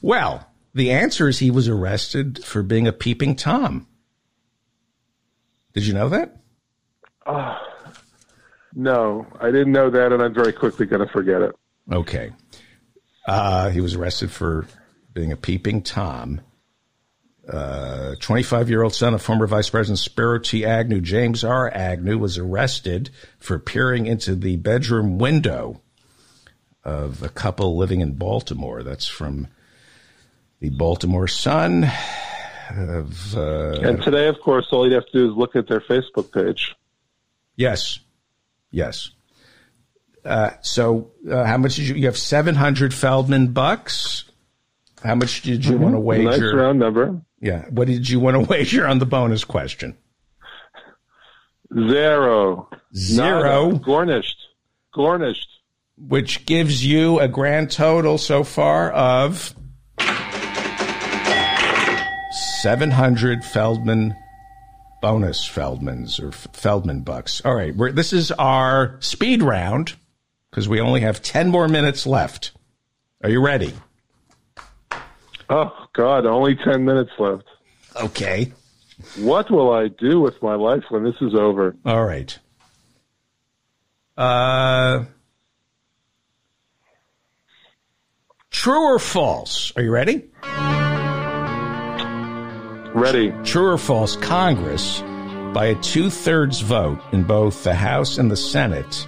Well, 0.01 0.49
the 0.73 0.91
answer 0.91 1.27
is 1.27 1.39
he 1.39 1.51
was 1.51 1.67
arrested 1.67 2.43
for 2.43 2.63
being 2.63 2.87
a 2.87 2.93
peeping 2.93 3.35
Tom. 3.35 3.87
Did 5.73 5.85
you 5.85 5.93
know 5.93 6.09
that? 6.09 6.37
No, 8.73 9.27
I 9.39 9.51
didn't 9.51 9.73
know 9.73 9.89
that, 9.89 10.11
and 10.11 10.21
I'm 10.21 10.33
very 10.33 10.53
quickly 10.53 10.85
going 10.85 11.05
to 11.05 11.11
forget 11.11 11.41
it. 11.41 11.55
Okay. 11.91 12.31
Uh, 13.27 13.69
he 13.69 13.81
was 13.81 13.95
arrested 13.95 14.31
for 14.31 14.65
being 15.13 15.31
a 15.31 15.37
peeping 15.37 15.81
Tom. 15.81 16.41
25 17.51 18.69
year 18.69 18.83
old 18.83 18.93
son 18.93 19.13
of 19.13 19.21
former 19.21 19.47
Vice 19.47 19.69
President 19.69 19.99
Spiro 19.99 20.39
T. 20.39 20.65
Agnew, 20.65 21.01
James 21.01 21.43
R. 21.43 21.69
Agnew, 21.73 22.17
was 22.17 22.37
arrested 22.37 23.09
for 23.39 23.57
peering 23.57 24.05
into 24.05 24.35
the 24.35 24.57
bedroom 24.57 25.17
window 25.17 25.81
of 26.83 27.23
a 27.23 27.29
couple 27.29 27.77
living 27.77 28.01
in 28.01 28.13
Baltimore. 28.13 28.83
That's 28.83 29.07
from 29.07 29.47
the 30.59 30.69
Baltimore 30.69 31.27
Sun. 31.27 31.89
Of, 32.69 33.37
uh, 33.37 33.79
And 33.81 34.01
today, 34.01 34.27
of 34.27 34.39
course, 34.41 34.67
all 34.71 34.85
you'd 34.85 34.93
have 34.93 35.05
to 35.05 35.11
do 35.11 35.31
is 35.31 35.37
look 35.37 35.55
at 35.55 35.67
their 35.67 35.79
Facebook 35.79 36.33
page. 36.33 36.75
Yes, 37.55 37.99
yes. 38.71 39.11
Uh, 40.25 40.51
so, 40.61 41.11
uh, 41.29 41.45
how 41.45 41.57
much 41.57 41.77
did 41.77 41.87
you? 41.87 41.95
You 41.95 42.05
have 42.07 42.17
seven 42.17 42.55
hundred 42.55 42.93
Feldman 42.93 43.53
bucks. 43.53 44.25
How 45.01 45.15
much 45.15 45.41
did 45.43 45.65
you 45.65 45.77
want 45.77 45.95
to 45.95 46.01
Mm-hmm. 46.01 46.41
Nice 46.41 46.53
round 46.53 46.79
number. 46.79 47.21
Yeah. 47.39 47.65
What 47.69 47.87
did 47.87 48.09
you 48.09 48.19
want 48.19 48.35
to 48.35 48.41
wager 48.49 48.87
on 48.87 48.99
the 48.99 49.05
bonus 49.05 49.43
question? 49.43 49.97
Zero. 51.73 52.69
Zero. 52.95 53.71
Nada. 53.71 53.79
Garnished. 53.83 54.37
Garnished. 54.93 55.49
Which 55.97 56.45
gives 56.45 56.85
you 56.85 57.19
a 57.19 57.27
grand 57.27 57.71
total 57.71 58.17
so 58.17 58.43
far 58.43 58.91
of 58.91 59.55
seven 62.61 62.91
hundred 62.91 63.43
Feldman 63.43 64.15
bonus 65.01 65.47
Feldmans 65.47 66.21
or 66.21 66.31
Feldman 66.31 67.01
bucks. 67.01 67.41
All 67.43 67.55
right, 67.55 67.75
we're, 67.75 67.91
this 67.91 68.13
is 68.13 68.31
our 68.31 68.97
speed 68.99 69.41
round 69.41 69.95
because 70.49 70.69
we 70.69 70.79
only 70.79 71.01
have 71.01 71.21
ten 71.21 71.49
more 71.49 71.67
minutes 71.67 72.05
left. 72.05 72.51
Are 73.23 73.29
you 73.29 73.43
ready? 73.43 73.73
Oh, 75.49 75.86
God, 75.97 76.27
only 76.27 76.55
10 76.55 76.85
minutes 76.85 77.09
left. 77.17 77.43
Okay. 77.95 78.53
What 79.17 79.49
will 79.49 79.73
I 79.73 79.87
do 79.87 80.21
with 80.21 80.41
my 80.43 80.53
life 80.53 80.83
when 80.89 81.03
this 81.03 81.15
is 81.21 81.33
over? 81.33 81.75
All 81.85 82.05
right. 82.05 82.37
Uh, 84.15 85.05
true 88.51 88.93
or 88.93 88.99
false? 88.99 89.73
Are 89.75 89.81
you 89.81 89.91
ready? 89.91 90.23
Ready. 92.93 93.31
True 93.43 93.71
or 93.71 93.77
false? 93.77 94.15
Congress, 94.17 95.01
by 95.53 95.65
a 95.65 95.75
two 95.81 96.09
thirds 96.11 96.61
vote 96.61 96.99
in 97.11 97.23
both 97.23 97.63
the 97.63 97.75
House 97.75 98.19
and 98.19 98.29
the 98.29 98.37
Senate, 98.37 99.07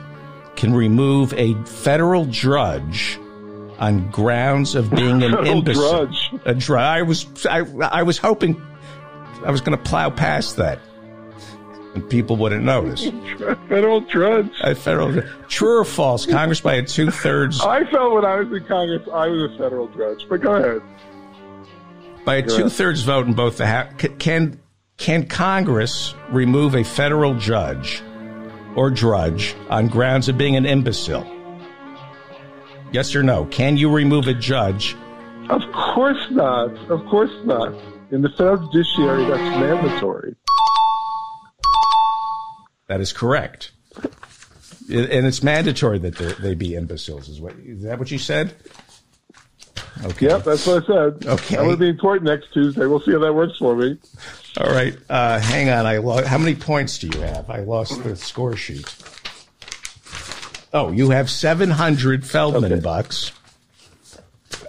can 0.56 0.74
remove 0.74 1.34
a 1.34 1.54
federal 1.66 2.26
judge 2.26 3.20
on 3.80 4.10
grounds 4.12 4.76
of 4.76 4.92
being 4.92 5.24
an 5.24 5.34
oh, 5.38 5.44
imbecile. 5.44 6.06
drudge. 6.06 6.32
A 6.46 6.54
dr- 6.54 6.80
I 6.80 7.02
was 7.02 7.26
I, 7.46 7.60
I 7.60 8.04
was 8.04 8.18
hoping 8.18 8.62
I 9.46 9.52
was 9.52 9.62
going 9.62 9.78
to 9.78 9.84
plow 9.84 10.10
past 10.10 10.58
that, 10.58 10.80
and 11.96 12.08
people 12.10 12.36
wouldn't 12.36 12.64
notice. 12.64 13.06
Federal 13.70 14.02
drudge. 14.02 14.52
A 14.62 14.76
federal 14.76 15.22
true 15.48 15.80
or 15.80 15.86
false? 15.86 16.26
Congress 16.26 16.60
by 16.62 16.76
a 16.76 16.84
two 16.84 17.10
thirds 17.10 17.62
I 17.66 17.86
felt 17.86 18.14
when 18.14 18.26
I 18.26 18.36
was 18.36 18.52
in 18.52 18.68
Congress, 18.68 19.08
I 19.12 19.28
was 19.28 19.54
a 19.54 19.58
federal 19.58 19.88
judge. 19.90 20.26
But 20.30 20.42
go 20.42 20.56
ahead. 20.56 20.82
by 22.26 22.36
a 22.38 22.42
two 22.44 22.70
thirds 22.70 23.02
vote 23.04 23.28
in 23.28 23.34
both 23.34 23.58
the 23.58 23.66
House. 23.68 23.94
Can 24.20 24.60
can 24.98 25.26
Congress 25.28 26.14
remove 26.30 26.76
a 26.76 26.84
federal 26.84 27.34
judge 27.36 28.04
or 28.76 28.90
drudge 28.90 29.56
on 29.70 29.88
grounds 29.88 30.28
of 30.28 30.38
being 30.38 30.58
an 30.58 30.66
imbecile? 30.66 31.26
Yes 32.92 33.16
or 33.16 33.22
no? 33.24 33.46
Can 33.46 33.78
you 33.78 33.90
remove 33.92 34.28
a 34.28 34.34
judge? 34.34 34.96
Of 35.50 35.62
course 35.72 36.26
not. 36.32 36.72
Of 36.90 37.06
course 37.08 37.32
not. 37.46 37.74
In 38.12 38.22
the 38.22 38.30
federal 38.30 38.68
judiciary, 38.70 39.26
that's 39.26 39.60
mandatory. 39.60 40.36
That 42.88 43.02
is 43.02 43.14
correct. 43.14 43.72
And 44.92 45.28
it's 45.28 45.44
mandatory 45.44 46.00
that 46.00 46.16
they- 46.42 46.56
be 46.56 46.74
imbeciles. 46.74 47.30
Is 47.30 47.40
what 47.40 47.54
is 47.64 47.84
that? 47.84 48.00
What 48.00 48.10
you 48.10 48.18
said? 48.18 48.56
Okay. 50.04 50.28
Yep, 50.28 50.44
that's 50.46 50.66
what 50.66 50.84
I 50.84 50.88
said. 50.88 51.28
Okay. 51.28 51.58
I'm 51.58 51.66
going 51.66 51.76
to 51.76 51.78
be 51.78 51.90
in 51.90 51.98
court 51.98 52.24
next 52.24 52.54
Tuesday. 52.54 52.86
We'll 52.88 53.02
see 53.02 53.12
how 53.12 53.20
that 53.20 53.34
works 53.34 53.58
for 53.58 53.76
me. 53.76 53.98
All 54.58 54.72
right. 54.72 54.96
Uh, 55.10 55.40
hang 55.40 55.70
on. 55.70 55.86
I 55.86 55.98
lo- 55.98 56.26
how 56.26 56.38
many 56.38 56.56
points 56.56 56.98
do 56.98 57.08
you 57.08 57.22
have? 57.22 57.50
I 57.50 57.60
lost 57.60 58.04
the 58.04 58.16
score 58.16 58.56
sheet. 58.56 58.88
Oh, 60.74 60.92
you 60.92 61.10
have 61.12 61.30
seven 61.30 61.70
hundred 61.72 62.26
Feldman 62.26 62.72
Okay. 62.74 62.82
bucks. 62.82 63.32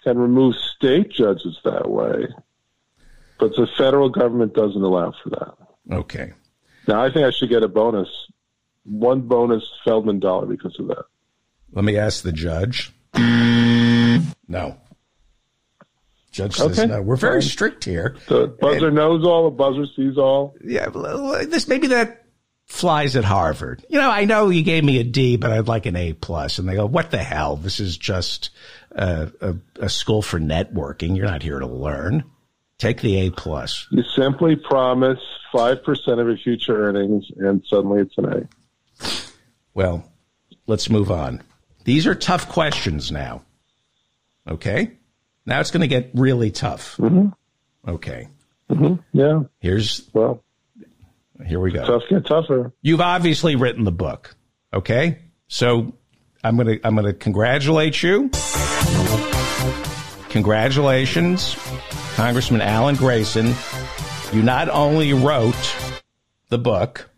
can 0.04 0.18
remove 0.18 0.54
state 0.76 1.10
judges 1.10 1.58
that 1.64 1.90
way, 1.90 2.28
but 3.38 3.56
the 3.56 3.66
federal 3.76 4.08
government 4.10 4.54
doesn't 4.54 4.82
allow 4.82 5.12
for 5.22 5.30
that. 5.30 5.54
Okay. 5.96 6.32
Now, 6.86 7.02
I 7.02 7.10
think 7.10 7.26
I 7.26 7.30
should 7.30 7.48
get 7.48 7.62
a 7.62 7.68
bonus, 7.68 8.08
one 8.84 9.22
bonus 9.22 9.64
Feldman 9.84 10.20
dollar 10.20 10.46
because 10.46 10.78
of 10.78 10.88
that. 10.88 11.04
Let 11.72 11.84
me 11.84 11.96
ask 11.96 12.22
the 12.22 12.32
judge. 12.32 12.92
No. 14.46 14.76
Judge 16.30 16.56
says 16.56 16.78
Okay. 16.78 16.86
no. 16.86 17.00
We're 17.00 17.16
very 17.16 17.42
strict 17.42 17.84
here. 17.84 18.16
The 18.28 18.48
buzzer 18.60 18.90
knows 18.90 19.24
all, 19.24 19.44
the 19.44 19.56
buzzer 19.56 19.86
sees 19.96 20.18
all. 20.18 20.54
Yeah, 20.64 20.88
this 21.46 21.66
maybe 21.68 21.86
that 21.88 22.23
flies 22.66 23.16
at 23.16 23.24
Harvard. 23.24 23.84
You 23.88 23.98
know, 23.98 24.10
I 24.10 24.24
know 24.24 24.48
you 24.48 24.62
gave 24.62 24.84
me 24.84 24.98
a 24.98 25.04
D, 25.04 25.36
but 25.36 25.52
I'd 25.52 25.68
like 25.68 25.86
an 25.86 25.96
A 25.96 26.12
plus. 26.12 26.58
And 26.58 26.68
they 26.68 26.74
go, 26.74 26.86
"What 26.86 27.10
the 27.10 27.18
hell? 27.18 27.56
This 27.56 27.80
is 27.80 27.96
just 27.96 28.50
a, 28.92 29.30
a, 29.40 29.54
a 29.80 29.88
school 29.88 30.22
for 30.22 30.40
networking. 30.40 31.16
You're 31.16 31.26
not 31.26 31.42
here 31.42 31.58
to 31.58 31.66
learn. 31.66 32.24
Take 32.78 33.00
the 33.00 33.26
A 33.26 33.30
plus." 33.30 33.86
You 33.90 34.02
simply 34.16 34.56
promise 34.56 35.20
five 35.52 35.84
percent 35.84 36.20
of 36.20 36.26
your 36.26 36.38
future 36.38 36.88
earnings, 36.88 37.26
and 37.36 37.62
suddenly 37.68 38.00
it's 38.02 38.18
an 38.18 38.26
A. 38.32 38.48
Well, 39.74 40.10
let's 40.66 40.88
move 40.88 41.10
on. 41.10 41.42
These 41.84 42.06
are 42.06 42.14
tough 42.14 42.48
questions 42.48 43.12
now. 43.12 43.42
Okay, 44.48 44.92
now 45.46 45.60
it's 45.60 45.70
going 45.70 45.82
to 45.82 45.88
get 45.88 46.10
really 46.14 46.50
tough. 46.50 46.96
Mm-hmm. 46.96 47.28
Okay, 47.90 48.28
mm-hmm. 48.70 48.94
Yeah. 49.12 49.42
here's 49.60 50.08
Well, 50.12 50.42
here 51.46 51.60
we 51.60 51.70
go. 51.70 51.84
tough 51.84 52.02
get 52.08 52.26
tougher. 52.26 52.72
You've 52.82 53.00
obviously 53.00 53.56
written 53.56 53.84
the 53.84 53.92
book. 53.92 54.34
Okay. 54.72 55.18
So 55.48 55.94
I'm 56.42 56.56
going 56.56 56.78
to, 56.78 56.86
I'm 56.86 56.94
going 56.94 57.06
to 57.06 57.12
congratulate 57.12 58.02
you. 58.02 58.30
Congratulations, 60.30 61.56
Congressman 62.16 62.60
Alan 62.60 62.96
Grayson. 62.96 63.54
You 64.32 64.42
not 64.42 64.68
only 64.68 65.12
wrote 65.12 65.76
the 66.48 66.58
book, 66.58 67.08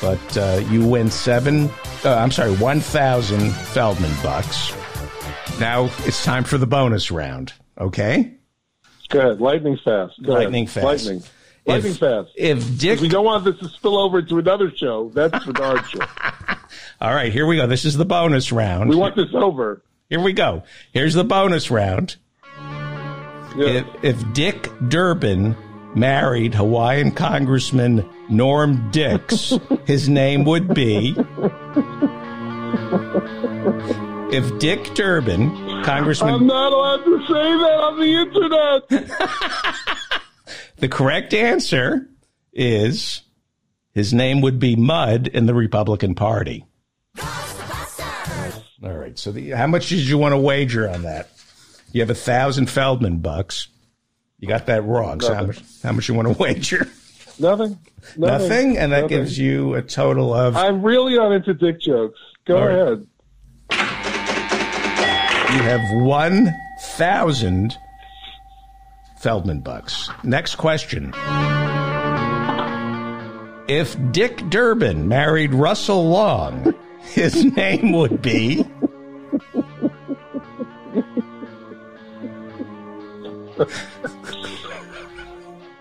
but 0.00 0.36
uh, 0.36 0.62
you 0.70 0.84
win 0.86 1.08
seven, 1.10 1.70
uh, 2.04 2.16
I'm 2.16 2.32
sorry, 2.32 2.52
1,000 2.56 3.52
Feldman 3.52 4.12
bucks. 4.22 4.72
Now 5.60 5.90
it's 6.00 6.24
time 6.24 6.42
for 6.42 6.58
the 6.58 6.66
bonus 6.66 7.10
round. 7.10 7.52
Okay. 7.78 8.34
Good. 9.08 9.40
Lightning 9.40 9.78
fast. 9.84 10.20
Go 10.22 10.32
ahead. 10.32 10.44
Lightning 10.44 10.66
fast. 10.66 10.84
Lightning. 10.84 11.22
Lightning 11.70 11.92
If- 11.92 11.98
fast. 11.98 12.28
If 12.36 12.78
Dick 12.78 13.00
We 13.00 13.08
don't 13.08 13.24
want 13.24 13.44
this 13.44 13.58
to 13.58 13.68
spill 13.68 13.98
over 13.98 14.20
to 14.22 14.38
another 14.38 14.70
show. 14.76 15.10
That's 15.14 15.44
Bernard's 15.44 15.88
show. 15.90 16.00
All 17.00 17.14
right, 17.14 17.32
here 17.32 17.46
we 17.46 17.56
go. 17.56 17.66
This 17.66 17.84
is 17.84 17.96
the 17.96 18.04
bonus 18.04 18.52
round. 18.52 18.90
We 18.90 18.96
want 18.96 19.16
this 19.16 19.32
over. 19.34 19.82
Here 20.08 20.20
we 20.20 20.32
go. 20.32 20.62
Here's 20.92 21.14
the 21.14 21.24
bonus 21.24 21.70
round. 21.70 22.16
Yeah. 23.56 23.66
If, 23.66 23.86
if 24.02 24.32
Dick 24.32 24.68
Durbin 24.88 25.56
married 25.94 26.54
Hawaiian 26.54 27.10
Congressman 27.12 28.08
Norm 28.28 28.90
Dicks, 28.90 29.52
his 29.86 30.08
name 30.08 30.44
would 30.44 30.72
be. 30.74 31.14
If 34.32 34.58
Dick 34.60 34.94
Durbin, 34.94 35.82
Congressman. 35.84 36.34
I'm 36.34 36.46
not 36.46 36.72
allowed 36.72 37.04
to 37.04 37.18
say 37.26 37.34
that 37.34 37.80
on 37.82 37.98
the 37.98 38.14
internet. 39.00 39.10
the 40.80 40.88
correct 40.88 41.34
answer 41.34 42.08
is 42.52 43.22
his 43.92 44.12
name 44.12 44.40
would 44.40 44.58
be 44.58 44.76
Mud 44.76 45.28
in 45.28 45.46
the 45.46 45.54
Republican 45.54 46.14
Party. 46.14 46.64
All 48.82 48.92
right. 48.92 49.18
So 49.18 49.30
the, 49.32 49.50
how 49.50 49.66
much 49.66 49.88
did 49.88 50.00
you 50.00 50.16
want 50.16 50.32
to 50.32 50.38
wager 50.38 50.88
on 50.88 51.02
that? 51.02 51.30
You 51.92 52.00
have 52.00 52.10
a 52.10 52.14
thousand 52.14 52.70
Feldman 52.70 53.18
bucks. 53.18 53.68
You 54.38 54.48
got 54.48 54.66
that 54.66 54.84
wrong. 54.84 55.20
So 55.20 55.34
how 55.34 55.44
much, 55.46 55.60
how 55.82 55.92
much 55.92 56.08
you 56.08 56.14
want 56.14 56.28
to 56.28 56.34
wager? 56.42 56.88
Nothing. 57.38 57.78
Nothing. 58.16 58.18
Nothing. 58.18 58.78
And 58.78 58.92
that 58.92 59.02
Nothing. 59.02 59.18
gives 59.18 59.38
you 59.38 59.74
a 59.74 59.82
total 59.82 60.32
of, 60.32 60.56
I'm 60.56 60.82
really 60.82 61.16
not 61.16 61.32
into 61.32 61.52
dick 61.54 61.80
jokes. 61.80 62.18
Go 62.46 62.56
All 62.56 62.66
right. 62.66 62.76
ahead. 62.78 63.06
you 65.52 65.62
have 65.62 66.02
1,000 66.02 67.76
Feldman 69.20 69.60
bucks. 69.60 70.08
Next 70.24 70.54
question. 70.54 71.12
If 73.68 73.94
Dick 74.12 74.38
Durbin 74.48 75.08
married 75.08 75.52
Russell 75.52 76.08
Long, 76.08 76.74
his 77.02 77.44
name 77.44 77.92
would 77.92 78.22
be. 78.22 78.64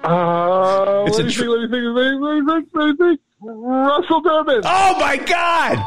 Uh, 0.04 1.04
It's 1.08 1.18
let, 1.18 1.26
me 1.28 1.32
tr- 1.32 1.40
think, 1.42 1.50
let 1.50 1.62
me 1.62 1.68
think. 1.70 1.96
Let 1.96 2.36
me 2.36 2.46
think. 2.46 2.70
Let 2.74 2.88
me 2.88 2.96
think. 2.98 3.22
Russell 3.42 4.22
Durbin. 4.22 4.62
Oh 4.66 4.98
my 5.00 5.16
God! 5.16 5.86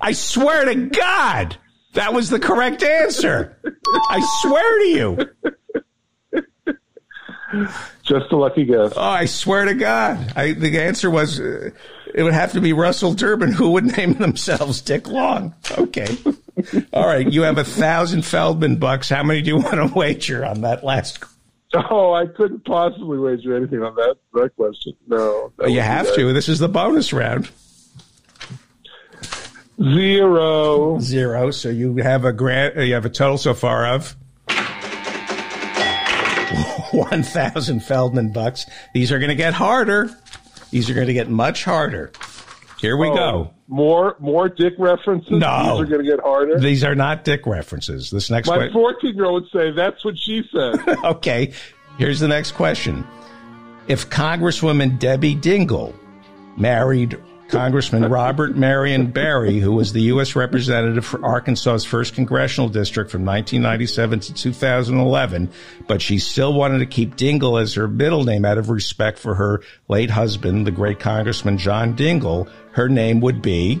I 0.00 0.12
swear 0.12 0.64
to 0.66 0.74
God, 0.86 1.56
that 1.94 2.14
was 2.14 2.30
the 2.30 2.38
correct 2.38 2.84
answer. 2.84 3.60
I 4.10 4.20
swear 4.42 4.78
to 4.78 4.84
you. 4.86 5.18
Just 8.02 8.30
a 8.30 8.36
lucky 8.36 8.64
guess. 8.64 8.92
Oh, 8.96 9.02
I 9.02 9.24
swear 9.24 9.64
to 9.64 9.74
God. 9.74 10.32
I, 10.36 10.52
the 10.52 10.80
answer 10.80 11.10
was 11.10 11.40
uh, 11.40 11.70
it 12.14 12.22
would 12.22 12.34
have 12.34 12.52
to 12.52 12.60
be 12.60 12.72
Russell 12.72 13.14
Durbin, 13.14 13.52
who 13.52 13.70
would 13.72 13.96
name 13.96 14.14
themselves 14.18 14.80
Dick 14.80 15.08
Long. 15.08 15.54
Okay. 15.78 16.16
All 16.92 17.06
right. 17.06 17.30
You 17.30 17.42
have 17.42 17.58
a 17.58 17.64
thousand 17.64 18.24
Feldman 18.24 18.76
bucks. 18.76 19.08
How 19.08 19.22
many 19.22 19.42
do 19.42 19.48
you 19.48 19.56
want 19.56 19.74
to 19.74 19.86
wager 19.94 20.44
on 20.44 20.62
that 20.62 20.84
last? 20.84 21.24
Oh, 21.74 22.14
I 22.14 22.26
couldn't 22.26 22.64
possibly 22.64 23.18
wager 23.18 23.54
anything 23.54 23.82
on 23.82 23.94
that 23.96 24.16
that 24.34 24.56
question. 24.56 24.94
No. 25.06 25.52
that 25.58 25.70
You 25.70 25.80
have 25.80 26.14
to. 26.14 26.32
This 26.32 26.48
is 26.48 26.58
the 26.58 26.68
bonus 26.68 27.12
round. 27.12 27.50
Zero. 29.80 30.98
Zero. 30.98 31.50
So 31.50 31.68
you 31.68 31.96
have 31.96 32.24
a 32.24 32.32
grant. 32.32 32.76
You 32.76 32.94
have 32.94 33.04
a 33.04 33.10
total 33.10 33.38
so 33.38 33.54
far 33.54 33.86
of 33.86 34.16
one 36.92 37.22
thousand 37.22 37.80
Feldman 37.80 38.32
bucks. 38.32 38.66
These 38.94 39.12
are 39.12 39.18
going 39.18 39.30
to 39.30 39.34
get 39.34 39.54
harder. 39.54 40.10
These 40.70 40.90
are 40.90 40.94
going 40.94 41.06
to 41.06 41.14
get 41.14 41.28
much 41.28 41.64
harder. 41.64 42.12
Here 42.80 42.96
we 42.96 43.08
Oh, 43.08 43.14
go. 43.14 43.50
More 43.66 44.16
more 44.18 44.48
dick 44.48 44.74
references. 44.78 45.30
No. 45.30 45.72
These 45.72 45.80
are 45.82 45.86
going 45.90 46.04
to 46.04 46.10
get 46.10 46.20
harder. 46.20 46.58
These 46.60 46.84
are 46.84 46.94
not 46.94 47.24
dick 47.24 47.46
references. 47.46 48.10
This 48.10 48.30
next 48.30 48.48
one. 48.48 48.60
My 48.60 48.72
14 48.72 49.14
year 49.14 49.24
old 49.26 49.42
would 49.42 49.50
say, 49.50 49.70
that's 49.72 50.04
what 50.04 50.16
she 50.18 50.42
said. 50.52 50.76
Okay, 51.04 51.52
here's 51.98 52.20
the 52.20 52.28
next 52.28 52.52
question. 52.52 53.06
If 53.88 54.08
Congresswoman 54.10 54.98
Debbie 54.98 55.34
Dingell 55.36 55.94
married 56.56 57.18
Congressman 57.48 58.10
Robert 58.10 58.56
Marion 58.56 59.10
Berry, 59.10 59.58
who 59.58 59.72
was 59.72 59.92
the 59.92 60.02
U.S. 60.02 60.36
representative 60.36 61.04
for 61.04 61.24
Arkansas's 61.24 61.84
first 61.84 62.14
congressional 62.14 62.68
district 62.68 63.10
from 63.10 63.24
1997 63.24 64.20
to 64.20 64.34
2011, 64.34 65.50
but 65.86 66.02
she 66.02 66.18
still 66.18 66.52
wanted 66.52 66.78
to 66.80 66.86
keep 66.86 67.16
Dingell 67.16 67.60
as 67.60 67.74
her 67.74 67.88
middle 67.88 68.24
name 68.24 68.44
out 68.44 68.58
of 68.58 68.68
respect 68.68 69.18
for 69.18 69.34
her 69.34 69.62
late 69.88 70.10
husband, 70.10 70.66
the 70.66 70.70
great 70.70 71.00
Congressman 71.00 71.56
John 71.56 71.96
Dingell, 71.96 72.50
her 72.72 72.88
name 72.88 73.20
would 73.20 73.40
be. 73.40 73.80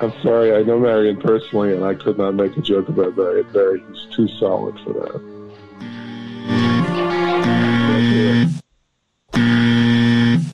I'm 0.00 0.12
sorry, 0.22 0.54
I 0.54 0.62
know 0.62 0.78
Marion 0.78 1.20
personally, 1.20 1.72
and 1.74 1.84
I 1.84 1.94
could 1.94 2.18
not 2.18 2.34
make 2.34 2.56
a 2.56 2.60
joke 2.60 2.88
about 2.88 3.16
Marion 3.16 3.46
Berry. 3.52 3.82
He's 3.92 4.14
too 4.14 4.28
solid 4.38 4.78
for 4.80 4.92
that. 4.92 5.32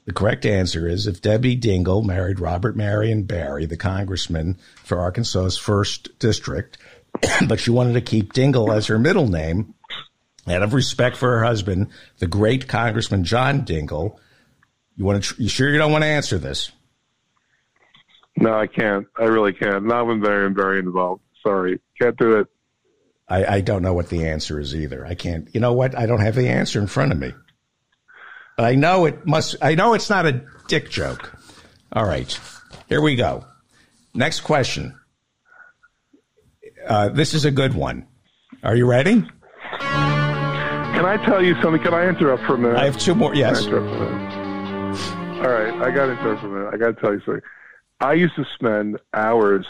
The 0.09 0.15
correct 0.15 0.47
answer 0.47 0.89
is 0.89 1.07
if 1.07 1.21
Debbie 1.21 1.55
Dingell 1.55 2.03
married 2.03 2.41
Robert 2.41 2.75
Marion 2.75 3.25
Berry, 3.25 3.67
the 3.67 3.77
congressman 3.77 4.57
for 4.83 4.99
Arkansas's 4.99 5.59
first 5.59 6.19
district, 6.19 6.79
but 7.47 7.61
she 7.61 7.71
wanted 7.71 7.93
to 7.93 8.01
keep 8.01 8.33
Dingell 8.33 8.75
as 8.75 8.87
her 8.87 8.99
middle 8.99 9.29
name 9.29 9.75
out 10.47 10.63
of 10.63 10.73
respect 10.73 11.19
for 11.19 11.33
her 11.33 11.45
husband, 11.45 11.89
the 12.21 12.27
great 12.27 12.67
Congressman 12.69 13.23
John 13.23 13.67
Dingell. 13.67 14.17
You 14.97 15.05
want 15.05 15.23
to? 15.25 15.43
You 15.43 15.51
sure 15.51 15.69
you 15.69 15.77
don't 15.77 15.93
want 15.93 16.05
to 16.05 16.09
answer 16.09 16.39
this? 16.39 16.73
No, 18.39 18.55
I 18.55 18.67
can't. 18.67 19.07
I 19.19 19.25
really 19.25 19.53
can't. 19.53 19.85
Not 19.85 20.07
when 20.07 20.21
Marion 20.21 20.55
Berry 20.55 20.79
involved. 20.79 21.21
Sorry, 21.43 21.81
can't 22.01 22.17
do 22.17 22.39
it. 22.39 22.47
I, 23.29 23.57
I 23.57 23.61
don't 23.61 23.83
know 23.83 23.93
what 23.93 24.09
the 24.09 24.27
answer 24.27 24.59
is 24.59 24.75
either. 24.75 25.05
I 25.05 25.15
can't. 25.15 25.51
You 25.53 25.61
know 25.61 25.75
what? 25.75 25.95
I 25.95 26.07
don't 26.07 26.23
have 26.23 26.35
the 26.35 26.49
answer 26.49 26.81
in 26.81 26.87
front 26.87 27.13
of 27.13 27.19
me. 27.19 27.35
But 28.59 28.65
I 28.65 28.75
know 28.75 29.05
it 29.07 29.25
must. 29.25 29.55
I 29.63 29.77
know 29.77 29.95
it's 29.95 30.11
not 30.11 30.27
a 30.27 30.43
dick 30.67 30.91
joke. 30.91 31.33
All 31.93 32.05
right, 32.05 32.39
here 32.89 33.01
we 33.01 33.15
go. 33.15 33.45
Next 34.15 34.41
question. 34.41 34.99
Uh, 36.85 37.09
this 37.11 37.35
is 37.35 37.45
a 37.45 37.53
good 37.53 37.73
one. 37.75 38.09
Are 38.65 38.75
you 38.75 38.85
ready? 38.91 39.23
Can 39.79 41.05
I 41.07 41.25
tell 41.25 41.41
you 41.45 41.55
something? 41.63 41.81
Can 41.81 41.95
I 41.95 42.09
interrupt 42.09 42.43
for 42.47 42.57
a 42.57 42.59
minute? 42.59 42.77
I 42.79 42.87
have 42.87 42.99
two 42.99 43.15
more. 43.15 43.31
Can 43.33 43.45
I 43.45 43.49
Yes. 43.51 43.65
interrupt 43.65 43.97
for 43.97 44.03
a? 44.03 45.47
All 45.47 45.51
right, 45.53 45.75
I 45.81 45.93
got 45.93 46.07
to 46.07 46.13
interrupt 46.19 46.41
for 46.41 46.49
a 46.49 46.51
minute. 46.51 46.75
I 46.75 46.77
got 46.79 46.97
to 46.97 47.01
tell 47.01 47.13
you 47.15 47.21
something. 47.25 47.43
I 48.01 48.15
used 48.15 48.35
to 48.35 48.45
spend 48.57 48.99
hours 49.15 49.67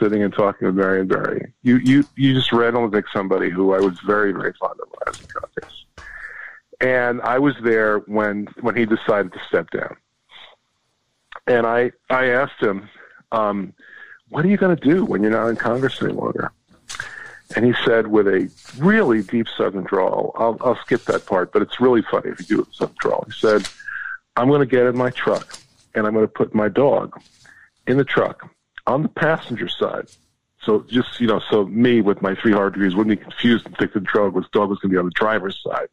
sitting 0.00 0.22
and 0.22 0.32
talking 0.32 0.64
with 0.66 0.76
Marion 0.76 1.08
Berry. 1.08 1.52
You, 1.62 1.76
you, 1.76 2.04
you 2.16 2.32
just 2.32 2.52
randomly 2.52 2.90
picked 2.90 3.12
somebody 3.12 3.50
who 3.50 3.74
I 3.74 3.80
was 3.80 3.98
very, 4.06 4.32
very 4.32 4.54
fond 4.58 4.80
of 4.80 4.88
when 4.88 4.98
I 5.06 5.10
was 5.10 5.20
in 5.20 5.26
Congress. 5.26 5.79
And 6.80 7.20
I 7.22 7.38
was 7.38 7.54
there 7.62 7.98
when 8.00 8.46
when 8.60 8.76
he 8.76 8.86
decided 8.86 9.32
to 9.32 9.40
step 9.48 9.70
down. 9.70 9.96
And 11.46 11.66
I 11.66 11.92
I 12.08 12.26
asked 12.28 12.60
him, 12.60 12.88
um, 13.32 13.74
"What 14.28 14.44
are 14.44 14.48
you 14.48 14.56
going 14.56 14.76
to 14.76 14.82
do 14.82 15.04
when 15.04 15.22
you're 15.22 15.30
not 15.30 15.48
in 15.48 15.56
Congress 15.56 16.00
any 16.02 16.12
longer?" 16.12 16.52
And 17.56 17.64
he 17.64 17.74
said, 17.84 18.06
with 18.06 18.28
a 18.28 18.48
really 18.78 19.22
deep 19.22 19.48
Southern 19.56 19.82
drawl, 19.82 20.32
I'll, 20.36 20.56
I'll 20.60 20.76
skip 20.76 21.04
that 21.06 21.26
part, 21.26 21.52
but 21.52 21.62
it's 21.62 21.80
really 21.80 22.02
funny 22.02 22.30
if 22.30 22.38
you 22.40 22.46
do 22.46 22.54
it 22.60 22.66
with 22.68 22.74
Southern 22.74 22.96
drawl. 23.00 23.24
He 23.26 23.32
said, 23.32 23.68
I'm 24.36 24.48
going 24.48 24.60
to 24.60 24.66
get 24.66 24.86
in 24.86 24.96
my 24.96 25.10
truck 25.10 25.58
and 25.94 26.06
I'm 26.06 26.12
going 26.12 26.24
to 26.24 26.32
put 26.32 26.54
my 26.54 26.68
dog 26.68 27.20
in 27.86 27.96
the 27.96 28.04
truck 28.04 28.48
on 28.86 29.02
the 29.02 29.08
passenger 29.08 29.68
side. 29.68 30.06
So 30.62 30.84
just, 30.88 31.20
you 31.20 31.26
know, 31.26 31.40
so 31.50 31.66
me 31.66 32.02
with 32.02 32.22
my 32.22 32.36
three 32.36 32.52
hard 32.52 32.74
degrees 32.74 32.94
wouldn't 32.94 33.18
be 33.18 33.24
confused 33.24 33.66
and 33.66 33.76
think 33.76 33.94
the 33.94 34.00
dog 34.00 34.34
was, 34.34 34.46
dog 34.52 34.68
was 34.68 34.78
going 34.78 34.90
to 34.90 34.94
be 34.94 34.98
on 34.98 35.06
the 35.06 35.10
driver's 35.12 35.60
side. 35.60 35.88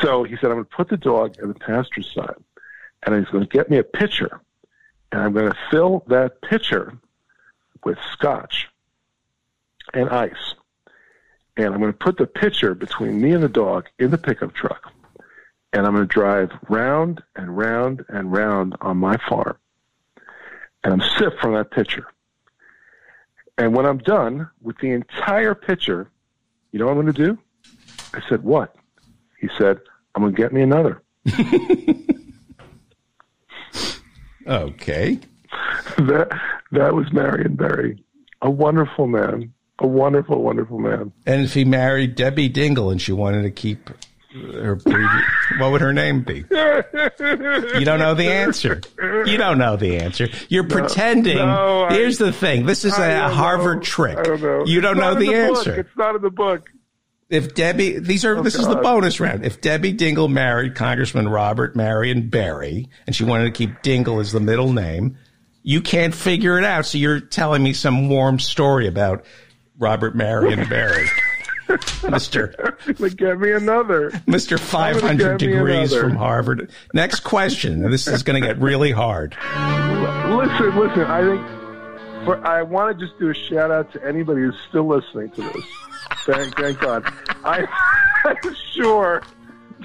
So 0.00 0.24
he 0.24 0.36
said, 0.36 0.46
I'm 0.46 0.56
going 0.56 0.64
to 0.64 0.76
put 0.76 0.88
the 0.88 0.96
dog 0.96 1.36
on 1.42 1.48
the 1.48 1.54
passenger 1.54 2.02
side 2.02 2.36
and 3.02 3.14
he's 3.14 3.28
going 3.28 3.46
to 3.46 3.50
get 3.50 3.70
me 3.70 3.78
a 3.78 3.84
pitcher 3.84 4.40
and 5.12 5.22
I'm 5.22 5.32
going 5.32 5.50
to 5.50 5.58
fill 5.70 6.04
that 6.08 6.40
pitcher 6.42 6.96
with 7.84 7.98
scotch 8.12 8.68
and 9.92 10.08
ice. 10.08 10.54
And 11.56 11.74
I'm 11.74 11.80
going 11.80 11.92
to 11.92 11.98
put 11.98 12.16
the 12.16 12.26
pitcher 12.26 12.74
between 12.74 13.20
me 13.20 13.32
and 13.32 13.42
the 13.42 13.48
dog 13.48 13.88
in 13.98 14.10
the 14.10 14.18
pickup 14.18 14.54
truck. 14.54 14.92
And 15.72 15.86
I'm 15.86 15.94
going 15.94 16.06
to 16.06 16.12
drive 16.12 16.50
round 16.68 17.22
and 17.36 17.56
round 17.56 18.04
and 18.08 18.32
round 18.32 18.76
on 18.80 18.96
my 18.96 19.16
farm. 19.28 19.56
And 20.82 20.94
I'm 20.94 21.08
sip 21.18 21.38
from 21.40 21.54
that 21.54 21.70
pitcher. 21.70 22.06
And 23.58 23.74
when 23.74 23.84
I'm 23.84 23.98
done 23.98 24.48
with 24.62 24.78
the 24.78 24.90
entire 24.90 25.54
pitcher, 25.54 26.10
you 26.72 26.78
know 26.78 26.86
what 26.86 26.96
I'm 26.96 27.02
going 27.02 27.14
to 27.14 27.24
do? 27.24 27.38
I 28.14 28.22
said, 28.28 28.42
What? 28.42 28.74
He 29.40 29.48
said, 29.58 29.78
I'm 30.14 30.22
going 30.22 30.34
to 30.34 30.40
get 30.40 30.52
me 30.52 30.62
another. 30.62 31.02
Okay. 34.46 35.18
that, 35.98 36.28
that 36.72 36.94
was 36.94 37.12
Marion 37.12 37.54
Berry. 37.54 38.02
A 38.42 38.50
wonderful 38.50 39.06
man. 39.06 39.52
A 39.78 39.86
wonderful, 39.86 40.42
wonderful 40.42 40.78
man. 40.78 41.12
And 41.26 41.42
if 41.44 41.54
he 41.54 41.64
married 41.64 42.14
Debbie 42.14 42.50
Dingell 42.50 42.90
and 42.90 43.00
she 43.00 43.12
wanted 43.12 43.42
to 43.42 43.50
keep 43.50 43.90
her 44.32 44.76
previous, 44.76 45.24
what 45.58 45.70
would 45.72 45.80
her 45.80 45.92
name 45.92 46.22
be? 46.22 46.44
You 46.50 47.84
don't 47.84 47.98
know 47.98 48.14
the 48.14 48.28
answer. 48.30 48.80
You 48.98 49.36
don't 49.36 49.58
know 49.58 49.76
the 49.76 49.98
answer. 49.98 50.28
You're 50.48 50.68
pretending. 50.68 51.36
no, 51.36 51.84
I- 51.84 51.94
Here's 51.94 52.18
the 52.18 52.32
thing. 52.32 52.66
This 52.66 52.84
is 52.84 52.94
I 52.94 53.08
a 53.08 53.28
Harvard 53.28 53.78
know. 53.78 53.82
trick. 53.82 54.22
Don't. 54.24 54.66
You 54.66 54.80
don't 54.80 54.96
It's 54.98 55.00
know 55.00 55.12
in 55.12 55.18
the, 55.18 55.34
answer. 55.34 55.74
It's 55.80 55.96
not 55.96 56.16
in 56.16 56.22
the 56.22 56.30
book. 56.30 56.68
If 57.30 57.54
Debbie, 57.54 58.00
these 58.00 58.24
are, 58.24 58.36
oh, 58.36 58.42
this 58.42 58.56
is 58.56 58.66
the 58.66 58.76
bonus 58.76 59.20
round. 59.20 59.44
If 59.44 59.60
Debbie 59.60 59.94
Dingell 59.94 60.28
married 60.28 60.74
Congressman 60.74 61.28
Robert 61.28 61.76
Marion 61.76 62.28
Berry 62.28 62.88
and 63.06 63.14
she 63.14 63.22
wanted 63.22 63.44
to 63.44 63.50
keep 63.52 63.82
Dingell 63.82 64.20
as 64.20 64.32
the 64.32 64.40
middle 64.40 64.72
name, 64.72 65.16
you 65.62 65.80
can't 65.80 66.12
figure 66.14 66.58
it 66.58 66.64
out. 66.64 66.86
So 66.86 66.98
you're 66.98 67.20
telling 67.20 67.62
me 67.62 67.72
some 67.72 68.08
warm 68.08 68.40
story 68.40 68.88
about 68.88 69.24
Robert 69.78 70.16
Marion 70.16 70.68
Berry. 70.68 71.06
Mr. 71.68 72.98
But 72.98 73.16
get 73.16 73.38
me 73.38 73.52
another. 73.52 74.10
Mr. 74.26 74.58
500 74.58 75.38
degrees 75.38 75.92
another. 75.92 76.08
from 76.08 76.16
Harvard. 76.16 76.70
Next 76.92 77.20
question. 77.20 77.88
This 77.90 78.08
is 78.08 78.24
going 78.24 78.42
to 78.42 78.46
get 78.46 78.58
really 78.58 78.90
hard. 78.90 79.36
Listen, 79.40 80.76
listen. 80.76 81.02
I 81.02 81.22
think 81.22 81.60
for 82.24 82.44
I 82.44 82.62
want 82.62 82.98
to 82.98 83.06
just 83.06 83.18
do 83.20 83.30
a 83.30 83.34
shout 83.34 83.70
out 83.70 83.92
to 83.92 84.04
anybody 84.04 84.40
who's 84.40 84.56
still 84.68 84.88
listening 84.88 85.30
to 85.30 85.42
this. 85.42 85.64
Thank, 86.32 86.56
thank 86.56 86.78
God. 86.80 87.04
I, 87.44 87.66
I'm 88.24 88.54
sure 88.72 89.22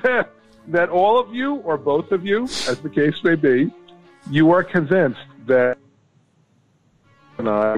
that 0.03 0.31
that 0.67 0.89
all 0.89 1.19
of 1.19 1.33
you 1.33 1.55
or 1.57 1.77
both 1.77 2.11
of 2.11 2.25
you, 2.25 2.43
as 2.45 2.79
the 2.79 2.89
case 2.89 3.23
may 3.23 3.35
be, 3.35 3.71
you 4.31 4.51
are 4.51 4.63
convinced 4.63 5.19
that 5.45 5.77
and 7.37 7.49
I 7.49 7.75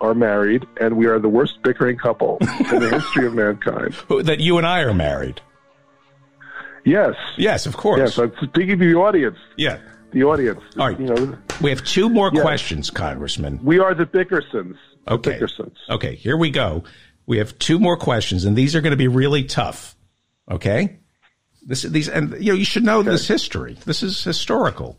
are 0.00 0.14
married, 0.14 0.66
and 0.80 0.96
we 0.96 1.06
are 1.06 1.18
the 1.20 1.28
worst 1.28 1.62
bickering 1.62 1.96
couple 1.96 2.38
in 2.40 2.80
the 2.80 2.90
history 2.90 3.26
of 3.26 3.34
mankind. 3.34 3.94
That 4.24 4.40
you 4.40 4.58
and 4.58 4.66
I 4.66 4.80
are 4.80 4.92
married. 4.92 5.40
Yes, 6.84 7.14
Yes, 7.36 7.66
of 7.66 7.76
course. 7.76 7.98
yes. 8.00 8.18
I'm 8.18 8.32
speaking 8.42 8.78
to 8.78 8.92
the 8.92 8.98
audience. 8.98 9.38
yeah. 9.56 9.78
The 10.12 10.22
audience. 10.24 10.60
All 10.78 10.88
right. 10.88 10.98
You 10.98 11.06
know, 11.06 11.38
We 11.60 11.70
have 11.70 11.84
two 11.84 12.08
more 12.08 12.30
Yes. 12.32 12.42
questions, 12.42 12.90
Congressman. 12.90 13.60
we 13.62 13.78
are 13.80 13.92
the 13.94 14.06
Bickersons. 14.06 14.76
Okay. 15.08 15.38
Bickersons. 15.38 15.74
Okay, 15.90 16.14
here 16.14 16.36
we 16.36 16.48
go. 16.50 16.84
We 17.26 17.38
have 17.38 17.58
two 17.58 17.78
more 17.78 17.96
questions, 17.96 18.44
and 18.44 18.56
these 18.56 18.74
are 18.76 18.80
going 18.80 18.92
to 18.92 18.96
be 18.96 19.08
really 19.08 19.44
tough. 19.44 19.96
Okay, 20.50 20.98
this 21.66 21.82
these 21.82 22.08
and 22.08 22.32
you 22.40 22.52
know 22.52 22.58
you 22.58 22.64
should 22.64 22.84
know 22.84 23.02
this 23.02 23.26
history. 23.26 23.76
This 23.84 24.02
is 24.02 24.22
historical. 24.22 24.98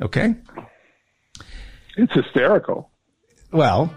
Okay. 0.00 0.34
It's 1.96 2.12
hysterical. 2.14 2.90
Well, 3.52 3.92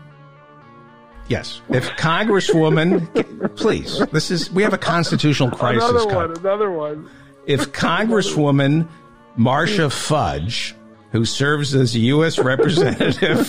yes. 1.27 1.61
If 1.69 1.87
Congresswoman, 1.91 3.55
please, 3.55 3.99
this 4.11 4.31
is 4.31 4.51
we 4.51 4.63
have 4.63 4.73
a 4.73 4.77
constitutional 4.77 5.51
crisis. 5.51 5.87
Another 5.87 6.09
Con- 6.09 6.15
one. 6.15 6.37
Another 6.37 6.71
one. 6.71 7.09
if 7.45 7.71
Congresswoman 7.71 8.87
Marcia 9.35 9.89
Fudge, 9.89 10.75
who 11.11 11.25
serves 11.25 11.75
as 11.75 11.95
a 11.95 11.99
U.S. 11.99 12.39
representative 12.43 13.47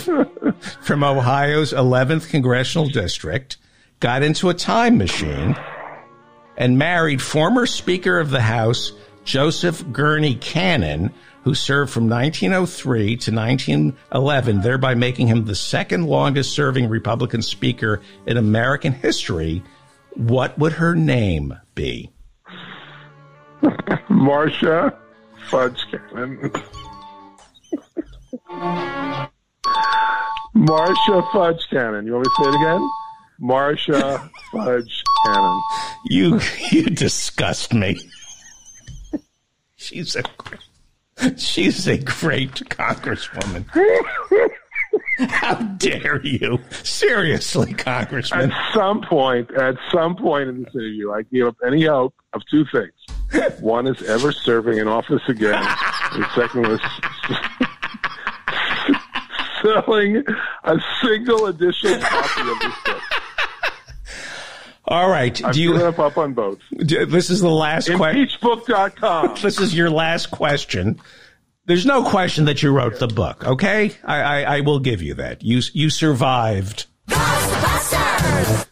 from 0.83 1.03
Ohio's 1.03 1.73
11th 1.73 2.29
congressional 2.31 2.89
district, 2.89 3.57
got 4.05 4.23
into 4.23 4.51
a 4.51 4.55
time 4.55 4.99
machine 4.99 5.57
and 6.59 6.77
married 6.77 7.23
former 7.23 7.65
Speaker 7.65 8.21
of 8.21 8.29
the 8.29 8.43
House 8.43 8.93
Joseph 9.25 9.83
Gurney 9.93 10.35
Cannon, 10.35 11.11
who 11.43 11.55
served 11.55 11.91
from 11.91 12.11
1903 12.11 13.17
to 13.17 13.33
1911, 13.33 14.61
thereby 14.61 14.95
making 14.95 15.27
him 15.27 15.47
the 15.47 15.55
second 15.55 16.05
longest 16.05 16.53
serving 16.53 16.91
Republican 16.91 17.41
Speaker 17.41 18.03
in 18.27 18.37
American 18.37 18.93
history, 18.93 19.63
what 20.11 20.59
would 20.59 20.75
her 20.75 20.95
name 20.95 21.59
be? 21.75 22.13
Marcia 24.11 24.95
Fudge 25.49 25.83
Cannon. 25.91 26.43
Marcia 30.53 31.23
Fudge 31.33 31.67
Cannon. 31.71 32.05
You 32.05 32.13
want 32.13 32.27
me 32.27 32.31
to 32.37 32.45
say 32.45 32.51
it 32.51 32.57
again? 32.57 32.87
Marcia 33.39 34.31
Fudge 34.53 35.03
Cannon. 35.27 35.61
You 36.07 36.41
you 36.71 36.85
disgust 36.85 37.73
me. 37.75 37.99
She's 39.77 40.17
a 40.17 40.23
she's 41.37 41.87
a 41.87 41.99
great 41.99 42.55
congresswoman. 42.71 43.65
How 45.29 45.55
dare 45.55 46.25
you? 46.25 46.59
Seriously, 46.83 47.73
congressman. 47.75 48.51
At 48.51 48.75
some 48.75 49.01
point, 49.03 49.51
at 49.53 49.77
some 49.93 50.17
point 50.17 50.49
in 50.49 50.63
this 50.65 50.75
interview, 50.75 51.13
I 51.13 51.23
gave 51.23 51.47
up 51.47 51.57
any 51.67 51.85
hope 51.85 52.15
of 52.33 52.43
two 52.51 52.65
things. 52.73 52.93
One 53.61 53.87
is 53.87 54.03
ever 54.03 54.33
serving 54.33 54.79
in 54.79 54.89
office 54.89 55.23
again. 55.29 55.63
the 56.13 56.27
second 56.35 56.63
was 56.69 56.81
selling 59.63 60.25
a 60.65 60.79
single 61.03 61.47
edition 61.47 62.01
copy 62.01 62.51
of 62.51 62.59
this 62.61 62.75
book. 62.85 63.03
All 64.87 65.09
right. 65.09 65.43
I've 65.45 65.55
Do 65.55 65.63
you? 65.63 65.73
given 65.73 65.87
up, 65.87 65.99
up 65.99 66.19
on 66.19 66.35
both. 66.35 66.59
do- 66.77 67.07
This 67.07 67.31
is 67.31 67.41
the 67.41 67.49
last 67.51 67.91
question. 67.93 68.27
Impeachbook.com. 68.29 69.37
This 69.43 69.59
is 69.61 69.75
your 69.75 69.91
last 69.91 70.31
question. 70.31 71.01
There's 71.67 71.87
no 71.87 72.05
question 72.05 72.45
that 72.45 72.63
you 72.63 72.71
wrote 72.73 72.99
the 72.99 73.07
book. 73.07 73.47
Okay, 73.47 73.93
I, 74.05 74.21
I, 74.21 74.57
I 74.57 74.61
will 74.61 74.81
give 74.81 75.01
you 75.01 75.15
that. 75.15 75.43
You 75.43 75.63
you 75.73 75.89
survived, 75.89 76.85
Ghostbusters! 77.09 78.67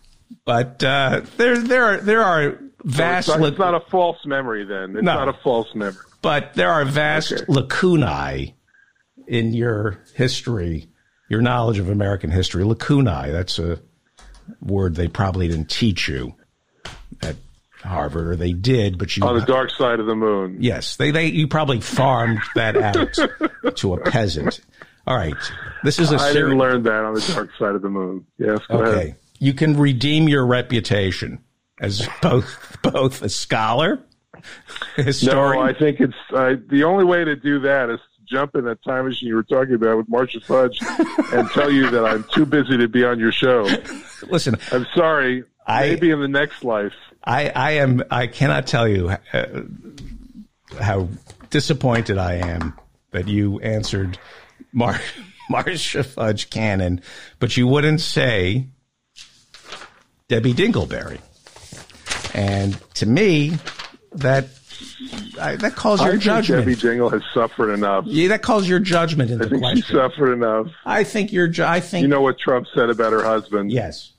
but 0.45 0.83
uh, 0.85 1.23
there 1.39 1.57
there 1.59 1.85
are 1.85 1.97
there 1.99 2.23
are 2.23 2.59
vast. 2.85 3.29
It's 3.29 3.39
not, 3.39 3.49
it's 3.49 3.59
not 3.59 3.75
a 3.75 3.81
false 3.91 4.19
memory 4.27 4.65
then. 4.67 4.97
It's 4.97 5.03
No. 5.05 5.15
not 5.15 5.29
a 5.29 5.33
false 5.43 5.69
memory. 5.75 5.97
but 6.21 6.53
there 6.55 6.71
are 6.71 6.85
vast 6.85 7.33
Okay. 7.33 7.45
lacunae 7.49 8.55
in 9.27 9.55
your 9.55 10.03
history, 10.15 10.89
your 11.31 11.41
knowledge 11.41 11.79
of 11.79 11.89
American 11.89 12.31
history. 12.31 12.65
Lacunae, 12.65 13.33
that's 13.33 13.59
a 13.59 13.81
word 14.61 14.95
they 14.95 15.09
probably 15.09 15.49
didn't 15.49 15.71
teach 15.71 16.09
you 16.09 16.35
at 17.21 17.37
Harvard, 17.83 18.29
or 18.29 18.37
they 18.37 18.53
did, 18.53 18.99
but 18.99 19.17
you 19.17 19.25
On 19.25 19.39
the 19.39 19.45
dark 19.45 19.71
side 19.71 19.99
of 20.01 20.07
the 20.07 20.15
moon. 20.15 20.59
yes, 20.61 20.97
they 20.97 21.11
they 21.11 21.27
you 21.27 21.49
probably 21.49 21.81
farmed 21.81 22.41
that 22.55 22.77
out 22.77 23.77
to 23.77 23.95
a 23.95 24.01
peasant. 24.01 24.61
All 25.07 25.17
right, 25.17 25.35
this 25.83 25.99
is 25.99 26.13
a 26.13 26.17
I 26.17 26.33
ser- 26.33 26.43
didn't 26.45 26.59
learn 26.59 26.83
that 26.85 27.05
on 27.05 27.15
the 27.15 27.33
dark 27.35 27.51
side 27.59 27.75
of 27.75 27.83
the 27.83 27.89
moon. 27.89 28.25
Yes, 28.39 28.61
go 28.69 28.79
okay. 28.79 28.91
ahead. 28.93 29.17
You 29.41 29.53
can 29.53 29.77
redeem 29.77 30.29
your 30.29 30.47
reputation 30.47 31.41
as 31.81 32.09
both 32.21 32.79
both 32.83 33.21
a 33.23 33.29
scholar, 33.29 33.99
Historian. 34.95 35.61
No. 35.61 35.69
I 35.69 35.75
think 35.75 35.99
it's 36.01 36.15
the 36.31 36.85
only 36.85 37.05
way 37.05 37.25
to 37.25 37.35
do 37.35 37.59
that 37.61 37.91
is 37.91 37.99
jump 38.33 38.55
in 38.57 38.65
that 38.65 38.83
time 38.83 39.05
machine 39.07 39.29
you 39.29 39.35
were 39.37 39.43
talking 39.43 39.75
about 39.75 39.97
with 39.99 40.09
Marcia 40.09 40.41
Fudge 40.41 40.79
and 41.33 41.49
tell 41.51 41.71
you 41.71 41.91
that 41.91 42.05
I'm 42.05 42.25
too 42.33 42.45
busy 42.47 42.77
to 42.79 42.89
be 42.89 43.05
on 43.05 43.19
your 43.21 43.31
show. 43.33 43.69
Listen, 44.29 44.57
I'm 44.73 44.87
sorry. 44.95 45.45
I- 45.67 45.91
Maybe 45.91 46.11
in 46.11 46.21
the 46.21 46.29
next 46.29 46.65
life. 46.65 46.95
I, 47.25 47.51
I 47.51 47.71
am. 47.73 48.03
I 48.11 48.27
cannot 48.27 48.67
tell 48.67 48.89
you 48.89 49.11
uh, 49.33 49.63
how 50.81 51.09
disappointed 51.51 52.19
I 52.19 52.35
am 52.37 52.75
that 53.13 53.29
you 53.29 53.61
answered 53.61 54.19
Mar- 54.73 55.01
Marcia 55.51 56.03
Fudge 56.03 56.51
Cannon, 56.51 57.01
but 57.39 57.57
you 57.57 57.69
wouldn't 57.69 58.01
say 58.01 58.67
Debbie 60.29 60.55
Dingleberry. 60.55 61.21
And 62.35 62.77
to 62.95 63.07
me, 63.07 63.59
that 64.15 64.47
I, 65.41 65.57
that 65.57 65.75
calls 65.75 66.01
I 66.01 66.05
your 66.05 66.13
think 66.15 66.23
judgment. 66.25 66.67
Debbie 66.67 66.77
Dingell 66.77 67.13
has 67.13 67.23
suffered 67.35 67.73
enough. 67.73 68.05
yeah, 68.07 68.29
that 68.29 68.43
calls 68.43 68.69
your 68.69 68.79
judgment 68.79 69.31
into 69.31 69.45
I 69.47 69.49
think 69.49 69.65
she 69.77 69.83
question. 69.83 69.97
suffered 69.97 70.33
enough. 70.33 70.67
I 70.85 71.05
think 71.05 71.33
your. 71.33 71.51
I 71.65 71.81
think 71.81 72.03
You 72.03 72.09
know 72.09 72.21
what 72.21 72.39
Trump 72.39 72.67
said 72.75 72.91
about 72.91 73.13
her 73.13 73.23
husband? 73.25 73.71
Yes. 73.73 74.13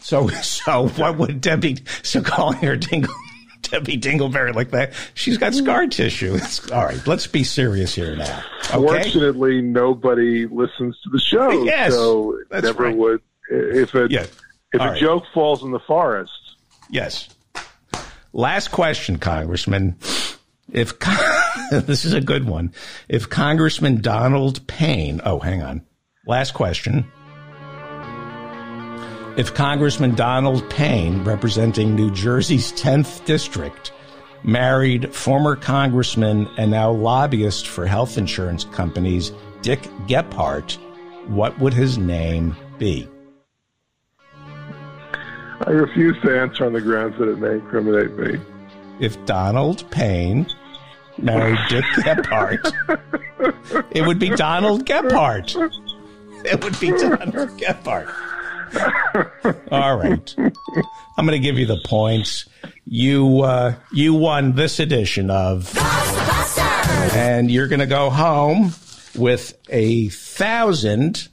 So, 0.00 0.28
so 0.28 0.88
what 0.88 1.18
would 1.18 1.40
Debbie? 1.40 1.78
So 2.02 2.22
calling 2.22 2.58
her 2.58 2.76
Dingell, 2.76 3.10
Debbie 3.62 3.98
Dingleberry 3.98 4.54
like 4.54 4.70
that? 4.70 4.92
She's 5.14 5.36
got 5.36 5.52
scar 5.54 5.86
tissue. 5.86 6.34
It's, 6.34 6.70
all 6.70 6.84
right, 6.86 7.06
let's 7.06 7.26
be 7.26 7.44
serious 7.44 7.94
here 7.94 8.16
now. 8.16 8.42
Okay. 8.74 9.02
Fortunately, 9.02 9.60
nobody 9.60 10.46
listens 10.46 10.98
to 11.02 11.10
the 11.10 11.20
show, 11.20 11.64
Yes, 11.64 11.92
so 11.92 12.38
never 12.50 12.84
right. 12.84 12.96
would. 12.96 13.20
If 13.50 13.94
a 13.94 14.06
Yeah. 14.10 14.26
if 14.72 14.80
All 14.80 14.88
a 14.88 14.90
right. 14.92 15.00
joke 15.00 15.24
falls 15.34 15.62
in 15.62 15.70
the 15.72 15.80
forest, 15.80 16.32
Yes. 16.90 17.28
Last 18.38 18.70
question, 18.70 19.18
Congressman. 19.18 19.96
If 20.72 20.96
this 21.72 22.04
is 22.04 22.12
a 22.12 22.20
good 22.20 22.44
one, 22.44 22.72
if 23.08 23.28
Congressman 23.28 24.00
Donald 24.00 24.64
Payne, 24.68 25.20
oh, 25.24 25.40
hang 25.40 25.60
on. 25.60 25.84
Last 26.24 26.54
question. 26.54 27.04
If 29.36 29.54
Congressman 29.54 30.14
Donald 30.14 30.70
Payne, 30.70 31.24
representing 31.24 31.96
New 31.96 32.12
Jersey's 32.12 32.70
10th 32.74 33.24
district, 33.24 33.90
married 34.44 35.12
former 35.12 35.56
Congressman 35.56 36.46
and 36.56 36.70
now 36.70 36.92
lobbyist 36.92 37.66
for 37.66 37.86
health 37.86 38.16
insurance 38.16 38.62
companies 38.66 39.32
Dick 39.62 39.82
Gephardt, 40.06 40.74
what 41.26 41.58
would 41.58 41.74
his 41.74 41.98
name 41.98 42.56
be? 42.78 43.08
I 45.66 45.70
refuse 45.70 46.16
to 46.22 46.40
answer 46.40 46.64
on 46.64 46.72
the 46.72 46.80
grounds 46.80 47.18
that 47.18 47.28
it 47.28 47.38
may 47.38 47.54
incriminate 47.54 48.16
me. 48.16 48.40
if 49.00 49.22
Donald 49.26 49.88
Payne 49.90 50.46
married 51.18 51.58
Dick 51.68 51.84
Gephardt, 51.96 53.86
it 53.90 54.06
would 54.06 54.18
be 54.18 54.30
Donald 54.30 54.86
Gephardt. 54.86 55.54
It 56.44 56.62
would 56.62 56.78
be 56.78 56.90
Donald 56.90 57.50
Gephardt. 57.58 58.14
All 59.72 59.96
right. 59.96 60.34
I'm 60.38 61.26
going 61.26 61.32
to 61.32 61.38
give 61.40 61.58
you 61.58 61.66
the 61.66 61.80
points. 61.84 62.48
You 62.84 63.40
uh, 63.42 63.74
you 63.92 64.14
won 64.14 64.52
this 64.52 64.78
edition 64.78 65.30
of, 65.30 65.64
Ghostbusters! 65.72 67.14
and 67.14 67.50
you're 67.50 67.66
going 67.68 67.80
to 67.80 67.86
go 67.86 68.10
home 68.10 68.72
with 69.16 69.54
a 69.68 70.08
thousand 70.10 71.28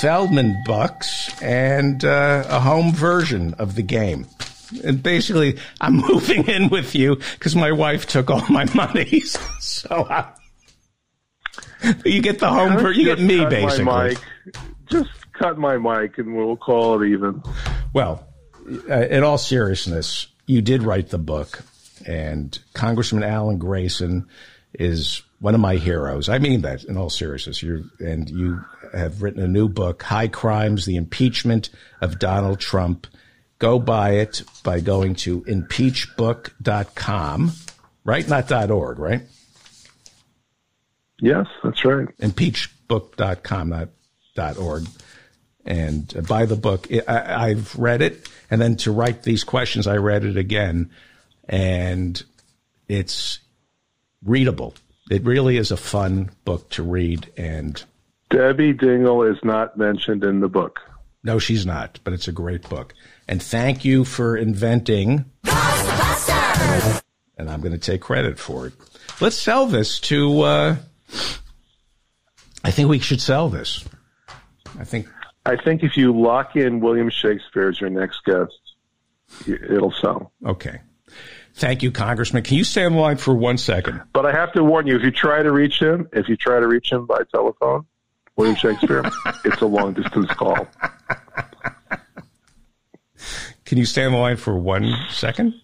Feldman 0.00 0.62
bucks 0.64 1.30
and 1.42 2.04
uh, 2.04 2.44
a 2.48 2.60
home 2.60 2.92
version 2.92 3.54
of 3.54 3.74
the 3.74 3.82
game. 3.82 4.26
And 4.84 5.02
basically, 5.02 5.58
I'm 5.80 5.96
moving 6.08 6.46
in 6.46 6.68
with 6.68 6.94
you 6.94 7.16
because 7.16 7.56
my 7.56 7.72
wife 7.72 8.06
took 8.06 8.30
all 8.30 8.44
my 8.48 8.66
money. 8.74 9.22
So 9.60 10.06
I, 10.08 10.32
you 12.04 12.22
get 12.22 12.38
the 12.38 12.48
home 12.48 12.78
version. 12.78 13.00
You 13.00 13.14
get 13.16 13.20
me, 13.20 13.38
cut 13.38 13.50
basically. 13.50 13.84
My 13.84 14.08
mic. 14.08 14.18
Just 14.86 15.10
cut 15.34 15.58
my 15.58 15.76
mic, 15.76 16.18
and 16.18 16.34
we'll 16.34 16.56
call 16.56 17.00
it 17.00 17.08
even. 17.08 17.42
Well, 17.92 18.26
uh, 18.88 19.06
in 19.06 19.24
all 19.24 19.38
seriousness, 19.38 20.26
you 20.46 20.62
did 20.62 20.82
write 20.82 21.10
the 21.10 21.18
book, 21.18 21.60
and 22.06 22.58
Congressman 22.72 23.22
Alan 23.22 23.58
Grayson 23.58 24.26
is 24.74 25.22
one 25.40 25.54
of 25.54 25.60
my 25.60 25.76
heroes. 25.76 26.28
I 26.28 26.38
mean 26.38 26.62
that 26.62 26.84
in 26.84 26.96
all 26.96 27.10
seriousness. 27.10 27.62
You 27.62 27.90
and 28.00 28.28
you 28.28 28.64
have 28.92 29.22
written 29.22 29.42
a 29.42 29.48
new 29.48 29.68
book, 29.68 30.02
High 30.02 30.28
Crimes: 30.28 30.84
The 30.84 30.96
Impeachment 30.96 31.70
of 32.00 32.18
Donald 32.18 32.60
Trump. 32.60 33.06
Go 33.58 33.78
buy 33.78 34.12
it 34.12 34.42
by 34.62 34.80
going 34.80 35.16
to 35.16 35.42
impeachbook.com, 35.42 37.52
right? 38.04 38.28
Not 38.28 38.70
.org, 38.70 38.98
right? 38.98 39.22
Yes, 41.20 41.46
that's 41.64 41.84
right. 41.84 42.08
impeachbook.com, 42.18 43.68
not 43.68 44.58
.org, 44.58 44.86
and 45.64 46.16
uh, 46.16 46.20
buy 46.22 46.46
the 46.46 46.54
book. 46.54 46.86
I, 47.08 47.50
I've 47.50 47.76
read 47.76 48.02
it, 48.02 48.28
and 48.50 48.60
then 48.60 48.76
to 48.78 48.92
write 48.92 49.24
these 49.24 49.42
questions, 49.42 49.88
I 49.88 49.96
read 49.96 50.24
it 50.24 50.36
again, 50.36 50.90
and 51.48 52.22
it's 52.86 53.40
readable. 54.24 54.74
It 55.10 55.24
really 55.24 55.56
is 55.56 55.72
a 55.72 55.76
fun 55.76 56.30
book 56.44 56.70
to 56.70 56.84
read, 56.84 57.32
and 57.36 57.82
Debbie 58.30 58.74
Dingell 58.74 59.30
is 59.30 59.38
not 59.42 59.76
mentioned 59.76 60.24
in 60.24 60.40
the 60.40 60.48
book. 60.48 60.80
no, 61.22 61.38
she's 61.38 61.64
not, 61.66 61.98
but 62.04 62.12
it's 62.12 62.28
a 62.28 62.32
great 62.32 62.68
book. 62.68 62.94
And 63.26 63.42
thank 63.42 63.84
you 63.84 64.04
for 64.04 64.36
inventing, 64.36 65.24
Ghostbusters! 65.44 67.02
and 67.36 67.50
I'm 67.50 67.60
going 67.60 67.72
to 67.72 67.78
take 67.78 68.00
credit 68.00 68.38
for 68.38 68.66
it. 68.68 68.72
Let's 69.20 69.36
sell 69.36 69.66
this 69.66 70.00
to. 70.00 70.40
Uh, 70.42 70.76
I 72.64 72.70
think 72.70 72.88
we 72.88 72.98
should 72.98 73.20
sell 73.20 73.48
this. 73.48 73.84
I 74.78 74.84
think 74.84 75.08
I 75.46 75.56
think 75.56 75.82
if 75.82 75.96
you 75.96 76.18
lock 76.18 76.56
in 76.56 76.80
William 76.80 77.10
Shakespeare 77.10 77.68
as 77.68 77.80
your 77.80 77.90
next 77.90 78.24
guest, 78.24 78.52
it'll 79.46 79.92
sell. 79.92 80.32
Okay. 80.44 80.80
Thank 81.54 81.82
you, 81.82 81.90
Congressman. 81.90 82.44
Can 82.44 82.56
you 82.56 82.64
stay 82.64 82.84
on 82.84 82.92
the 82.92 82.98
line 82.98 83.16
for 83.16 83.34
one 83.34 83.58
second? 83.58 84.02
But 84.12 84.26
I 84.26 84.32
have 84.32 84.52
to 84.52 84.62
warn 84.62 84.86
you: 84.86 84.96
if 84.96 85.02
you 85.02 85.10
try 85.10 85.42
to 85.42 85.50
reach 85.50 85.80
him, 85.80 86.08
if 86.12 86.28
you 86.28 86.36
try 86.36 86.60
to 86.60 86.68
reach 86.68 86.92
him 86.92 87.06
by 87.06 87.22
telephone, 87.34 87.86
William 88.38 88.54
Shakespeare, 88.54 89.02
it's 89.44 89.60
a 89.60 89.66
long 89.66 89.94
distance 89.94 90.30
call. 90.30 90.68
Can 93.64 93.76
you 93.76 93.84
stay 93.84 94.04
on 94.04 94.12
the 94.12 94.18
line 94.18 94.36
for 94.36 94.56
one 94.56 94.94
second? 95.10 95.54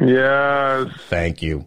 Yes. 0.00 0.86
Thank 1.08 1.42
you. 1.42 1.66